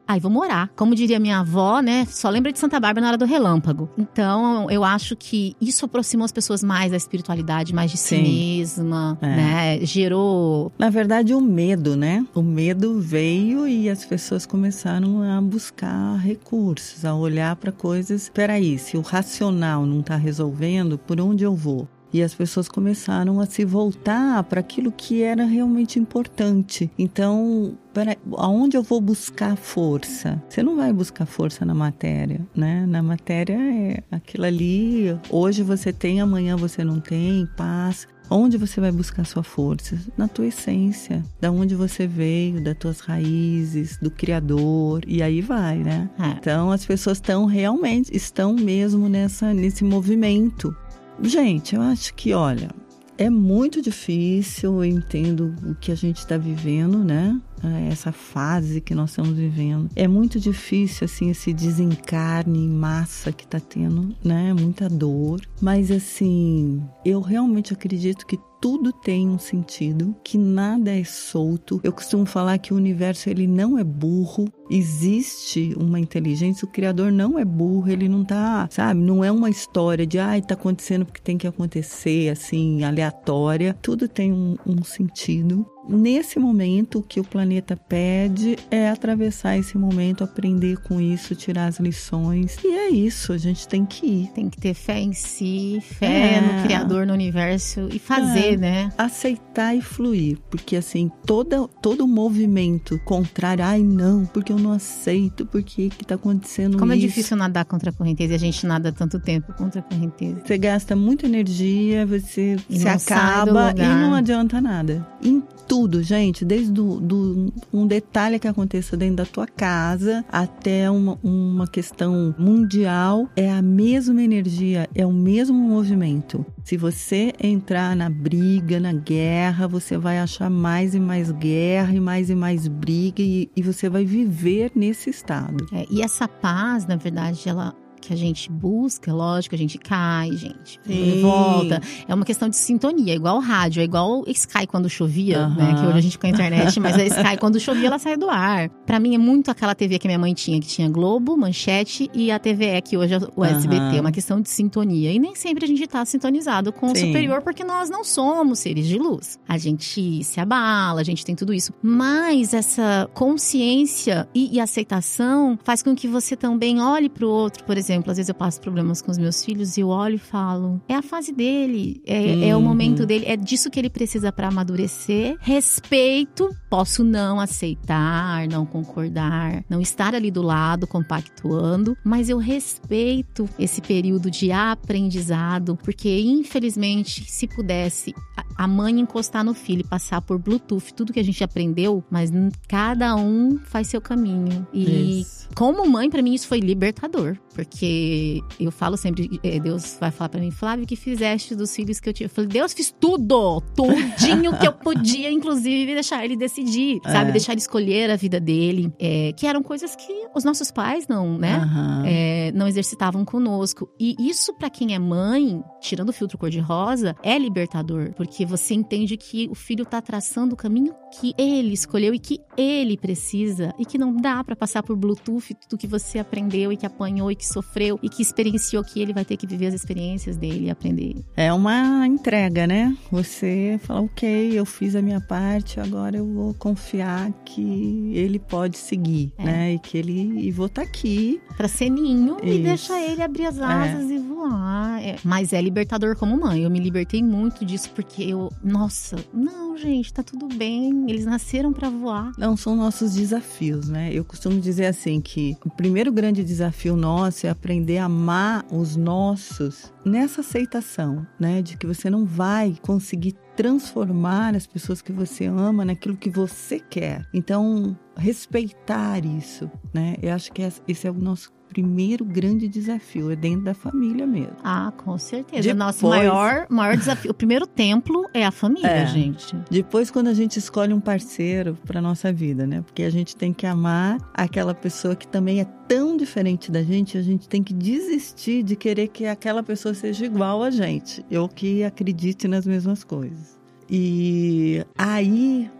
Aí 0.09 0.21
vou 0.21 0.31
morar. 0.31 0.71
Como 0.77 0.95
diria 0.95 1.19
minha 1.19 1.41
avó, 1.41 1.81
né? 1.81 2.07
Só 2.09 2.29
lembra 2.31 2.53
de 2.53 2.59
Santa 2.59 2.79
Bárbara 2.79 3.01
na 3.03 3.09
hora 3.09 3.19
do 3.19 3.25
relâmpago. 3.25 3.89
Então, 3.99 4.71
eu 4.71 4.85
acho 4.85 5.17
que 5.17 5.57
isso 5.61 5.85
aproximou 5.85 6.25
as 6.25 6.31
pessoas 6.33 6.63
mais 6.63 6.93
da 6.93 6.97
espiritualidade, 6.97 7.75
mais 7.75 7.91
de 7.91 7.97
si 7.97 8.17
Sim. 8.17 8.23
mesma, 8.59 9.19
É. 9.21 9.27
né? 9.27 9.79
Gerou. 9.83 10.71
Na 10.79 10.91
verdade, 10.91 11.35
o 11.35 11.41
medo, 11.41 11.97
né? 11.97 12.25
O 12.35 12.43
medo 12.43 13.01
veio 13.01 13.67
e 13.67 13.91
as 13.91 14.05
pessoas 14.05 14.47
começaram 14.47 15.23
a 15.23 15.41
buscar 15.41 16.17
recursos, 16.19 17.05
a 17.05 17.15
olhar 17.15 17.57
para 17.57 17.73
coisas. 17.73 18.31
Peraí, 18.33 18.79
se 18.79 18.97
o 18.97 19.01
racional 19.01 19.85
não 19.85 20.01
está 20.01 20.17
resolvendo, 20.17 20.99
por 20.99 21.21
onde 21.21 21.43
eu 21.45 21.55
vou? 21.55 21.89
E 22.13 22.23
as 22.23 22.35
pessoas 22.35 22.69
começaram 22.69 23.41
a 23.41 23.47
se 23.47 23.65
voltar 23.65 24.43
para 24.45 24.61
aquilo 24.61 24.93
que 24.93 25.23
era 25.23 25.45
realmente 25.45 25.99
importante. 25.99 26.91
Então, 26.99 27.77
peraí, 27.93 28.17
aonde 28.37 28.77
eu 28.77 28.83
vou 28.83 29.01
buscar 29.01 29.57
força? 29.57 30.43
Você 30.49 30.63
não 30.63 30.77
vai 30.77 30.93
buscar 30.93 31.27
força 31.27 31.65
na 31.65 31.75
matéria, 31.75 32.41
né? 32.55 32.87
Na 32.87 33.03
matéria 33.03 33.59
é 33.59 34.03
aquilo 34.11 34.45
ali. 34.45 35.19
Hoje 35.31 35.63
você 35.63 35.93
tem, 35.93 36.21
amanhã 36.21 36.57
você 36.57 36.85
não 36.85 37.01
tem, 37.01 37.47
paz. 37.57 38.07
Onde 38.29 38.57
você 38.57 38.81
vai 38.81 38.91
buscar 38.91 39.25
sua 39.25 39.43
força? 39.43 39.97
Na 40.17 40.27
tua 40.27 40.47
essência, 40.47 41.23
da 41.41 41.51
onde 41.51 41.77
você 41.77 42.07
veio, 42.09 42.61
das 42.61 42.77
tuas 42.77 42.99
raízes, 43.01 43.99
do 43.99 44.11
Criador, 44.11 45.03
e 45.07 45.23
aí 45.23 45.41
vai, 45.41 45.79
né? 45.79 46.11
É. 46.19 46.31
Então 46.31 46.73
as 46.73 46.85
pessoas 46.85 47.19
estão 47.19 47.47
realmente, 47.47 48.15
estão 48.15 48.53
mesmo 48.55 49.09
nessa, 49.09 49.55
nesse 49.55 49.85
movimento. 49.85 50.77
Gente, 51.23 51.75
eu 51.75 51.83
acho 51.83 52.15
que, 52.15 52.33
olha, 52.35 52.71
é 53.17 53.31
muito 53.31 53.81
difícil, 53.81 54.75
eu 54.75 54.85
entendo 54.85 55.55
o 55.65 55.75
que 55.75 55.91
a 55.91 55.95
gente 55.95 56.19
está 56.19 56.37
vivendo, 56.37 57.03
né? 57.03 57.41
É, 57.63 57.89
Essa 57.89 58.13
fase 58.13 58.81
que 58.81 58.95
nós 58.95 59.11
estamos 59.11 59.37
vivendo. 59.37 59.89
É 59.97 60.07
muito 60.07 60.39
difícil, 60.39 61.05
assim, 61.05 61.31
esse 61.31 61.53
desencarne 61.53 62.59
em 62.59 62.69
massa 62.69 63.33
que 63.33 63.47
tá 63.47 63.61
tendo, 63.61 64.15
né? 64.23 64.53
Muita 64.53 64.89
dor. 64.89 65.41
Mas, 65.61 65.91
assim, 65.91 66.83
eu 67.05 67.21
realmente 67.21 67.73
acredito 67.73 68.27
que 68.27 68.39
tudo 68.61 68.93
tem 68.93 69.29
um 69.29 69.39
sentido, 69.39 70.15
que 70.25 70.39
nada 70.39 70.91
é 70.91 71.05
solto. 71.05 71.81
Eu 71.85 71.93
costumo 71.93 72.25
falar 72.27 72.59
que 72.59 72.73
o 72.73 72.77
universo 72.77 73.29
ele 73.29 73.47
não 73.47 73.79
é 73.79 73.85
burro. 73.85 74.49
Existe 74.71 75.75
uma 75.77 76.01
inteligência, 76.01 76.67
o 76.67 76.71
criador 76.71 77.13
não 77.13 77.39
é 77.39 77.45
burro, 77.45 77.89
ele 77.89 78.09
não 78.09 78.25
tá, 78.25 78.67
sabe, 78.71 79.01
não 79.01 79.23
é 79.23 79.31
uma 79.31 79.49
história 79.49 80.07
de 80.07 80.19
ai, 80.19 80.43
tá 80.43 80.55
acontecendo 80.55 81.05
porque 81.05 81.21
tem 81.21 81.39
que 81.39 81.47
acontecer, 81.47 82.31
assim, 82.31 82.83
aleatória. 82.83 83.77
Tudo 83.81 84.09
tem 84.09 84.33
um, 84.33 84.57
um 84.67 84.83
sentido. 84.83 85.65
Nesse 85.89 86.39
momento, 86.39 86.99
o 86.99 87.03
que 87.03 87.21
o 87.21 87.25
planeta 87.25 87.77
pede 87.77 88.57
é 88.71 88.89
atravessar 88.91 89.57
esse 89.57 89.79
momento, 89.79 90.25
aprender 90.25 90.79
com 90.79 91.01
isso, 91.01 91.35
tirar 91.35 91.67
as 91.67 91.79
lições. 91.79 92.57
E 92.65 92.69
é 92.69 92.89
isso, 92.91 93.33
a 93.33 93.39
gente 93.39 93.69
tem 93.69 93.85
que 93.85 94.05
ir. 94.07 94.31
Tem 94.35 94.49
que 94.51 94.59
ter 94.61 94.75
fé 94.75 95.01
em 95.01 95.13
si, 95.13 95.79
fé 95.83 96.35
É. 96.37 96.41
no 96.41 96.63
Criador, 96.65 97.07
no 97.07 97.13
universo 97.13 97.89
e 97.93 97.99
fazer, 97.99 98.55
É. 98.55 98.57
né? 98.57 98.93
aceitar 98.99 99.75
e 99.77 99.81
fluir, 99.81 100.39
porque 100.51 100.77
assim, 100.77 101.11
toda, 101.25 101.67
todo 101.81 102.07
movimento 102.07 102.99
contrário, 103.05 103.65
ai 103.65 103.83
não, 103.83 104.25
porque 104.27 104.53
eu 104.53 104.59
não 104.59 104.73
aceito, 104.73 105.47
porque 105.47 105.89
que 105.91 106.05
tá 106.05 106.17
acontecendo 106.17 106.79
Como 106.79 106.93
é 106.93 106.97
isso. 106.97 107.07
difícil 107.07 107.37
nadar 107.37 107.65
contra 107.65 107.91
a 107.91 107.93
correnteza 107.93 108.33
e 108.33 108.37
a 108.37 108.39
gente 108.39 108.67
nada 108.67 108.91
tanto 108.93 109.19
tempo 109.21 109.53
contra 109.55 109.81
a 109.81 109.83
correnteza. 109.83 110.41
Você 110.45 110.59
gasta 110.59 110.97
muita 110.97 111.27
energia, 111.27 112.05
você 112.07 112.57
E 112.69 112.79
se 112.81 112.89
acaba 112.89 113.73
e 113.77 113.81
não 113.81 114.15
adianta 114.15 114.61
nada. 114.61 115.07
Em 115.23 115.41
tudo, 115.41 115.76
gente, 116.03 116.45
desde 116.45 116.71
do, 116.73 117.01
do- 117.01 117.53
um 117.73 117.87
detalhe 117.87 118.39
que 118.39 118.49
aconteça 118.49 118.97
dentro 118.97 119.17
da 119.17 119.27
tua 119.27 119.47
casa 119.47 120.25
até 120.31 120.91
uma, 120.91 121.19
uma 121.23 121.67
questão 121.67 122.35
mundial, 122.39 123.29
é 123.37 123.51
a 123.51 123.63
mesma 123.63 124.23
energia, 124.23 124.89
é 124.95 125.07
o 125.07 125.13
mesmo 125.13 125.57
movimento. 125.57 126.45
Se 126.65 126.77
você 126.77 127.33
entrar 127.43 127.95
na 127.95 128.09
briga, 128.11 128.81
na 128.81 128.93
guerra, 128.93 129.69
você 129.69 129.97
vai 129.97 130.19
achar 130.19 130.51
mais 130.51 130.95
e 130.95 131.01
mais 131.01 131.31
guerra 131.31 131.95
e 131.95 132.01
mais 132.01 132.31
e 132.31 132.35
mais 132.35 132.67
briga 132.67 133.23
e, 133.23 133.51
e 133.57 133.63
você 133.63 133.89
vai 133.89 134.05
viver 134.05 134.73
nesse 134.75 135.11
estado. 135.11 135.65
É, 135.73 135.87
e 135.91 136.03
essa 136.03 136.27
paz, 136.27 136.87
na 136.87 136.97
verdade, 136.97 137.49
ela 137.49 137.75
que 138.01 138.13
a 138.13 138.17
gente 138.17 138.51
busca, 138.51 139.13
lógico, 139.13 139.55
a 139.55 139.59
gente 139.59 139.79
cai, 139.79 140.33
gente, 140.33 140.81
Sim. 140.85 141.21
volta. 141.23 141.81
É 142.07 142.15
uma 142.15 142.25
questão 142.25 142.49
de 142.49 142.57
sintonia, 142.57 143.13
é 143.13 143.17
igual 143.17 143.37
o 143.37 143.41
rádio, 143.41 143.81
é 143.81 143.85
igual 143.85 144.21
o 144.21 144.25
Sky 144.31 144.67
quando 144.67 144.89
chovia, 144.89 145.49
né? 145.49 145.75
Que 145.75 145.87
hoje 145.87 145.99
a 145.99 146.01
gente 146.01 146.19
com 146.19 146.27
a 146.27 146.31
internet, 146.31 146.79
mas 146.81 146.97
a 146.97 147.05
Sky 147.05 147.37
quando 147.39 147.59
chovia 147.61 147.87
ela 147.89 147.99
sai 147.99 148.17
do 148.17 148.29
ar. 148.29 148.69
Pra 148.85 149.01
mim 149.01 149.15
é 149.15 149.19
muito 149.19 149.51
aquela 149.51 149.75
TV 149.75 149.99
que 149.99 150.07
minha 150.07 150.19
mãe 150.19 150.35
tinha, 150.35 150.61
que 150.61 150.67
tinha 150.67 150.89
Globo, 150.89 151.37
Manchete 151.37 152.11
e 152.15 152.31
a 152.31 152.39
TVE, 152.39 152.81
que 152.83 152.97
hoje 152.97 153.15
é 153.15 153.19
o 153.35 153.45
SBT. 153.45 153.97
É 153.97 154.01
uma 154.01 154.13
questão 154.13 154.41
de 154.41 154.49
sintonia. 154.49 155.13
E 155.13 155.19
nem 155.19 155.35
sempre 155.35 155.65
a 155.65 155.69
gente 155.69 155.87
tá 155.87 156.05
sintonizado 156.05 156.73
com 156.73 156.87
o 156.87 156.97
Sim. 156.97 157.07
superior, 157.07 157.43
porque 157.43 157.65
nós 157.65 157.91
não 157.91 158.05
somos 158.05 158.61
seres 158.61 158.87
de 158.87 158.99
luz. 158.99 159.39
A 159.49 159.59
gente 159.59 160.23
se 160.25 160.41
abala, 160.41 161.01
a 161.01 161.05
gente 161.05 161.25
tem 161.25 161.35
tudo 161.35 161.53
isso. 161.53 161.73
Mas 161.83 162.55
essa 162.55 163.09
consciência 163.15 164.29
e, 164.35 164.57
e 164.57 164.61
aceitação 164.61 165.59
faz 165.65 165.83
com 165.83 165.95
que 165.95 166.07
você 166.07 166.37
também 166.37 166.81
olhe 166.81 167.09
pro 167.09 167.29
outro. 167.29 167.65
Por 167.65 167.77
exemplo, 167.77 167.96
às 168.11 168.17
vezes 168.17 168.29
eu 168.29 168.35
passo 168.35 168.61
problemas 168.61 169.01
com 169.03 169.11
os 169.11 169.19
meus 169.19 169.45
filhos 169.45 169.77
e 169.77 169.81
eu 169.81 169.89
olho 169.89 170.17
e 170.17 170.19
falo: 170.19 170.81
é 170.89 170.95
a 170.95 171.03
fase 171.03 171.33
dele, 171.33 172.03
é, 172.07 172.49
é 172.49 172.55
o 172.55 172.59
Uhum. 172.59 172.65
momento 172.65 173.07
dele, 173.07 173.25
é 173.27 173.37
disso 173.37 173.71
que 173.71 173.79
ele 173.79 173.91
precisa 173.91 174.31
pra 174.33 174.49
amadurecer. 174.49 175.37
Respeito, 175.41 176.55
posso 176.71 177.05
não 177.05 177.39
aceitar, 177.39 178.47
não 178.49 178.65
concordar, 178.67 179.65
não 179.69 179.81
estar 179.81 180.15
ali 180.15 180.31
do 180.31 180.43
lado 180.43 180.87
compactuando, 180.87 181.97
mas 182.05 182.29
eu 182.29 182.39
respeito 182.39 183.49
esse 183.59 183.81
período 183.81 184.31
de 184.31 184.51
aprendizado, 184.53 185.77
porque 185.83 186.21
infelizmente, 186.21 187.25
se 187.31 187.47
pudesse 187.47 188.15
a- 188.57 188.67
mãe 188.67 188.99
encostar 189.01 189.45
no 189.45 189.55
filho 189.55 189.81
e 189.81 189.89
passar 189.89 190.21
por 190.23 190.39
Bluetooth 190.39 190.93
tudo 190.95 191.13
que 191.13 191.21
a 191.21 191.25
gente 191.25 191.43
aprendeu, 191.45 192.03
mas 192.11 192.31
cada 192.69 193.15
um 193.15 193.59
faz 193.65 193.87
seu 193.89 194.01
caminho. 194.01 194.67
E 194.73 195.21
Isso. 195.21 195.49
como 195.55 195.87
mãe, 195.89 196.09
pra 196.11 196.23
mim 196.23 196.35
isso 196.35 196.49
foi 196.49 196.59
libertador, 196.61 197.37
porque 197.57 198.43
eu 198.61 198.71
falo 198.71 198.97
sempre, 198.97 199.41
eh, 199.43 199.59
Deus 199.59 199.97
vai 199.99 200.11
falar 200.11 200.29
pra 200.29 200.41
mim, 200.41 200.51
Flávio, 200.51 200.87
que 200.87 200.95
fizeste 200.95 201.55
dos 201.55 201.75
filhos 201.75 201.99
que 201.99 202.09
eu 202.09 202.13
tive. 202.13 202.27
Eu 202.27 202.35
falei, 202.35 202.49
Deus, 202.51 202.73
fiz 202.75 202.95
tudo, 203.01 203.63
tudinho 203.75 204.57
que 204.59 204.67
eu 204.67 204.73
podia, 204.73 205.31
inclusive 205.31 205.95
deixar 205.95 206.25
ele 206.25 206.37
decidir, 206.37 207.01
sabe, 207.05 207.31
É. 207.31 207.33
deixar 207.33 207.53
ele 207.53 207.61
escolher 207.61 208.11
a 208.11 208.17
vida 208.17 208.39
dele, 208.39 208.93
eh, 209.01 209.33
que 209.37 209.47
eram 209.47 209.63
coisas 209.63 209.97
que 209.97 210.13
os 210.35 210.45
nossos 210.45 210.71
pais 210.71 211.09
não, 211.09 211.39
né? 211.39 211.57
Aham. 211.57 212.03
é, 212.07 212.53
não 212.55 212.69
exercitavam 212.69 213.25
conosco. 213.25 213.89
E 213.99 214.15
isso, 214.19 214.53
pra 214.55 214.69
quem 214.69 214.95
é 214.95 214.99
mãe, 214.99 215.63
tirando 215.81 216.11
o 216.11 216.13
filtro 216.13 216.37
cor-de-rosa, 216.39 217.17
é 217.23 217.39
libertador. 217.39 218.13
Porque 218.15 218.45
você 218.45 218.75
entende 218.75 219.17
que 219.17 219.49
o 219.51 219.55
filho 219.55 219.85
tá 219.87 220.01
traçando 220.03 220.53
o 220.53 220.57
caminho 220.57 220.93
que 221.19 221.33
ele 221.39 221.73
escolheu 221.73 222.13
e 222.15 222.19
que 222.19 222.39
ele 222.57 222.97
precisa. 222.99 223.73
E 223.79 223.85
que 223.87 223.97
não 223.97 224.15
dá 224.15 224.45
pra 224.45 224.55
passar 224.55 224.83
por 224.83 224.95
Bluetooth 224.97 225.55
tudo 225.55 225.79
que 225.79 225.87
você 225.87 226.19
aprendeu 226.19 226.71
e 226.73 226.77
que 226.77 226.85
apanhou 226.87 227.31
e 227.31 227.37
que 227.37 227.46
sofreu 227.47 227.99
e 228.03 228.09
que 228.09 228.23
experienciou 228.23 228.83
que 228.85 229.01
ele 229.01 229.13
vai 229.13 229.25
ter 229.25 229.37
que 229.37 229.47
viver 229.47 229.67
as 229.67 229.75
experiências 229.75 230.37
dele 230.37 230.67
e 230.67 230.71
aprender. 230.71 231.17
É 231.37 231.53
uma 231.53 232.07
entrega, 232.07 232.67
né? 232.67 232.97
Você 233.11 233.79
fala, 233.83 234.01
ok, 234.03 234.53
eu 234.59 234.65
fiz 234.65 234.95
a 234.97 235.03
minha 235.03 235.21
parte, 235.21 235.81
agora 235.81 236.17
eu 236.17 236.27
vou 236.27 236.55
confiar 236.55 237.31
que 237.45 238.11
ele 238.15 238.39
pode 238.39 238.77
seguir, 238.79 239.33
É. 239.39 239.45
né? 239.45 239.75
E 239.75 239.79
que 239.79 239.99
ele 239.99 240.47
e 240.47 240.51
vou 240.51 240.67
estar 240.67 240.83
aqui. 240.83 241.41
Pra 241.57 241.69
ser 241.69 241.91
ninho 241.91 242.37
e 242.43 242.51
Isso. 242.51 242.63
deixar 242.63 243.01
ele 243.03 243.23
abrir 243.23 243.47
as 243.47 243.59
asas 243.59 244.11
e 244.11 244.19
voar. 244.19 245.03
É, 245.03 245.17
Mas 245.25 245.53
é 245.53 245.61
libertador 245.61 246.17
como 246.17 246.37
mãe. 246.39 246.63
Eu 246.63 246.71
me 246.71 246.79
libertei 246.79 247.23
muito 247.23 247.65
disso 247.65 247.91
porque 247.95 248.23
eu. 248.23 248.51
Nossa, 248.63 249.17
não, 249.33 249.77
gente, 249.77 250.13
tá 250.13 250.23
tudo 250.23 250.47
bem. 250.49 251.05
Eles 251.09 251.25
nasceram 251.25 251.73
pra 251.73 251.89
voar. 251.91 252.33
Não 252.39 252.57
são 252.57 252.75
nossos 252.77 253.15
desafios, 253.15 253.89
né? 253.89 254.11
Eu 254.13 254.25
costumo 254.25 254.61
dizer 254.61 254.87
assim 254.87 255.21
que 255.21 255.57
o 255.65 255.71
primeiro 255.71 256.13
grande 256.13 256.45
desafio 256.45 256.97
nosso 256.97 257.36
é 257.45 257.51
aprender 257.51 257.99
a 257.99 258.05
amar 258.05 258.65
os 258.71 258.95
nossos 258.95 259.93
nessa 260.05 260.43
aceitação, 260.43 261.27
né? 261.41 261.61
De 261.61 261.77
que 261.77 261.87
você 261.87 262.09
não 262.09 262.25
vai 262.25 262.77
conseguir 262.81 263.35
transformar 263.57 264.55
as 264.55 264.67
pessoas 264.67 265.03
que 265.03 265.11
você 265.11 265.47
ama 265.47 265.85
naquilo 265.85 266.17
que 266.17 266.31
você 266.31 266.79
quer. 266.79 267.27
Então, 267.35 267.99
respeitar 268.17 269.25
isso, 269.25 269.69
né? 269.93 270.15
Eu 270.23 270.35
acho 270.35 270.53
que 270.53 270.63
esse 270.63 271.07
é 271.07 271.11
o 271.11 271.15
nosso 271.15 271.51
primeiro 271.69 272.25
grande 272.25 272.69
desafio, 272.69 273.31
é 273.31 273.37
dentro 273.37 273.63
da 273.63 273.75
família 273.75 274.27
mesmo. 274.27 274.57
Ah, 274.65 274.93
com 274.97 275.17
certeza. 275.19 275.63
Depois- 275.63 275.77
Nosso 275.77 276.07
maior, 276.09 276.67
maior 276.71 276.97
desafio. 276.97 277.31
O 277.31 277.35
primeiro 277.35 277.67
templo 277.67 278.25
é 278.33 278.45
a 278.45 278.51
família, 278.51 278.87
É. 278.89 279.07
gente. 279.07 279.57
Depois, 279.71 280.11
quando 280.11 280.29
a 280.29 280.35
gente 280.35 280.59
escolhe 280.59 280.93
um 280.95 281.01
parceiro 281.01 281.77
para 281.87 282.01
nossa 282.01 282.33
vida, 282.33 282.67
né? 282.67 282.81
Porque 282.83 283.03
a 283.03 283.11
gente 283.11 283.37
tem 283.37 283.53
que 283.53 283.67
amar 283.67 284.19
aquela 284.35 284.75
pessoa 284.75 285.15
que 285.17 285.27
também 285.27 285.61
é 285.61 285.67
tão 285.89 286.17
diferente 286.17 286.71
da 286.71 286.83
gente, 286.83 287.17
a 287.19 287.23
gente 287.23 287.49
tem 287.49 287.63
que 287.63 287.75
desistir 287.75 288.63
de 288.63 288.75
querer 288.77 289.09
que 289.09 289.27
aquela 289.27 289.63
pessoa 289.63 289.95
seja 289.95 290.25
igual 290.27 290.63
a 290.63 290.71
gente, 290.71 291.25
ou 291.31 291.49
que 291.49 291.85
acredite 291.85 292.49
nas 292.49 292.67
mesmas 292.67 293.05
coisas. 293.05 293.57
E 293.89 294.85
aí, 294.99 295.71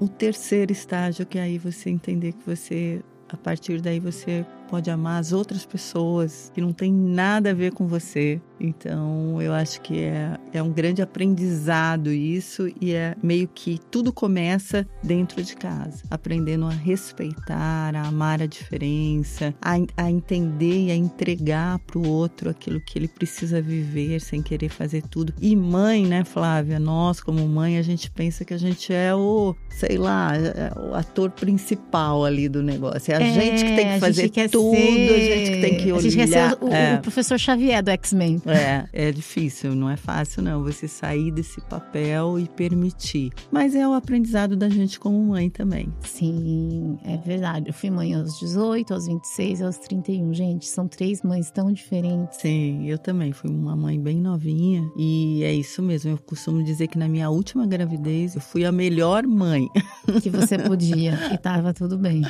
o 0.00 0.06
terceiro 0.08 0.70
estágio, 0.72 1.24
que 1.24 1.38
é 1.38 1.42
aí 1.42 1.58
você 1.58 1.88
entender 1.90 2.32
que 2.32 2.44
você 2.46 3.00
a 3.26 3.36
partir 3.36 3.80
daí 3.80 3.98
você 3.98 4.44
pode 4.74 4.90
amar 4.90 5.20
as 5.20 5.32
outras 5.32 5.64
pessoas 5.64 6.50
que 6.52 6.60
não 6.60 6.72
tem 6.72 6.92
nada 6.92 7.50
a 7.50 7.54
ver 7.54 7.72
com 7.72 7.86
você. 7.86 8.40
Então, 8.60 9.40
eu 9.40 9.52
acho 9.52 9.80
que 9.80 10.00
é, 10.00 10.36
é 10.52 10.62
um 10.62 10.70
grande 10.70 11.02
aprendizado 11.02 12.10
isso 12.10 12.70
e 12.80 12.92
é 12.92 13.14
meio 13.22 13.48
que 13.48 13.80
tudo 13.90 14.12
começa 14.12 14.86
dentro 15.02 15.42
de 15.42 15.56
casa, 15.56 16.02
aprendendo 16.10 16.66
a 16.66 16.70
respeitar, 16.70 17.94
a 17.94 18.08
amar 18.08 18.42
a 18.42 18.46
diferença, 18.46 19.54
a, 19.60 19.74
a 19.96 20.10
entender 20.10 20.86
e 20.86 20.90
a 20.90 20.96
entregar 20.96 21.78
para 21.80 21.98
o 21.98 22.08
outro 22.08 22.50
aquilo 22.50 22.80
que 22.80 22.98
ele 22.98 23.08
precisa 23.08 23.60
viver 23.60 24.20
sem 24.20 24.42
querer 24.42 24.68
fazer 24.68 25.02
tudo. 25.02 25.32
E 25.40 25.54
mãe, 25.54 26.06
né, 26.06 26.24
Flávia? 26.24 26.78
Nós, 26.78 27.20
como 27.20 27.46
mãe, 27.46 27.78
a 27.78 27.82
gente 27.82 28.10
pensa 28.10 28.44
que 28.44 28.54
a 28.54 28.58
gente 28.58 28.92
é 28.92 29.14
o, 29.14 29.54
sei 29.68 29.98
lá, 29.98 30.36
é 30.36 30.72
o 30.78 30.94
ator 30.94 31.30
principal 31.30 32.24
ali 32.24 32.48
do 32.48 32.62
negócio. 32.62 33.12
É 33.12 33.16
a 33.16 33.20
é, 33.20 33.32
gente 33.32 33.64
que 33.64 33.76
tem 33.76 33.94
que 33.94 34.00
fazer 34.00 34.28
tudo 34.48 34.64
tudo, 34.64 34.76
ser... 34.76 35.32
a 35.32 35.36
gente 35.36 35.50
que 35.50 35.60
tem 35.60 35.76
que 35.76 35.92
olhar. 35.92 35.98
A 35.98 36.02
gente 36.02 36.16
quer 36.16 36.28
ser 36.28 36.58
o, 36.60 36.68
é. 36.72 36.94
o 36.94 37.00
professor 37.00 37.38
Xavier 37.38 37.82
do 37.82 37.90
X-Men. 37.90 38.40
É, 38.46 38.86
é 39.08 39.12
difícil, 39.12 39.74
não 39.74 39.88
é 39.88 39.96
fácil 39.96 40.42
não, 40.42 40.62
você 40.62 40.86
sair 40.86 41.30
desse 41.30 41.60
papel 41.62 42.38
e 42.38 42.48
permitir. 42.48 43.32
Mas 43.50 43.74
é 43.74 43.86
o 43.86 43.92
aprendizado 43.92 44.56
da 44.56 44.68
gente 44.68 44.98
como 44.98 45.22
mãe 45.22 45.50
também. 45.50 45.92
Sim, 46.02 46.98
é 47.04 47.16
verdade. 47.16 47.68
Eu 47.68 47.74
fui 47.74 47.90
mãe 47.90 48.14
aos 48.14 48.38
18, 48.38 48.94
aos 48.94 49.06
26, 49.06 49.62
aos 49.62 49.78
31. 49.78 50.34
Gente, 50.34 50.66
são 50.66 50.86
três 50.86 51.22
mães 51.22 51.50
tão 51.50 51.72
diferentes. 51.72 52.38
Sim, 52.40 52.88
eu 52.88 52.98
também 52.98 53.32
fui 53.32 53.50
uma 53.50 53.76
mãe 53.76 54.00
bem 54.00 54.18
novinha 54.18 54.88
e 54.96 55.42
é 55.42 55.52
isso 55.52 55.82
mesmo. 55.82 56.12
Eu 56.12 56.18
costumo 56.18 56.62
dizer 56.62 56.88
que 56.88 56.98
na 56.98 57.08
minha 57.08 57.30
última 57.30 57.66
gravidez 57.66 58.34
eu 58.34 58.40
fui 58.40 58.64
a 58.64 58.72
melhor 58.72 59.26
mãe. 59.26 59.68
Que 60.22 60.30
você 60.30 60.58
podia 60.58 61.18
e 61.32 61.38
tava 61.38 61.72
tudo 61.72 61.98
bem. 61.98 62.22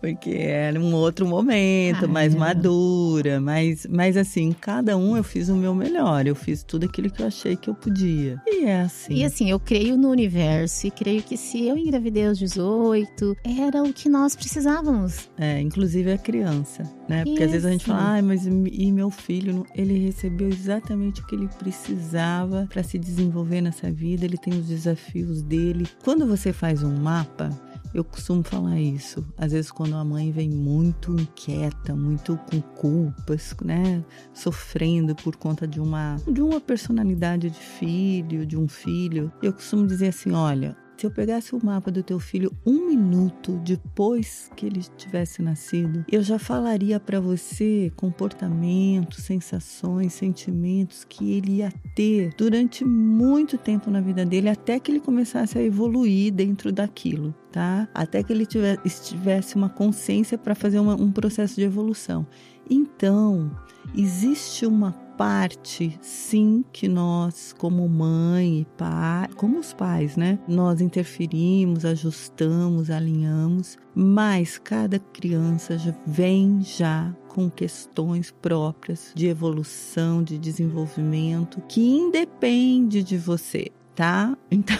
Porque 0.00 0.30
era 0.30 0.78
um 0.78 0.94
outro 0.94 1.26
momento, 1.26 2.04
ah, 2.04 2.08
mais 2.08 2.34
é. 2.34 2.38
madura, 2.38 3.40
mas, 3.40 3.86
mas 3.88 4.16
assim, 4.16 4.52
cada 4.52 4.96
um 4.96 5.16
eu 5.16 5.24
fiz 5.24 5.47
o 5.48 5.56
meu 5.56 5.74
melhor. 5.74 6.26
Eu 6.26 6.34
fiz 6.34 6.62
tudo 6.62 6.86
aquilo 6.86 7.10
que 7.10 7.22
eu 7.22 7.26
achei 7.26 7.56
que 7.56 7.68
eu 7.68 7.74
podia. 7.74 8.40
E 8.46 8.64
é 8.64 8.82
assim. 8.82 9.14
E 9.14 9.24
assim, 9.24 9.50
eu 9.50 9.58
creio 9.58 9.96
no 9.96 10.10
universo 10.10 10.86
e 10.86 10.90
creio 10.90 11.22
que 11.22 11.36
se 11.36 11.66
eu 11.66 11.76
engravidei 11.76 12.26
aos 12.26 12.38
18, 12.38 13.36
era 13.44 13.82
o 13.82 13.92
que 13.92 14.08
nós 14.08 14.34
precisávamos. 14.34 15.28
É, 15.38 15.60
inclusive 15.60 16.12
a 16.12 16.18
criança, 16.18 16.82
né? 17.08 17.24
Porque 17.24 17.34
Isso. 17.34 17.44
às 17.44 17.50
vezes 17.50 17.66
a 17.66 17.70
gente 17.70 17.84
fala, 17.84 18.18
ah, 18.18 18.22
mas 18.22 18.46
e 18.46 18.92
meu 18.92 19.10
filho, 19.10 19.66
ele 19.74 19.98
recebeu 19.98 20.48
exatamente 20.48 21.20
o 21.20 21.26
que 21.26 21.34
ele 21.34 21.48
precisava 21.58 22.66
para 22.70 22.82
se 22.82 22.98
desenvolver 22.98 23.60
nessa 23.60 23.90
vida, 23.90 24.24
ele 24.24 24.38
tem 24.38 24.54
os 24.54 24.66
desafios 24.66 25.42
dele. 25.42 25.86
Quando 26.04 26.26
você 26.26 26.52
faz 26.52 26.82
um 26.82 26.94
mapa, 26.96 27.50
eu 27.94 28.04
costumo 28.04 28.42
falar 28.42 28.80
isso. 28.80 29.24
Às 29.36 29.52
vezes, 29.52 29.70
quando 29.70 29.96
a 29.96 30.04
mãe 30.04 30.30
vem 30.30 30.48
muito 30.48 31.12
inquieta, 31.12 31.94
muito 31.94 32.36
com 32.50 32.60
culpas, 32.60 33.54
né? 33.64 34.04
Sofrendo 34.32 35.14
por 35.14 35.36
conta 35.36 35.66
de 35.66 35.80
uma, 35.80 36.16
de 36.26 36.42
uma 36.42 36.60
personalidade 36.60 37.50
de 37.50 37.58
filho, 37.58 38.46
de 38.46 38.56
um 38.56 38.68
filho, 38.68 39.32
eu 39.42 39.52
costumo 39.52 39.86
dizer 39.86 40.08
assim: 40.08 40.32
olha, 40.32 40.76
se 40.98 41.06
eu 41.06 41.12
pegasse 41.12 41.54
o 41.54 41.64
mapa 41.64 41.92
do 41.92 42.02
teu 42.02 42.18
filho 42.18 42.52
um 42.66 42.88
minuto 42.88 43.52
depois 43.64 44.50
que 44.56 44.66
ele 44.66 44.82
tivesse 44.96 45.40
nascido, 45.40 46.04
eu 46.10 46.20
já 46.22 46.40
falaria 46.40 46.98
para 46.98 47.20
você 47.20 47.92
comportamentos, 47.94 49.22
sensações, 49.22 50.12
sentimentos 50.12 51.04
que 51.04 51.34
ele 51.34 51.58
ia 51.58 51.72
ter 51.94 52.34
durante 52.36 52.84
muito 52.84 53.56
tempo 53.56 53.92
na 53.92 54.00
vida 54.00 54.26
dele, 54.26 54.48
até 54.48 54.80
que 54.80 54.90
ele 54.90 54.98
começasse 54.98 55.56
a 55.56 55.62
evoluir 55.62 56.32
dentro 56.32 56.72
daquilo, 56.72 57.32
tá? 57.52 57.88
Até 57.94 58.24
que 58.24 58.32
ele 58.32 58.44
tivesse 58.44 59.54
uma 59.54 59.68
consciência 59.68 60.36
para 60.36 60.56
fazer 60.56 60.80
uma, 60.80 60.96
um 60.96 61.12
processo 61.12 61.54
de 61.54 61.62
evolução. 61.62 62.26
Então, 62.68 63.50
existe 63.96 64.66
uma 64.66 65.07
parte, 65.18 65.98
sim, 66.00 66.64
que 66.72 66.86
nós, 66.86 67.52
como 67.58 67.88
mãe 67.88 68.60
e 68.60 68.64
pai, 68.76 69.28
como 69.34 69.58
os 69.58 69.74
pais, 69.74 70.16
né? 70.16 70.38
Nós 70.46 70.80
interferimos, 70.80 71.84
ajustamos, 71.84 72.88
alinhamos, 72.88 73.76
mas 73.92 74.58
cada 74.58 75.00
criança 75.00 75.76
já 75.76 75.92
vem 76.06 76.62
já 76.62 77.12
com 77.26 77.50
questões 77.50 78.30
próprias 78.30 79.12
de 79.12 79.26
evolução, 79.26 80.22
de 80.22 80.38
desenvolvimento, 80.38 81.60
que 81.68 81.80
independe 81.80 83.02
de 83.02 83.18
você 83.18 83.72
tá? 83.98 84.36
Então. 84.50 84.76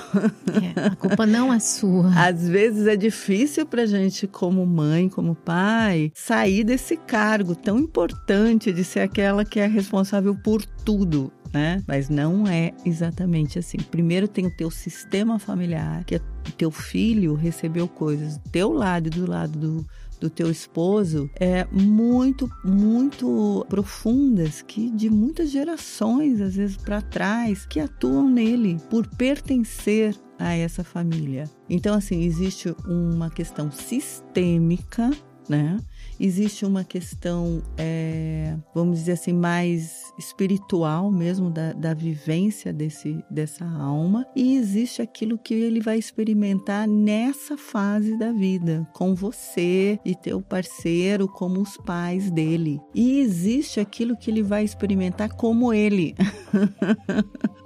É, 0.63 0.87
a 0.87 0.97
culpa 0.97 1.27
não 1.27 1.53
é 1.53 1.59
sua. 1.59 2.11
Às 2.15 2.49
vezes 2.49 2.87
é 2.87 2.97
difícil 2.97 3.67
pra 3.67 3.85
gente, 3.85 4.27
como 4.27 4.65
mãe, 4.65 5.09
como 5.09 5.35
pai, 5.35 6.11
sair 6.15 6.65
desse 6.65 6.97
cargo 6.97 7.55
tão 7.55 7.79
importante 7.79 8.73
de 8.73 8.83
ser 8.83 9.01
aquela 9.01 9.45
que 9.45 9.61
é 9.61 9.67
responsável 9.67 10.35
por 10.35 10.65
tudo. 10.65 11.33
Né? 11.53 11.83
Mas 11.87 12.09
não 12.09 12.47
é 12.47 12.73
exatamente 12.85 13.59
assim. 13.59 13.79
Primeiro 13.79 14.29
tem 14.29 14.47
o 14.47 14.57
teu 14.57 14.71
sistema 14.71 15.39
familiar, 15.39 16.05
que 16.05 16.17
é 16.17 16.21
teu 16.57 16.71
filho 16.71 17.35
recebeu 17.35 17.87
coisas 17.87 18.37
do 18.37 18.51
teu 18.51 18.73
lado 18.73 19.07
e 19.07 19.11
do 19.11 19.31
lado 19.31 19.59
do, 19.59 19.87
do 20.21 20.29
teu 20.29 20.51
esposo 20.51 21.31
é 21.35 21.67
muito, 21.71 22.51
muito 22.65 23.65
profundas 23.69 24.63
que 24.63 24.91
de 24.91 25.09
muitas 25.11 25.51
gerações, 25.51 26.41
às 26.41 26.55
vezes 26.55 26.77
para 26.77 27.01
trás, 27.01 27.67
que 27.67 27.81
atuam 27.81 28.29
nele 28.29 28.79
por 28.91 29.07
pertencer 29.07 30.17
a 30.39 30.55
essa 30.55 30.85
família. 30.85 31.51
Então, 31.69 31.95
assim, 31.95 32.23
existe 32.23 32.75
uma 32.87 33.29
questão 33.31 33.71
sistêmica, 33.71 35.11
né? 35.49 35.79
Existe 36.19 36.65
uma 36.65 36.85
questão, 36.85 37.63
é, 37.77 38.57
vamos 38.75 38.99
dizer 39.01 39.13
assim, 39.13 39.33
mais 39.33 40.13
espiritual 40.19 41.11
mesmo, 41.11 41.51
da, 41.51 41.73
da 41.73 41.95
vivência 41.95 42.73
desse, 42.73 43.23
dessa 43.31 43.65
alma, 43.65 44.27
e 44.35 44.57
existe 44.57 45.01
aquilo 45.01 45.39
que 45.39 45.55
ele 45.55 45.81
vai 45.81 45.99
experimentar 45.99 46.89
nessa 46.89 47.57
fase 47.57 48.17
da 48.19 48.33
vida, 48.33 48.87
com 48.93 49.15
você 49.15 49.99
e 50.05 50.15
teu 50.15 50.41
parceiro, 50.41 51.29
como 51.29 51.61
os 51.61 51.77
pais 51.77 52.31
dele. 52.31 52.81
E 52.95 53.21
existe 53.21 53.81
aquilo 53.81 54.17
que 54.17 54.31
ele 54.31 54.43
vai 54.43 54.65
experimentar 54.65 55.31
como 55.31 55.73
ele. 55.73 56.15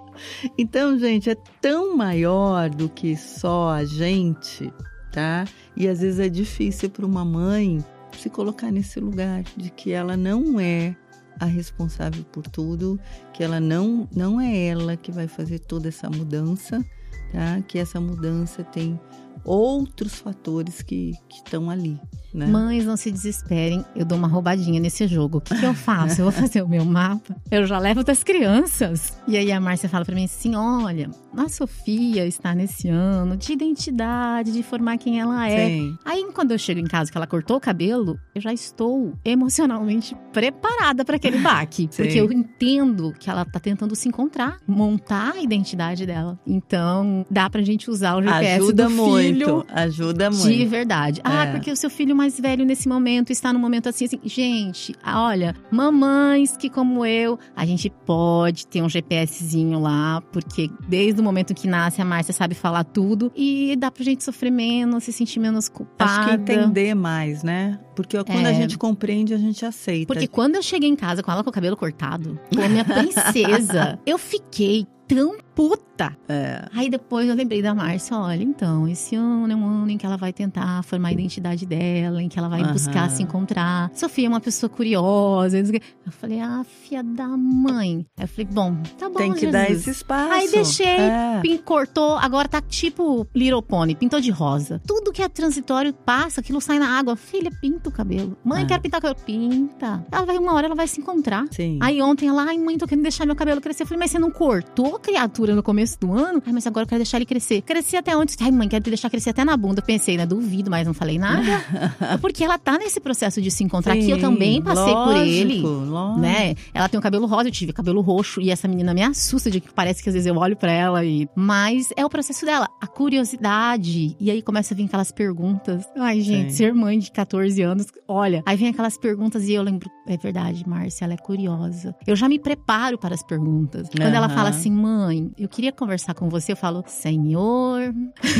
Então, 0.56 0.98
gente, 0.98 1.30
é 1.30 1.36
tão 1.60 1.96
maior 1.96 2.68
do 2.68 2.88
que 2.88 3.16
só 3.16 3.70
a 3.70 3.84
gente, 3.84 4.72
tá? 5.10 5.44
E 5.76 5.88
às 5.88 6.00
vezes 6.00 6.20
é 6.20 6.28
difícil 6.28 6.90
para 6.90 7.06
uma 7.06 7.24
mãe 7.24 7.84
se 8.18 8.30
colocar 8.30 8.70
nesse 8.70 9.00
lugar 9.00 9.42
de 9.56 9.70
que 9.70 9.92
ela 9.92 10.16
não 10.16 10.58
é 10.60 10.96
a 11.40 11.44
responsável 11.44 12.24
por 12.24 12.46
tudo, 12.46 13.00
que 13.32 13.42
ela 13.42 13.58
não 13.58 14.08
não 14.14 14.40
é 14.40 14.66
ela 14.66 14.96
que 14.96 15.10
vai 15.10 15.26
fazer 15.26 15.58
toda 15.58 15.88
essa 15.88 16.08
mudança, 16.08 16.84
tá? 17.32 17.60
Que 17.66 17.78
essa 17.78 18.00
mudança 18.00 18.62
tem 18.62 18.98
outros 19.44 20.14
fatores 20.14 20.82
que 20.82 21.12
estão 21.30 21.70
ali. 21.70 22.00
Né? 22.32 22.46
Mães, 22.46 22.84
não 22.84 22.96
se 22.96 23.10
desesperem, 23.10 23.84
eu 23.94 24.04
dou 24.04 24.16
uma 24.16 24.28
roubadinha 24.28 24.80
nesse 24.80 25.06
jogo. 25.06 25.38
O 25.38 25.40
que, 25.40 25.58
que 25.58 25.64
eu 25.64 25.74
faço? 25.74 26.20
Eu 26.20 26.24
vou 26.24 26.32
fazer 26.32 26.62
o 26.62 26.68
meu 26.68 26.84
mapa, 26.84 27.36
eu 27.50 27.66
já 27.66 27.78
levo 27.78 28.02
das 28.02 28.22
crianças. 28.24 29.18
E 29.28 29.36
aí 29.36 29.52
a 29.52 29.60
Márcia 29.60 29.88
fala 29.88 30.04
para 30.04 30.14
mim 30.14 30.24
assim: 30.24 30.54
olha, 30.54 31.10
a 31.36 31.48
Sofia 31.48 32.26
está 32.26 32.54
nesse 32.54 32.88
ano 32.88 33.36
de 33.36 33.52
identidade, 33.52 34.52
de 34.52 34.62
formar 34.62 34.98
quem 34.98 35.20
ela 35.20 35.48
é. 35.48 35.66
Sim. 35.66 35.96
Aí 36.04 36.26
quando 36.32 36.52
eu 36.52 36.58
chego 36.58 36.80
em 36.80 36.86
casa 36.86 37.10
que 37.10 37.16
ela 37.16 37.26
cortou 37.26 37.56
o 37.56 37.60
cabelo, 37.60 38.18
eu 38.34 38.40
já 38.40 38.52
estou 38.52 39.12
emocionalmente 39.24 40.16
preparada 40.32 41.04
para 41.04 41.16
aquele 41.16 41.38
baque. 41.38 41.88
Sim. 41.92 42.02
Porque 42.02 42.18
eu 42.18 42.32
entendo 42.32 43.12
que 43.18 43.28
ela 43.28 43.44
tá 43.44 43.60
tentando 43.60 43.94
se 43.94 44.08
encontrar, 44.08 44.58
montar 44.66 45.34
a 45.36 45.42
identidade 45.42 46.06
dela. 46.06 46.38
Então, 46.46 47.24
dá 47.30 47.48
pra 47.48 47.62
gente 47.62 47.90
usar 47.90 48.16
o 48.16 48.22
GPS 48.22 48.62
ajuda 48.62 48.84
do 48.84 48.90
muito, 48.90 49.18
filho. 49.18 49.66
Ajuda 49.68 50.30
muito. 50.30 50.48
De 50.48 50.66
verdade. 50.66 51.20
Ah, 51.24 51.44
é. 51.44 51.52
porque 51.52 51.70
o 51.70 51.76
seu 51.76 51.90
filho 51.90 52.14
mais 52.22 52.38
velho 52.38 52.64
nesse 52.64 52.88
momento 52.88 53.32
está 53.32 53.52
no 53.52 53.58
momento 53.58 53.88
assim, 53.88 54.04
assim. 54.04 54.20
Gente, 54.24 54.94
olha, 55.04 55.56
mamães 55.72 56.56
que 56.56 56.70
como 56.70 57.04
eu, 57.04 57.36
a 57.56 57.66
gente 57.66 57.90
pode 57.90 58.64
ter 58.68 58.80
um 58.80 58.88
GPSzinho 58.88 59.80
lá, 59.80 60.22
porque 60.30 60.70
desde 60.86 61.20
o 61.20 61.24
momento 61.24 61.52
que 61.52 61.66
nasce 61.66 62.00
a 62.00 62.04
Márcia 62.04 62.32
sabe 62.32 62.54
falar 62.54 62.84
tudo 62.84 63.32
e 63.34 63.74
dá 63.76 63.90
pra 63.90 64.04
gente 64.04 64.22
sofrer 64.22 64.52
menos, 64.52 65.02
se 65.02 65.12
sentir 65.12 65.40
menos 65.40 65.68
culpada. 65.68 66.10
Acho 66.10 66.28
que 66.28 66.34
entender 66.34 66.94
mais, 66.94 67.42
né? 67.42 67.80
Porque 67.96 68.16
quando 68.22 68.46
é. 68.46 68.50
a 68.50 68.52
gente 68.52 68.78
compreende, 68.78 69.34
a 69.34 69.38
gente 69.38 69.66
aceita. 69.66 70.06
Porque 70.06 70.28
quando 70.28 70.54
eu 70.54 70.62
cheguei 70.62 70.88
em 70.88 70.96
casa 70.96 71.24
com 71.24 71.32
ela 71.32 71.42
com 71.42 71.50
o 71.50 71.52
cabelo 71.52 71.76
cortado, 71.76 72.38
com 72.54 72.62
a 72.62 72.68
minha 72.68 72.84
princesa, 72.84 73.98
eu 74.06 74.16
fiquei 74.16 74.86
tão 75.14 75.36
puta. 75.54 76.16
É. 76.28 76.64
Aí 76.74 76.88
depois 76.88 77.28
eu 77.28 77.34
lembrei 77.34 77.60
da 77.60 77.74
Márcia, 77.74 78.16
olha, 78.16 78.42
então, 78.42 78.88
esse 78.88 79.14
ano 79.14 79.52
é 79.52 79.54
um 79.54 79.64
ano 79.66 79.90
em 79.90 79.98
que 79.98 80.06
ela 80.06 80.16
vai 80.16 80.32
tentar 80.32 80.82
formar 80.82 81.08
a 81.08 81.12
identidade 81.12 81.66
dela, 81.66 82.22
em 82.22 82.28
que 82.28 82.38
ela 82.38 82.48
vai 82.48 82.62
Aham. 82.62 82.72
buscar 82.72 83.10
se 83.10 83.22
encontrar. 83.22 83.90
Sofia 83.94 84.26
é 84.26 84.28
uma 84.28 84.40
pessoa 84.40 84.70
curiosa. 84.70 85.58
Eu 85.58 86.12
falei, 86.12 86.40
ah, 86.40 86.64
filha 86.64 87.02
da 87.04 87.28
mãe. 87.28 88.06
Aí 88.18 88.24
eu 88.24 88.28
falei, 88.28 88.46
bom, 88.50 88.76
tá 88.98 89.08
bom, 89.10 89.16
Tem 89.16 89.32
que 89.32 89.40
Jesus. 89.40 89.52
dar 89.52 89.70
esse 89.70 89.90
espaço. 89.90 90.32
Aí 90.32 90.50
deixei, 90.50 90.86
É. 90.86 91.40
pin- 91.42 91.58
cortou, 91.58 92.16
agora 92.16 92.48
tá 92.48 92.60
tipo 92.62 93.26
Little 93.34 93.62
Pony, 93.62 93.94
pintou 93.94 94.20
de 94.20 94.30
rosa. 94.30 94.80
Tudo 94.86 95.12
que 95.12 95.22
é 95.22 95.28
transitório 95.28 95.92
passa, 95.92 96.40
aquilo 96.40 96.60
sai 96.60 96.78
na 96.78 96.98
água. 96.98 97.14
Filha, 97.16 97.50
pinta 97.60 97.90
o 97.90 97.92
cabelo. 97.92 98.36
Mãe, 98.42 98.62
É. 98.62 98.66
quero 98.66 98.80
pintar 98.82 98.98
o 98.98 99.02
cabelo. 99.02 99.22
Pinta. 99.26 100.04
Ela 100.10 100.24
vai, 100.24 100.38
uma 100.38 100.54
hora 100.54 100.66
ela 100.66 100.74
vai 100.74 100.86
se 100.88 101.00
encontrar. 101.00 101.44
Sim. 101.50 101.78
Aí 101.82 102.00
ontem 102.00 102.28
ela, 102.28 102.44
ai 102.44 102.56
mãe, 102.58 102.78
tô 102.78 102.86
querendo 102.86 103.02
deixar 103.02 103.26
meu 103.26 103.36
cabelo 103.36 103.60
crescer. 103.60 103.82
Eu 103.82 103.86
falei, 103.86 104.00
mas 104.00 104.10
você 104.10 104.18
não 104.18 104.30
cortou, 104.30 104.98
criatura, 105.02 105.54
no 105.54 105.62
começo 105.62 105.98
do 106.00 106.12
ano? 106.14 106.42
Mas 106.52 106.66
agora 106.66 106.84
eu 106.84 106.88
quero 106.88 107.00
deixar 107.00 107.18
ele 107.18 107.26
crescer. 107.26 107.60
Crescer 107.62 107.98
até 107.98 108.16
onde? 108.16 108.34
Ai, 108.40 108.50
mãe, 108.50 108.68
quero 108.68 108.82
deixar 108.84 109.10
crescer 109.10 109.30
até 109.30 109.44
na 109.44 109.56
bunda. 109.56 109.80
Eu 109.80 109.84
pensei, 109.84 110.16
né? 110.16 110.24
Duvido, 110.24 110.70
mas 110.70 110.86
não 110.86 110.94
falei 110.94 111.18
nada. 111.18 111.42
Porque 112.22 112.42
ela 112.44 112.58
tá 112.58 112.78
nesse 112.78 113.00
processo 113.00 113.42
de 113.42 113.50
se 113.50 113.62
encontrar 113.64 113.92
aqui. 113.94 114.08
Eu 114.10 114.16
Sim, 114.16 114.22
também 114.22 114.62
passei 114.62 114.94
por 114.94 115.16
ele. 115.16 115.60
lógico, 115.60 115.90
lógico. 115.90 116.20
Né? 116.20 116.54
Ela 116.72 116.88
tem 116.88 116.98
o 116.98 117.02
cabelo 117.02 117.26
rosa, 117.26 117.48
eu 117.48 117.52
tive 117.52 117.72
cabelo 117.72 118.00
roxo. 118.00 118.40
E 118.40 118.50
essa 118.50 118.66
menina 118.68 118.94
me 118.94 119.02
assusta 119.02 119.50
de 119.50 119.60
que 119.60 119.72
parece 119.72 120.02
que 120.02 120.08
às 120.08 120.14
vezes 120.14 120.26
eu 120.26 120.36
olho 120.36 120.56
pra 120.56 120.70
ela 120.72 121.04
e. 121.04 121.28
Mas 121.36 121.88
é 121.96 122.04
o 122.04 122.08
processo 122.08 122.46
dela, 122.46 122.68
a 122.80 122.86
curiosidade. 122.86 124.16
E 124.20 124.30
aí 124.30 124.42
começa 124.42 124.74
a 124.74 124.76
vir 124.76 124.84
aquelas 124.84 125.10
perguntas. 125.10 125.84
Ai, 125.96 126.20
gente, 126.20 126.50
Sim. 126.52 126.56
ser 126.56 126.74
mãe 126.74 126.98
de 126.98 127.10
14 127.10 127.60
anos, 127.62 127.86
olha. 128.06 128.42
Aí 128.46 128.56
vem 128.56 128.68
aquelas 128.68 128.96
perguntas 128.98 129.48
e 129.48 129.52
eu 129.52 129.62
lembro, 129.62 129.90
é 130.06 130.16
verdade, 130.16 130.66
Márcia, 130.68 131.04
ela 131.04 131.14
é 131.14 131.16
curiosa. 131.16 131.94
Eu 132.06 132.14
já 132.16 132.28
me 132.28 132.38
preparo 132.38 132.98
para 132.98 133.14
as 133.14 133.22
perguntas. 133.22 133.88
Quando 133.88 134.14
ela 134.14 134.26
Aham. 134.26 134.34
fala 134.34 134.48
assim, 134.50 134.70
mãe, 134.70 134.91
eu 135.38 135.48
queria 135.48 135.72
conversar 135.72 136.14
com 136.14 136.28
você, 136.28 136.52
eu 136.52 136.56
falo, 136.56 136.84
Senhor, 136.86 137.94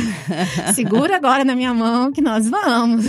segura 0.73 1.15
agora 1.15 1.43
na 1.43 1.55
minha 1.55 1.73
mão 1.73 2.11
que 2.11 2.21
nós 2.21 2.49
vamos. 2.49 3.05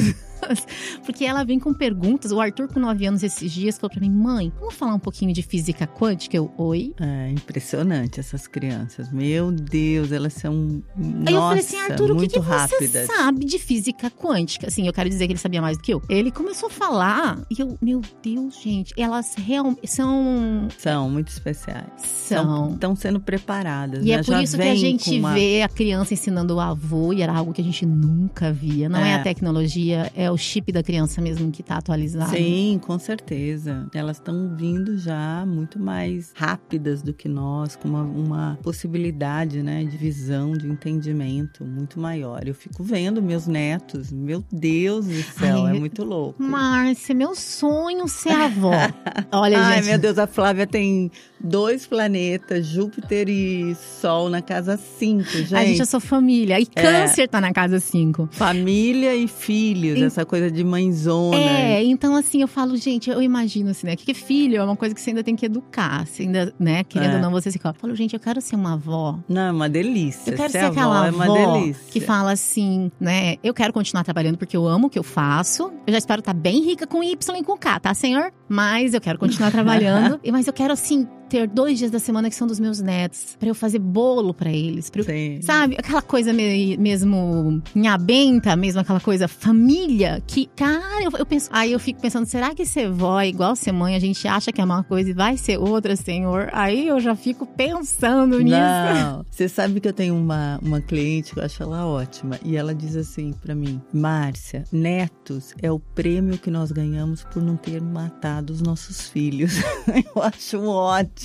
Porque 1.05 1.25
ela 1.25 1.45
vem 1.45 1.59
com 1.59 1.73
perguntas. 1.73 2.33
O 2.33 2.41
Arthur, 2.41 2.69
com 2.69 2.81
9 2.81 3.07
anos, 3.07 3.23
esses 3.23 3.51
dias, 3.53 3.79
falou 3.79 3.91
pra 3.91 4.01
mim: 4.01 4.11
mãe, 4.11 4.53
vamos 4.59 4.75
falar 4.75 4.95
um 4.95 4.99
pouquinho 4.99 5.33
de 5.33 5.43
física 5.43 5.87
quântica? 5.87 6.37
Eu, 6.37 6.53
oi? 6.57 6.95
É 7.01 7.31
impressionante 7.31 8.21
essas 8.21 8.47
crianças. 8.47 9.11
Meu 9.13 9.51
Deus, 9.53 10.13
elas 10.13 10.33
são. 10.35 10.83
Aí 10.97 11.33
eu 11.35 11.41
nossa, 11.41 11.49
falei 11.49 11.61
assim, 11.61 11.77
Arthur, 11.93 12.11
o 12.13 12.17
que, 12.19 12.29
que 12.29 12.39
você 12.41 12.51
rápidas. 12.51 13.07
sabe 13.07 13.45
de 13.45 13.59
física 13.59 14.11
quântica? 14.11 14.67
Assim, 14.67 14.87
eu 14.87 14.93
quero 14.93 15.09
dizer 15.09 15.27
que 15.27 15.33
ele 15.33 15.39
sabia 15.41 15.61
mais 15.63 15.77
do 15.77 15.83
que 15.83 15.93
eu. 15.95 16.03
Ele 16.09 16.31
começou 16.31 16.69
a 16.69 16.71
falar 16.71 17.41
e 17.51 17.61
eu, 17.61 17.79
meu 17.81 18.01
Deus, 18.23 18.61
gente, 18.63 18.93
elas 18.97 19.35
realmente 19.37 19.87
são. 19.87 20.69
São 20.79 21.11
muito 21.11 21.29
especiais. 21.29 21.85
São. 21.99 22.75
Estão 22.75 22.95
sendo 22.97 23.21
preparadas. 23.21 24.01
E 24.05 24.09
né? 24.09 24.13
é 24.13 24.19
por 24.19 24.25
Já 24.33 24.43
isso 24.43 24.57
que 24.57 24.63
a 24.63 24.75
gente 24.75 25.19
uma- 25.19 25.35
vê 25.35 25.63
a 25.63 25.69
criança 25.69 26.15
ensinando 26.15 26.55
o 26.57 26.61
avô, 26.61 27.13
e 27.13 27.23
era 27.23 27.33
algo 27.33 27.53
que 27.53 27.61
a 27.61 27.65
gente 27.65 27.85
nunca 27.87 28.53
via. 28.53 28.89
Não 28.89 28.99
é, 28.99 29.11
É. 29.11 29.15
a 29.15 29.23
tecnologia, 29.23 30.11
é 30.15 30.31
o 30.35 30.39
chip 30.39 30.73
da 30.73 30.83
criança 30.83 31.21
mesmo 31.21 31.51
que 31.51 31.63
tá 31.63 31.77
atualizado. 31.77 32.31
Sim, 32.31 32.81
com 32.85 32.99
certeza. 32.99 33.89
Elas 33.95 34.17
estão 34.17 34.55
vindo 34.57 34.99
já 34.99 35.45
muito 35.47 35.79
mais 35.79 36.33
rápidas 36.35 37.03
do 37.03 37.13
que 37.15 37.29
nós, 37.29 37.77
com 37.77 37.89
uma, 37.89 38.03
uma 38.03 38.59
possibilidade, 38.63 39.63
né, 39.63 39.85
de 39.85 39.97
visão, 39.97 40.53
de 40.53 40.69
entendimento 40.69 41.65
muito 41.65 42.01
maior. 42.01 42.47
Eu 42.47 42.55
fico 42.55 42.83
vendo 42.83 43.23
meus 43.23 43.47
netos, 43.47 44.11
meu 44.11 44.45
Deus 44.53 45.07
do 45.07 45.23
céu, 45.23 45.67
Ai, 45.67 45.77
é 45.77 45.79
muito 45.79 46.03
louco. 46.03 46.43
Márcia, 46.43 47.15
meu 47.15 47.35
sonho 47.35 48.09
ser 48.09 48.33
avó. 48.33 48.73
Olha, 49.33 49.59
Ai, 49.59 49.77
gente. 49.77 49.87
meu 49.87 49.99
Deus, 49.99 50.19
a 50.19 50.27
Flávia 50.27 50.67
tem 50.67 51.11
dois 51.45 51.87
planetas, 51.87 52.67
Júpiter 52.67 53.29
e 53.29 53.75
Sol 54.01 54.29
na 54.31 54.41
casa 54.41 54.77
5, 54.77 55.23
gente. 55.31 55.55
A 55.55 55.65
gente 55.65 55.83
é 55.83 55.85
sua 55.85 56.01
família. 56.01 56.59
E 56.59 56.67
É. 56.75 56.83
câncer 56.83 57.29
tá 57.29 57.41
na 57.41 57.53
casa 57.53 57.79
5. 57.79 58.29
Família 58.33 59.15
e 59.15 59.29
filhos, 59.29 59.99
Em- 59.99 60.05
essa 60.05 60.25
coisa 60.25 60.51
de 60.51 60.65
mãezona. 60.65 61.37
É, 61.37 61.83
então 61.85 62.17
assim, 62.17 62.41
eu 62.43 62.49
falo, 62.49 62.77
gente, 62.77 63.11
eu 63.11 63.21
imagino 63.23 63.71
assim, 63.71 63.87
né? 63.87 63.95
Que 63.97 64.15
filho 64.15 64.57
é 64.57 64.65
uma 64.65 64.77
coisa 64.77 64.95
que 64.95 65.01
você 65.01 65.11
ainda 65.11 65.23
tem 65.23 65.37
que 65.37 65.47
educar. 65.47 66.07
Você 66.07 66.23
ainda, 66.23 66.53
né, 66.59 66.83
querendo 66.85 67.13
É. 67.13 67.17
ou 67.17 67.21
não, 67.23 67.31
você 67.31 67.51
se 67.51 67.59
coloca. 67.59 67.77
Eu 67.79 67.81
falo, 67.83 67.95
gente, 67.95 68.15
eu 68.15 68.21
quero 68.21 68.41
ser 68.41 68.57
uma 68.57 68.75
avó. 68.75 69.19
Não, 69.29 69.43
é 69.43 69.53
uma 69.53 69.69
delícia. 69.69 70.31
Eu 70.31 70.37
quero 70.37 70.51
Ser 70.51 70.59
ser 70.61 70.65
avó 70.67 70.73
aquela 70.73 71.07
é 71.07 71.09
avó 71.09 71.59
delícia. 71.61 71.85
que 71.93 72.01
fala 72.01 72.33
assim, 72.33 72.91
né? 73.01 73.37
Eu 73.43 73.53
quero 73.53 73.73
continuar 73.73 74.03
trabalhando 74.05 74.39
porque 74.39 74.57
eu 74.57 74.67
amo 74.67 74.87
o 74.87 74.91
que 74.91 74.99
eu 74.99 75.03
faço. 75.03 75.73
Eu 75.87 75.93
já 75.93 75.99
espero 75.99 76.21
estar 76.21 76.33
bem 76.35 76.63
rica 76.65 76.87
com 76.87 77.03
Y 77.03 77.37
e 77.39 77.43
com 77.45 77.57
K, 77.57 77.81
tá, 77.81 77.93
senhor? 77.95 78.33
Mas 78.49 78.95
eu 78.95 79.01
quero 79.01 79.19
continuar 79.19 79.51
trabalhando. 79.53 80.19
E- 80.25 80.33
Mas 80.33 80.47
eu 80.47 80.53
quero, 80.53 80.73
assim, 80.73 81.07
ter 81.35 81.49
dois 81.49 81.79
dias 81.79 81.91
da 81.91 81.99
semana 81.99 82.31
que 82.31 82.37
são 82.37 82.47
dos 82.47 82.61
meus 82.61 82.81
netos. 82.81 83.37
Pra 83.41 83.49
eu 83.49 83.55
fazer 83.57 83.81
bolo 83.81 84.33
pra 84.33 84.53
eles. 84.53 84.89
Pra 84.89 85.01
eu 85.01 85.05
Sim. 85.05 85.41
Sabe? 85.43 85.75
Aquela 85.77 86.01
coisa 86.01 86.33
me- 86.33 86.77
mesmo 86.77 87.61
benta, 88.01 88.55
mesmo 88.55 88.81
aquela 88.81 89.01
coisa 89.01 89.27
família, 89.27 90.23
que, 90.27 90.47
cara, 90.55 91.03
eu, 91.03 91.11
eu 91.19 91.27
penso. 91.27 91.49
Aí 91.53 91.73
eu 91.73 91.81
fico 91.81 92.01
pensando, 92.01 92.27
será 92.27 92.55
que 92.55 92.65
ser 92.65 92.89
vó 92.89 93.21
é 93.21 93.27
igual 93.29 93.57
ser 93.57 93.73
mãe? 93.73 93.97
A 93.97 93.99
gente 93.99 94.29
acha 94.29 94.53
que 94.53 94.61
é 94.61 94.65
uma 94.65 94.85
coisa 94.85 95.11
e 95.11 95.13
vai 95.13 95.37
ser 95.37 95.59
outra, 95.59 95.97
senhor? 95.97 96.51
Aí 96.53 96.87
eu 96.87 97.01
já 97.01 97.17
fico 97.17 97.45
pensando 97.47 98.39
nisso. 98.39 98.57
Não, 98.57 99.27
você 99.31 99.49
sabe 99.49 99.81
que 99.81 99.89
eu 99.89 99.93
tenho 99.93 100.15
uma, 100.17 100.61
uma 100.63 100.81
cliente 100.81 101.35
que 101.35 101.41
eu 101.41 101.45
acho 101.45 101.61
ela 101.65 101.85
ótima. 101.85 102.39
E 102.45 102.57
ela 102.57 102.73
diz 102.73 102.95
assim 102.95 103.33
pra 103.33 103.57
mim: 103.57 103.81
Márcia, 103.93 104.63
netos 104.71 105.53
é 105.61 105.71
o 105.73 105.81
prêmio 105.81 106.39
que 106.39 106.51
nós 106.51 106.71
ganhamos 106.71 107.25
por 107.25 107.43
não 107.43 107.57
ter 107.57 107.81
matado 107.81 108.53
os 108.53 108.63
nossos 108.63 109.09
filhos. 109.09 109.55
eu 110.15 110.23
acho 110.23 110.63
ótimo. 110.63 111.24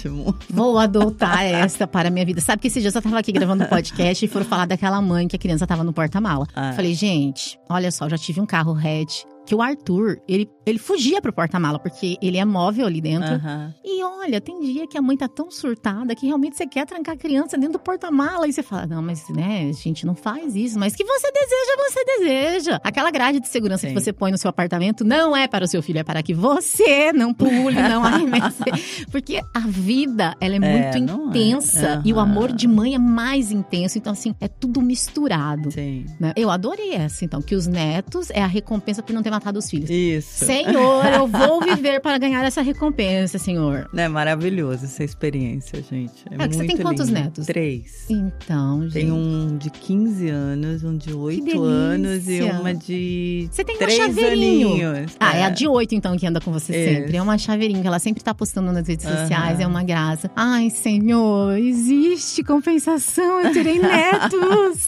Vou 0.50 0.78
adotar 0.78 1.43
essa 1.45 1.88
para 1.88 2.08
a 2.08 2.12
minha 2.12 2.26
vida. 2.26 2.39
Sabe 2.41 2.62
que 2.62 2.68
esses 2.68 2.82
dias 2.82 2.95
eu 2.95 3.02
tava 3.02 3.20
aqui 3.20 3.32
gravando 3.32 3.64
um 3.64 3.68
podcast 3.68 4.24
e 4.24 4.28
foram 4.28 4.45
falar 4.45 4.66
daquela 4.66 5.02
mãe 5.02 5.28
que 5.28 5.36
a 5.36 5.39
criança 5.39 5.66
tava 5.68 5.84
no 5.84 5.91
porta-mala. 5.91 6.47
Ah. 6.56 6.74
Falei, 6.74 6.93
gente, 6.93 7.60
olha 7.70 7.91
só, 7.91 8.08
já 8.08 8.18
tive 8.18 8.39
um 8.39 8.45
carro 8.45 8.74
hatch. 8.74 9.24
Que 9.45 9.56
o 9.56 9.62
Arthur, 9.64 10.22
ele, 10.28 10.47
ele 10.70 10.80
fugia 10.80 11.22
pro 11.22 11.34
porta-mala, 11.34 11.80
porque 11.80 12.18
ele 12.22 12.38
é 12.38 12.46
móvel 12.46 12.86
ali 12.88 13.02
dentro. 13.02 13.34
Aham. 13.36 13.74
E 13.84 14.04
olha, 14.04 14.40
tem 14.42 14.60
dia 14.62 14.88
que 14.88 14.98
a 14.98 15.02
mãe 15.02 15.18
tá 15.18 15.28
tão 15.28 15.50
surtada 15.52 16.16
que 16.16 16.26
realmente 16.26 16.56
você 16.58 16.66
quer 16.68 16.86
trancar 16.86 17.16
a 17.16 17.18
criança 17.18 17.58
dentro 17.58 17.74
do 17.74 17.80
porta-mala. 17.80 18.48
E 18.48 18.54
você 18.54 18.62
fala, 18.64 18.86
não, 18.88 19.02
mas 19.02 19.28
né, 19.30 19.68
a 19.70 19.74
gente 19.74 20.06
não 20.06 20.16
faz 20.16 20.56
isso. 20.56 20.78
Mas 20.80 20.96
que 20.96 21.04
você 21.04 21.32
deseja, 21.32 21.90
você 21.90 22.06
deseja. 22.06 22.80
Aquela 22.84 23.12
grade 23.12 23.40
de 23.40 23.48
segurança 23.48 23.88
Sim. 23.88 23.94
que 23.94 24.00
você 24.00 24.14
põe 24.14 24.32
no 24.32 24.38
seu 24.38 24.50
apartamento 24.50 25.04
não 25.04 25.36
é 25.36 25.48
para 25.48 25.66
o 25.66 25.68
seu 25.68 25.82
filho, 25.82 26.00
é 26.00 26.04
para 26.04 26.22
que 26.24 26.34
você 26.34 27.12
não 27.14 27.34
pule, 27.34 27.76
não 27.76 28.04
arremesse. 28.04 28.64
Porque 29.12 29.42
a 29.54 29.60
vida, 29.68 30.36
ela 30.40 30.56
é, 30.56 30.58
É, 30.58 30.60
muito 30.60 30.96
é. 30.96 31.00
intensa. 31.00 32.02
E 32.06 32.14
o 32.14 32.20
amor 32.20 32.52
de 32.52 32.68
mãe 32.68 32.96
é 32.96 33.00
mais 33.00 33.52
intenso. 33.52 33.98
Então, 33.98 34.14
assim, 34.14 34.36
é 34.40 34.48
tudo 34.48 34.82
misturado. 34.82 35.72
Sim. 35.72 36.06
né? 36.20 36.34
Eu 36.36 36.50
adorei 36.50 36.94
essa, 36.94 37.26
então, 37.26 37.42
que 37.42 37.56
os 37.56 37.68
netos 37.68 38.30
é 38.32 38.42
a 38.42 38.48
recompensa 38.48 39.02
por 39.02 39.14
não 39.14 39.24
ter 39.24 39.32
matado 39.32 39.60
os 39.60 39.70
filhos. 39.70 39.90
Isso. 39.90 40.46
Senhor, 40.66 41.05
eu 41.05 41.28
vou 41.28 41.62
viver 41.62 41.99
para 42.01 42.18
ganhar 42.18 42.43
essa 42.43 42.62
recompensa, 42.62 43.38
Senhor. 43.38 43.89
É 43.95 44.07
maravilhoso 44.07 44.86
essa 44.86 45.03
experiência, 45.03 45.82
gente. 45.82 46.24
É 46.32 46.36
Ah, 46.38 46.47
que 46.47 46.53
você 46.55 46.57
muito 46.64 46.76
tem 46.76 46.78
quantos 46.86 47.07
lindo. 47.07 47.20
netos? 47.22 47.45
Três. 47.45 48.05
Então, 48.10 48.84
gente. 48.84 48.93
Tem 48.93 49.12
um 49.12 49.57
de 49.57 49.70
15 49.70 50.30
anos, 50.30 50.84
um 50.84 50.97
de 50.97 51.14
8 51.14 51.43
delícia. 51.43 51.62
anos 51.62 52.28
e 52.30 52.41
uma 52.41 52.74
de 52.74 53.47
Você 53.51 53.64
tem 53.64 53.76
um 53.76 53.80
três 53.80 53.97
chaveirinho. 53.97 54.70
aninhos. 54.91 55.16
Ah, 55.20 55.36
é 55.38 55.43
a 55.45 55.49
de 55.49 55.68
oito, 55.68 55.95
então, 55.95 56.18
que 56.18 56.26
anda 56.28 56.39
com 56.41 56.51
você 56.51 56.74
Isso. 56.76 56.95
sempre. 57.01 57.18
É 57.18 57.22
uma 57.22 57.38
chaveirinho 57.38 57.82
que 57.82 57.88
ela 57.88 57.99
sempre 57.99 58.24
tá 58.24 58.34
postando 58.34 58.72
nas 58.72 58.88
redes 58.88 59.05
Aham. 59.05 59.18
sociais, 59.18 59.60
é 59.60 59.68
uma 59.68 59.84
graça. 59.84 60.30
Ai, 60.36 60.70
Senhor, 60.70 61.57
existe 61.57 62.43
compensação, 62.43 63.41
eu 63.41 63.53
terei 63.53 63.80
netos. 63.80 64.88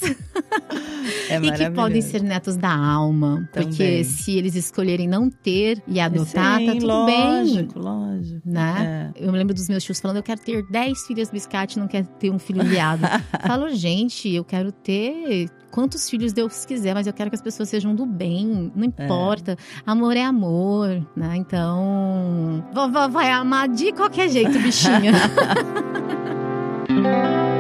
É 1.30 1.38
e 1.42 1.52
que 1.52 1.70
podem 1.72 2.02
ser 2.02 2.22
netos 2.22 2.58
da 2.58 2.74
alma. 2.74 3.48
Porque 3.54 3.70
Também. 3.70 4.04
se 4.04 4.38
eles 4.38 4.56
escolherem 4.56 5.08
não 5.08 5.30
ter 5.30 5.82
e 5.88 6.00
adotar, 6.00 6.60
Sim, 6.60 6.66
tá 6.66 6.72
tudo 6.74 6.88
lógico, 6.88 7.74
bem. 7.74 7.84
lógico. 7.84 8.42
Né? 8.46 9.12
É. 9.16 9.26
Eu 9.26 9.32
me 9.32 9.38
lembro 9.38 9.54
dos 9.54 9.68
meus 9.70 9.84
tios 9.84 10.00
falando, 10.00 10.18
eu 10.18 10.24
quero 10.24 10.42
ter 10.42 10.64
10 10.70 11.08
filhas 11.08 11.30
biscate, 11.30 11.80
não 11.80 11.88
quero 11.88 12.08
ter 12.20 12.30
um 12.30 12.40
filho 12.40 12.64
viado. 12.64 13.02
Falo, 13.46 13.70
gente, 13.70 14.30
eu 14.30 14.44
quero 14.44 14.72
ter 14.72 15.50
quantos 15.72 16.10
filhos 16.10 16.34
Deus 16.34 16.66
quiser, 16.66 16.94
mas 16.94 17.08
eu 17.08 17.14
quero 17.14 17.30
que 17.30 17.36
as 17.36 17.42
pessoas 17.42 17.70
sejam 17.70 17.96
do 17.96 18.06
bem, 18.06 18.72
não 18.76 18.84
importa. 18.84 19.58
Amor 19.86 20.18
é 20.18 20.24
amor, 20.24 20.90
né? 21.16 21.38
Então, 21.38 22.64
vovó 22.74 23.08
vai 23.08 23.32
amar 23.32 23.70
de 23.70 23.92
qualquer 23.94 24.30
jeito, 24.30 24.60
bichinha. 24.60 25.14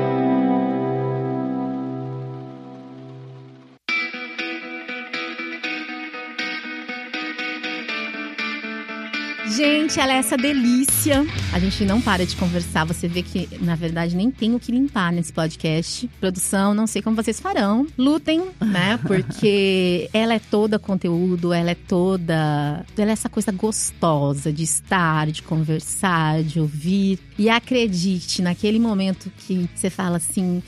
Gente, 9.62 9.99
ela 9.99 10.14
é 10.14 10.16
essa 10.16 10.36
delícia. 10.36 11.24
A 11.53 11.59
gente 11.59 11.86
não 11.86 12.01
para 12.01 12.26
de 12.26 12.36
conversar. 12.36 12.84
Você 12.84 13.07
vê 13.07 13.22
que, 13.22 13.47
na 13.62 13.76
verdade, 13.76 14.16
nem 14.16 14.32
tem 14.32 14.55
o 14.55 14.59
que 14.59 14.72
limpar 14.72 15.14
nesse 15.14 15.32
podcast. 15.32 16.09
Produção, 16.20 16.74
não 16.74 16.88
sei 16.88 16.99
como 16.99 17.16
vocês 17.16 17.39
farão. 17.39 17.86
Lutem, 17.95 18.43
né? 18.59 18.97
Porque 19.05 20.09
ela 20.16 20.34
é 20.34 20.39
toda 20.39 20.80
conteúdo, 20.80 21.53
ela 21.53 21.70
é 21.70 21.76
toda. 21.76 22.84
Ela 22.97 23.12
é 23.12 23.14
essa 23.14 23.30
coisa 23.30 23.51
gostosa 23.51 24.51
de 24.51 24.64
estar, 24.64 25.28
de 25.28 25.43
conversar, 25.43 26.41
de 26.41 26.59
ouvir. 26.59 27.20
E 27.38 27.47
acredite, 27.47 28.41
naquele 28.41 28.80
momento 28.80 29.32
que 29.45 29.70
você 29.76 29.91
fala 29.91 30.18
assim, 30.18 30.64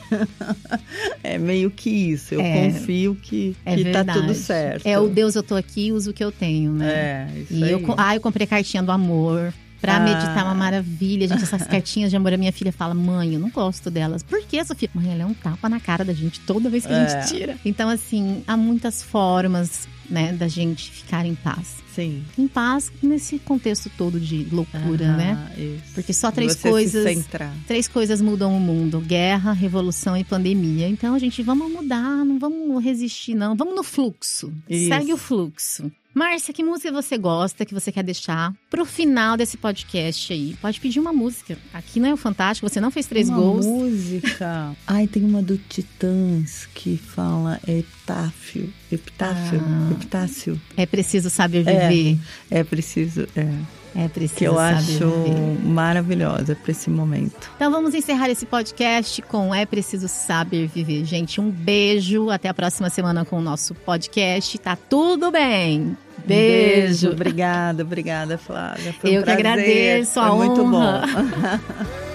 É 1.23 1.37
meio 1.37 1.71
que 1.71 1.89
isso. 1.89 2.35
Eu 2.35 2.41
É. 2.41 2.69
confio 2.71 3.15
que, 3.15 3.55
É 3.65 3.75
que 3.75 3.85
tá 3.91 4.03
tudo 4.05 4.33
certo. 4.43 4.85
É 4.85 4.99
o 4.99 5.07
Deus, 5.07 5.35
eu 5.35 5.43
tô 5.43 5.55
aqui, 5.55 5.91
uso 5.91 6.11
o 6.11 6.13
que 6.13 6.23
eu 6.23 6.31
tenho, 6.31 6.71
né? 6.71 7.27
É, 7.35 7.39
isso 7.39 7.53
E 7.53 7.63
aí. 7.63 7.71
eu, 7.71 7.81
ah, 7.97 8.15
eu 8.15 8.21
comprei 8.21 8.45
cartinha 8.45 8.83
do 8.83 8.91
amor. 8.91 9.53
Pra 9.83 9.97
Ah. 9.97 9.99
meditar 9.99 10.39
é 10.39 10.43
uma 10.43 10.53
maravilha, 10.55 11.27
gente. 11.27 11.43
Essas 11.43 11.63
cartinhas 11.67 12.09
de 12.09 12.15
amor, 12.15 12.31
a 12.33 12.37
minha 12.37 12.53
filha 12.53 12.71
fala: 12.71 12.93
mãe, 12.93 13.33
eu 13.33 13.39
não 13.39 13.49
gosto 13.49 13.91
delas. 13.91 14.23
Por 14.23 14.41
que, 14.43 14.63
Sofia? 14.63 14.89
Mãe, 14.93 15.11
ela 15.11 15.23
é 15.23 15.25
um 15.25 15.33
tapa 15.33 15.67
na 15.67 15.77
cara 15.77 16.05
da 16.05 16.13
gente 16.13 16.39
toda 16.39 16.69
vez 16.69 16.85
que 16.85 16.93
a 16.93 16.97
É. 16.99 17.09
gente 17.09 17.27
tira. 17.33 17.57
Então, 17.65 17.89
assim, 17.89 18.43
há 18.47 18.55
muitas 18.55 19.03
formas, 19.03 19.85
né, 20.09 20.31
da 20.31 20.47
gente 20.47 20.89
ficar 20.89 21.25
em 21.25 21.35
paz. 21.35 21.83
Sim. 21.93 22.23
Em 22.37 22.47
paz 22.47 22.91
nesse 23.03 23.37
contexto 23.39 23.91
todo 23.97 24.19
de 24.21 24.47
loucura, 24.51 25.05
Aham, 25.09 25.17
né? 25.17 25.51
Isso. 25.57 25.93
Porque 25.93 26.13
só 26.13 26.31
três 26.31 26.53
você 26.55 26.69
coisas. 26.69 27.25
Três 27.67 27.87
coisas 27.89 28.21
mudam 28.21 28.55
o 28.55 28.59
mundo: 28.61 29.01
guerra, 29.01 29.51
revolução 29.51 30.15
e 30.15 30.23
pandemia. 30.23 30.87
Então, 30.87 31.19
gente, 31.19 31.43
vamos 31.43 31.69
mudar, 31.69 32.23
não 32.23 32.39
vamos 32.39 32.81
resistir, 32.83 33.35
não. 33.35 33.53
Vamos 33.53 33.75
no 33.75 33.83
fluxo. 33.83 34.51
Isso. 34.69 34.87
Segue 34.87 35.11
o 35.13 35.17
fluxo. 35.17 35.91
Márcia, 36.13 36.53
que 36.53 36.63
música 36.63 36.91
você 36.91 37.17
gosta, 37.17 37.65
que 37.65 37.73
você 37.73 37.91
quer 37.91 38.03
deixar 38.03 38.53
pro 38.69 38.85
final 38.85 39.35
desse 39.35 39.57
podcast 39.57 40.31
aí? 40.31 40.55
Pode 40.61 40.79
pedir 40.79 40.99
uma 40.99 41.11
música. 41.11 41.57
Aqui 41.73 41.99
não 41.99 42.09
é 42.09 42.13
o 42.13 42.17
Fantástico, 42.17 42.69
você 42.69 42.79
não 42.79 42.91
fez 42.91 43.07
três 43.07 43.29
uma 43.29 43.37
gols. 43.37 43.65
música. 43.65 44.75
Ai, 44.85 45.07
tem 45.07 45.23
uma 45.23 45.41
do 45.41 45.57
Titãs 45.57 46.67
que 46.73 46.97
fala 46.97 47.59
epitáfio. 47.67 48.71
Epitáfio? 48.91 49.59
Ah. 49.65 49.91
Epitácio. 49.91 50.61
É 50.77 50.85
preciso 50.85 51.29
saber 51.29 51.63
viver. 51.63 52.19
É 52.51 52.63
preciso. 52.63 53.27
É. 53.35 53.49
É, 53.95 54.07
preciso 54.07 54.37
que 54.39 54.43
eu 54.45 54.57
acho 54.59 55.07
viver. 55.09 55.59
maravilhosa 55.65 56.55
para 56.55 56.71
esse 56.71 56.89
momento. 56.89 57.49
Então 57.55 57.71
vamos 57.71 57.93
encerrar 57.93 58.29
esse 58.29 58.45
podcast 58.45 59.21
com 59.23 59.53
É 59.53 59.65
Preciso 59.65 60.07
Saber 60.07 60.67
Viver. 60.67 61.05
Gente, 61.05 61.39
um 61.39 61.49
beijo. 61.49 62.29
Até 62.31 62.49
a 62.49 62.53
próxima 62.53 62.89
semana 62.89 63.23
com 63.23 63.37
o 63.37 63.41
nosso 63.41 63.75
podcast. 63.75 64.57
Tá 64.57 64.75
tudo 64.75 65.29
bem. 65.31 65.95
Beijo. 66.25 67.11
Obrigada, 67.11 67.83
obrigada, 67.83 68.37
Flávia. 68.37 68.93
Foi 68.99 69.11
um 69.11 69.13
Eu 69.13 69.19
que 69.21 69.25
prazer. 69.25 69.45
agradeço 69.47 70.19
a 70.19 70.27
Foi 70.29 70.37
muito 70.47 70.61
honra. 70.63 71.01
bom. 71.05 72.03